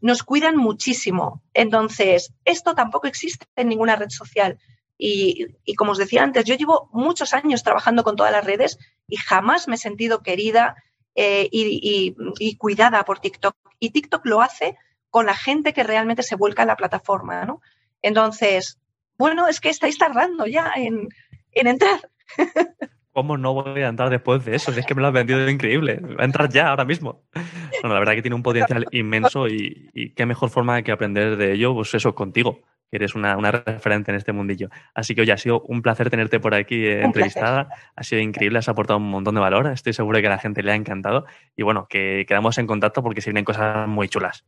[0.00, 1.42] nos cuidan muchísimo.
[1.54, 4.58] Entonces, esto tampoco existe en ninguna red social.
[4.98, 5.46] Y,
[5.76, 8.78] como os decía antes, yo llevo muchos años trabajando con todas las redes
[9.08, 10.76] y jamás me he sentido querida
[11.14, 13.56] eh, y, cuidada por TikTok.
[13.78, 14.76] Y TikTok lo hace
[15.08, 17.62] con la gente que realmente se vuelca en la plataforma, ¿no?
[18.02, 18.78] Entonces,
[19.18, 21.08] bueno, es que estáis tardando ya en,
[21.52, 22.00] en entrar.
[23.14, 24.72] ¿Cómo no voy a entrar después de eso?
[24.72, 26.00] es que me lo has vendido increíble.
[26.00, 27.22] Va a entrar ya, ahora mismo.
[27.80, 31.52] Bueno, la verdad que tiene un potencial inmenso y, qué mejor forma que aprender de
[31.52, 34.68] ello, pues eso, contigo, que eres una, referente en este mundillo.
[34.94, 37.68] Así que, oye, ha sido un placer tenerte por aquí eh, entrevistada.
[37.94, 39.68] Ha sido increíble, has aportado un montón de valor.
[39.68, 41.24] Estoy seguro que a la gente le ha encantado.
[41.54, 44.44] Y bueno, que quedamos en contacto porque se vienen cosas muy chulas.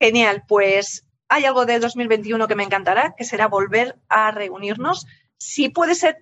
[0.00, 5.06] Genial, pues hay algo de 2021 que me encantará, que será volver a reunirnos
[5.38, 6.18] si puede ser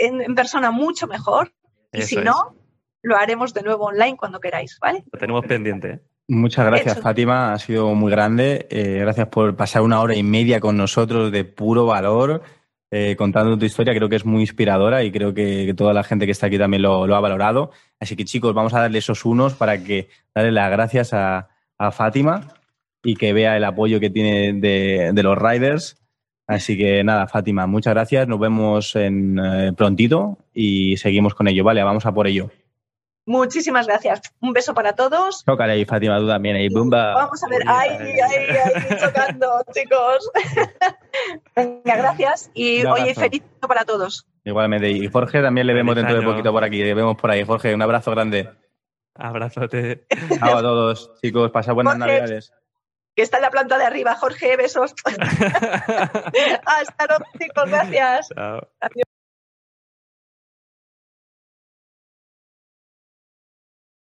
[0.00, 1.52] en, persona, mucho mejor.
[1.92, 2.56] Y si no,
[3.02, 5.04] lo haremos de nuevo online cuando queráis, ¿vale?
[5.12, 5.88] Lo tenemos pendiente.
[5.90, 6.00] ¿eh?
[6.28, 7.52] Muchas gracias, Fátima.
[7.52, 8.66] Ha sido muy grande.
[8.70, 12.42] Eh, gracias por pasar una hora y media con nosotros de puro valor,
[12.90, 13.94] eh, contando tu historia.
[13.94, 16.82] Creo que es muy inspiradora y creo que, toda la gente que está aquí también
[16.82, 17.70] lo, ha valorado.
[18.00, 21.48] Así que, chicos, vamos a darle esos unos para que darle las gracias a,
[21.92, 22.54] Fátima
[23.02, 25.96] y que vea el apoyo que tiene de los riders
[26.46, 28.28] Así que nada, Fátima, muchas gracias.
[28.28, 31.64] Nos vemos en eh, prontito y seguimos con ello.
[31.64, 32.50] Vale, vamos a por ello.
[33.28, 34.20] Muchísimas gracias.
[34.40, 35.42] Un beso para todos.
[35.44, 36.68] Tócale ahí, Fátima, tú también ahí.
[36.68, 37.14] Bumba.
[37.14, 37.62] Vamos a ver.
[37.66, 40.30] Ay, ay, ay, tocando, chicos.
[41.56, 42.52] Venga, gracias.
[42.54, 44.28] Y oye, feliz para todos.
[44.44, 44.88] Igualmente.
[44.92, 46.84] Y Jorge también le vemos dentro de poquito por aquí.
[46.84, 47.42] Le vemos por ahí.
[47.42, 48.48] Jorge, un abrazo grande.
[49.16, 50.06] Abrazote.
[50.38, 51.50] Chao a todos, chicos.
[51.50, 52.52] Pasad buenas navidades
[53.16, 54.14] que está en la planta de arriba.
[54.14, 54.94] Jorge, besos.
[56.66, 57.70] Hasta luego, chicos.
[57.70, 58.28] Gracias.
[58.28, 58.68] Chao.
[58.80, 59.05] Adiós.